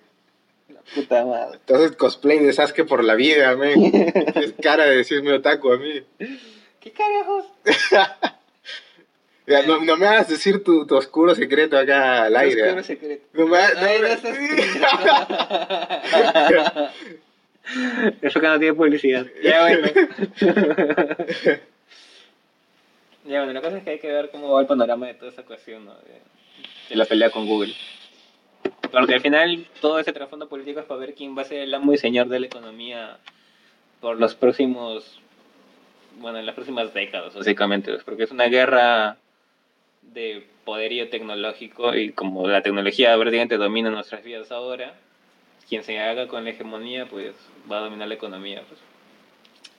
Puta 0.95 1.25
madre. 1.25 1.59
Entonces 1.59 1.95
cosplay 1.95 2.39
de 2.39 2.53
Sasuke 2.53 2.83
por 2.85 3.03
la 3.03 3.15
vida, 3.15 3.55
men. 3.55 3.83
Es 4.35 4.53
cara 4.61 4.85
de 4.85 4.97
decirme 4.97 5.33
otaku 5.33 5.71
a 5.73 5.77
mí. 5.77 6.03
¿Qué 6.79 6.91
carajos? 6.91 7.45
Ya, 9.47 9.63
no, 9.63 9.79
no 9.83 9.97
me 9.97 10.05
hagas 10.05 10.29
decir 10.29 10.63
tu, 10.63 10.85
tu 10.85 10.95
oscuro 10.95 11.33
secreto 11.33 11.75
acá 11.75 12.25
al 12.25 12.35
aire. 12.37 12.65
Oscuro 12.65 12.83
secreto. 12.83 13.25
No 13.33 13.47
me 13.47 13.57
hagas- 13.57 13.73
no 13.81 13.87
Ay, 13.87 13.99
me- 13.99 14.09
no 14.09 14.17
seas- 14.21 14.37
Eso 18.21 18.39
que 18.39 18.47
no 18.47 18.59
tiene 18.59 18.73
publicidad. 18.75 19.25
Ya 19.41 19.61
bueno. 19.61 19.87
ya 23.25 23.39
bueno, 23.43 23.53
la 23.53 23.61
cosa 23.61 23.77
es 23.77 23.83
que 23.83 23.89
hay 23.91 23.99
que 23.99 24.11
ver 24.11 24.29
cómo 24.31 24.51
va 24.51 24.61
el 24.61 24.67
panorama 24.67 25.07
de 25.07 25.13
toda 25.15 25.31
esa 25.31 25.43
cuestión, 25.43 25.85
¿no? 25.85 25.93
De, 25.95 26.21
de 26.89 26.95
la 26.95 27.05
pelea 27.05 27.29
con 27.29 27.47
Google. 27.47 27.73
Porque 28.91 29.13
al 29.15 29.21
final 29.21 29.67
todo 29.81 29.99
ese 29.99 30.13
trasfondo 30.13 30.47
político 30.47 30.79
es 30.79 30.85
para 30.85 30.99
ver 30.99 31.13
quién 31.13 31.37
va 31.37 31.43
a 31.43 31.45
ser 31.45 31.59
el 31.59 31.73
amo 31.73 31.93
y 31.93 31.97
señor 31.97 32.27
de 32.27 32.39
la 32.39 32.47
economía 32.47 33.17
por 34.01 34.19
los 34.19 34.35
próximos, 34.35 35.19
bueno, 36.19 36.39
en 36.39 36.45
las 36.45 36.55
próximas 36.55 36.93
décadas, 36.93 37.35
básicamente. 37.35 37.91
pues, 37.91 38.03
Porque 38.03 38.23
es 38.23 38.31
una 38.31 38.45
guerra 38.45 39.17
de 40.01 40.45
poderío 40.65 41.09
tecnológico 41.09 41.95
y 41.95 42.11
como 42.11 42.47
la 42.47 42.61
tecnología 42.61 43.15
prácticamente 43.17 43.57
domina 43.57 43.89
nuestras 43.89 44.23
vidas 44.23 44.51
ahora, 44.51 44.95
quien 45.67 45.83
se 45.83 45.99
haga 45.99 46.27
con 46.27 46.43
la 46.43 46.51
hegemonía, 46.51 47.05
pues 47.07 47.33
va 47.71 47.77
a 47.77 47.81
dominar 47.81 48.07
la 48.07 48.15
economía. 48.15 48.63
Pues. 48.67 48.79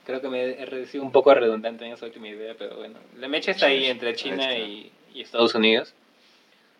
Creo 0.05 0.21
que 0.21 0.29
me 0.29 0.43
he 0.43 0.65
reducido 0.65 1.03
un 1.03 1.11
poco 1.11 1.33
redundante 1.33 1.85
en 1.85 1.93
esa 1.93 2.05
última 2.05 2.27
idea, 2.27 2.55
pero 2.57 2.77
bueno, 2.77 2.95
la 3.17 3.27
mecha 3.27 3.51
está 3.51 3.67
ahí 3.67 3.85
entre 3.85 4.15
China 4.15 4.57
y, 4.57 4.91
y 5.13 5.21
Estados 5.21 5.53
Unidos. 5.53 5.93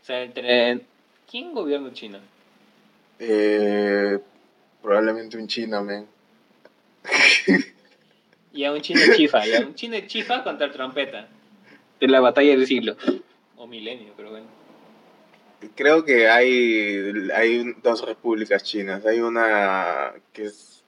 O 0.02 0.06
sea, 0.06 0.24
entre... 0.24 0.82
¿Quién 1.32 1.54
gobierna 1.54 1.94
China? 1.94 2.20
Eh, 3.18 4.20
probablemente 4.82 5.38
un 5.38 5.48
chino, 5.48 5.82
men. 5.82 6.06
Y 8.54 8.66
a 8.66 8.74
un 8.74 8.82
chino 8.82 9.00
chifa, 9.16 9.48
y 9.48 9.54
a 9.54 9.62
un 9.62 9.74
chino 9.76 9.98
chifa 10.08 10.44
contra 10.44 10.68
el 10.68 10.74
trompeta. 10.74 11.30
De 12.02 12.08
la 12.10 12.20
batalla 12.20 12.52
del 12.52 12.68
siglo. 12.68 12.98
O 13.56 13.66
milenio, 13.66 14.12
pero 14.18 14.32
bueno. 14.32 14.46
Creo 15.76 16.04
que 16.04 16.28
hay, 16.28 17.30
hay 17.34 17.76
dos 17.82 18.06
repúblicas 18.06 18.62
chinas. 18.64 19.06
Hay 19.06 19.22
una 19.22 20.12
que 20.34 20.48
es 20.48 20.84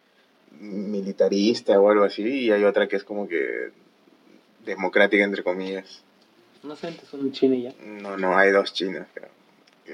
militarista 0.59 1.79
o 1.79 1.89
algo 1.89 2.03
así, 2.03 2.21
y 2.23 2.51
hay 2.51 2.65
otra 2.65 2.89
que 2.89 2.97
es 2.97 3.05
como 3.05 3.29
que 3.29 3.69
democrática, 4.65 5.23
entre 5.23 5.41
comillas. 5.41 6.03
No 6.63 6.75
sé, 6.75 6.87
antes 6.87 7.13
un 7.13 7.31
chino 7.31 7.55
ya. 7.55 7.73
No, 7.81 8.17
no, 8.17 8.37
hay 8.37 8.51
dos 8.51 8.73
chinas, 8.73 9.07
creo. 9.13 9.29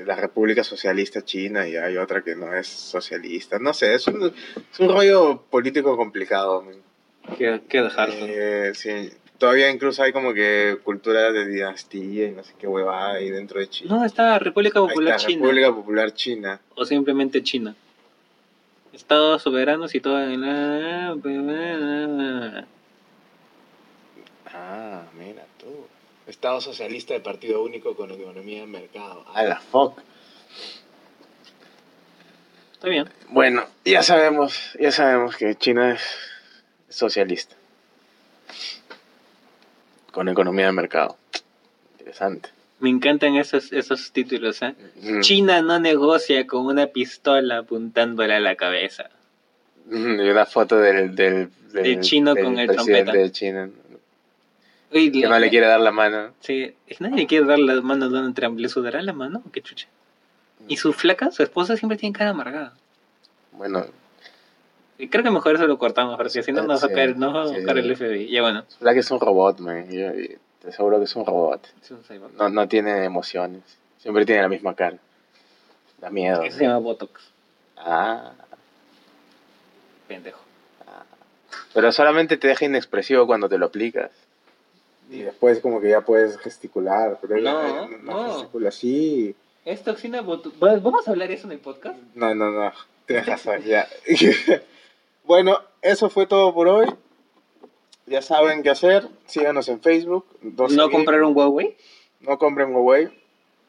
La 0.05 0.15
República 0.15 0.63
Socialista 0.63 1.23
China 1.23 1.67
y 1.67 1.75
hay 1.75 1.97
otra 1.97 2.23
que 2.23 2.35
no 2.35 2.53
es 2.53 2.67
socialista. 2.67 3.57
No 3.59 3.73
sé, 3.73 3.95
es 3.95 4.07
un, 4.07 4.25
es 4.25 4.79
un 4.79 4.89
rollo 4.89 5.41
político 5.49 5.97
complicado. 5.97 6.65
Qué, 7.37 7.61
qué 7.67 7.81
dejarlo. 7.81 8.15
Eh, 8.19 8.71
sí, 8.75 9.09
todavía 9.39 9.71
incluso 9.71 10.03
hay 10.03 10.11
como 10.11 10.33
que 10.33 10.77
cultura 10.83 11.31
de 11.31 11.47
dinastía 11.47 12.27
y 12.27 12.31
no 12.31 12.43
sé 12.43 12.53
qué 12.59 12.67
huevada 12.67 13.13
ahí 13.13 13.31
dentro 13.31 13.59
de 13.59 13.67
China. 13.67 13.95
No, 13.95 14.05
está 14.05 14.37
República 14.37 14.79
Popular 14.79 15.15
está, 15.15 15.27
China. 15.27 15.41
República 15.41 15.73
Popular 15.73 16.13
China. 16.13 16.61
O 16.75 16.85
simplemente 16.85 17.41
China. 17.41 17.75
Estados 18.93 19.41
soberanos 19.41 19.95
y 19.95 20.01
todo 20.01 20.21
en 20.21 20.41
la... 20.41 21.15
Ah, 24.53 25.03
mira. 25.17 25.45
Estado 26.29 26.61
socialista 26.61 27.13
de 27.13 27.19
partido 27.19 27.63
único 27.63 27.95
con 27.95 28.11
economía 28.11 28.61
de 28.61 28.67
mercado. 28.67 29.25
A 29.33 29.43
la 29.43 29.59
fuck. 29.59 29.99
Está 32.73 32.87
bien. 32.87 33.09
Bueno, 33.29 33.65
ya 33.83 34.03
sabemos, 34.03 34.77
ya 34.79 34.91
sabemos 34.91 35.35
que 35.35 35.55
China 35.55 35.93
es 35.93 36.01
socialista. 36.87 37.55
Con 40.11 40.29
economía 40.29 40.67
de 40.67 40.71
mercado. 40.71 41.17
Interesante. 41.99 42.49
Me 42.79 42.89
encantan 42.89 43.35
esos, 43.35 43.73
esos 43.73 44.11
títulos, 44.11 44.61
¿eh? 44.61 44.73
Mm. 45.01 45.19
China 45.19 45.61
no 45.61 45.79
negocia 45.79 46.47
con 46.47 46.65
una 46.65 46.87
pistola 46.87 47.57
apuntándole 47.59 48.33
a 48.33 48.39
la 48.39 48.55
cabeza. 48.55 49.09
Y 49.91 49.95
una 49.95 50.45
foto 50.45 50.77
del, 50.77 51.13
del, 51.15 51.49
del, 51.73 51.83
Del 51.83 51.99
chino 52.01 52.33
del 52.33 52.45
con 52.45 52.59
el 52.59 52.69
trompeta. 52.69 53.11
de 53.11 53.31
China. 53.31 53.69
Que 54.91 55.11
la- 55.21 55.29
no 55.29 55.39
le 55.39 55.49
quiere 55.49 55.67
dar 55.67 55.79
la 55.79 55.91
mano. 55.91 56.31
Sí, 56.39 56.73
es- 56.87 56.99
nadie 57.01 57.15
le 57.17 57.27
quiere 57.27 57.45
dar 57.45 57.59
la 57.59 57.79
mano 57.81 58.05
a 58.05 58.09
Donald 58.09 58.35
Trump. 58.35 58.59
¿Le 58.59 58.69
sudará 58.69 59.01
la 59.03 59.13
mano? 59.13 59.43
¿Qué 59.51 59.61
chucha? 59.61 59.87
Y 60.67 60.77
su 60.77 60.93
flaca, 60.93 61.31
su 61.31 61.43
esposa, 61.43 61.77
siempre 61.77 61.97
tiene 61.97 62.17
cara 62.17 62.31
amargada. 62.31 62.73
Bueno, 63.51 63.85
Y 65.01 65.07
creo 65.07 65.23
que 65.23 65.31
mejor 65.31 65.55
eso 65.55 65.65
lo 65.65 65.77
cortamos, 65.77 66.17
porque 66.17 66.43
si 66.43 66.51
no 66.51 66.63
nos 66.63 66.83
va 66.83 66.87
a 66.87 66.91
caer, 66.91 67.15
nos 67.15 67.33
va 67.33 67.43
a 67.43 67.47
buscar 67.47 67.77
el 67.77 67.95
FBI. 67.95 68.29
Ya 68.29 68.41
bueno, 68.41 68.65
la 68.81 68.93
que 68.93 68.99
es 68.99 69.09
un 69.11 69.19
robot, 69.21 69.59
man. 69.59 69.89
Yo- 69.89 70.11
te 70.61 70.67
aseguro 70.67 70.97
que 70.97 71.05
es 71.05 71.15
un 71.15 71.25
robot. 71.25 71.65
es 71.81 71.91
un 71.91 72.03
cyborg. 72.03 72.33
No, 72.33 72.49
no 72.49 72.67
tiene 72.67 73.05
emociones. 73.05 73.61
Siempre 73.99 74.25
tiene 74.25 74.41
la 74.41 74.49
misma 74.49 74.75
cara. 74.75 74.97
Da 75.99 76.09
miedo. 76.09 76.43
Eso 76.43 76.57
se 76.57 76.65
llama 76.65 76.79
Botox, 76.79 77.31
Ah. 77.77 78.33
pendejo. 80.07 80.39
Pero 81.73 81.91
solamente 81.91 82.35
te 82.37 82.47
deja 82.49 82.65
inexpresivo 82.65 83.25
cuando 83.27 83.47
te 83.47 83.57
lo 83.57 83.67
aplicas. 83.67 84.11
Y 85.09 85.23
después 85.23 85.59
como 85.59 85.81
que 85.81 85.89
ya 85.89 86.01
puedes 86.01 86.37
gesticular. 86.37 87.17
Pero 87.21 87.37
No, 87.41 87.85
él 87.85 88.03
no. 88.03 88.33
gesticula 88.33 88.69
así. 88.69 89.35
¿Es 89.65 89.83
toxina? 89.83 90.21
¿Vamos 90.21 91.07
a 91.07 91.11
hablar 91.11 91.31
eso 91.31 91.47
en 91.47 91.53
el 91.53 91.59
podcast? 91.59 91.97
No, 92.15 92.33
no, 92.35 92.51
no. 92.51 92.71
Tienes 93.05 93.25
razón, 93.25 93.61
ya. 93.63 93.87
bueno, 95.25 95.59
eso 95.81 96.09
fue 96.09 96.27
todo 96.27 96.53
por 96.53 96.67
hoy. 96.67 96.87
Ya 98.05 98.21
saben 98.21 98.63
qué 98.63 98.69
hacer. 98.69 99.07
Síganos 99.25 99.67
en 99.69 99.81
Facebook. 99.81 100.25
¿No 100.41 100.67
Game. 100.67 100.91
comprar 100.91 101.23
un 101.23 101.35
Huawei? 101.35 101.75
No 102.21 102.37
compren 102.37 102.73
Huawei. 102.73 103.09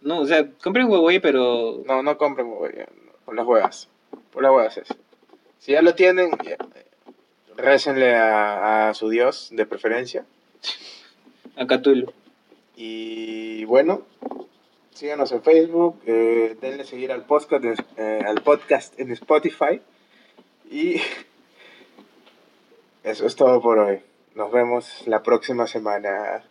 No, 0.02 0.20
o 0.20 0.26
sea, 0.26 0.46
compré 0.62 0.84
un 0.84 0.90
Huawei, 0.90 1.20
pero... 1.20 1.82
No, 1.86 2.02
no 2.02 2.16
compren 2.16 2.46
Huawei. 2.48 2.72
no, 2.78 3.12
Por 3.24 3.34
las 3.34 3.46
huevas. 3.46 3.88
Por 4.32 4.42
las 4.42 4.52
huevas 4.52 4.76
eso. 4.78 4.94
Si 5.58 5.72
ya 5.72 5.82
lo 5.82 5.94
tienen, 5.94 6.30
ya, 6.42 6.56
récenle 7.56 8.14
a, 8.14 8.88
a 8.88 8.94
su 8.94 9.10
Dios 9.10 9.48
de 9.52 9.66
preferencia. 9.66 10.24
Acá 11.56 11.82
tú. 11.82 12.12
Y 12.76 13.64
bueno, 13.64 14.02
síganos 14.94 15.32
en 15.32 15.42
Facebook, 15.42 16.00
eh, 16.06 16.56
denle 16.60 16.84
seguir 16.84 17.12
al 17.12 17.24
podcast, 17.24 17.64
eh, 17.96 18.22
al 18.26 18.42
podcast 18.42 18.98
en 18.98 19.10
Spotify. 19.12 19.80
Y 20.70 20.96
eso 23.04 23.26
es 23.26 23.36
todo 23.36 23.60
por 23.60 23.78
hoy. 23.78 24.00
Nos 24.34 24.52
vemos 24.52 25.02
la 25.06 25.22
próxima 25.22 25.66
semana. 25.66 26.44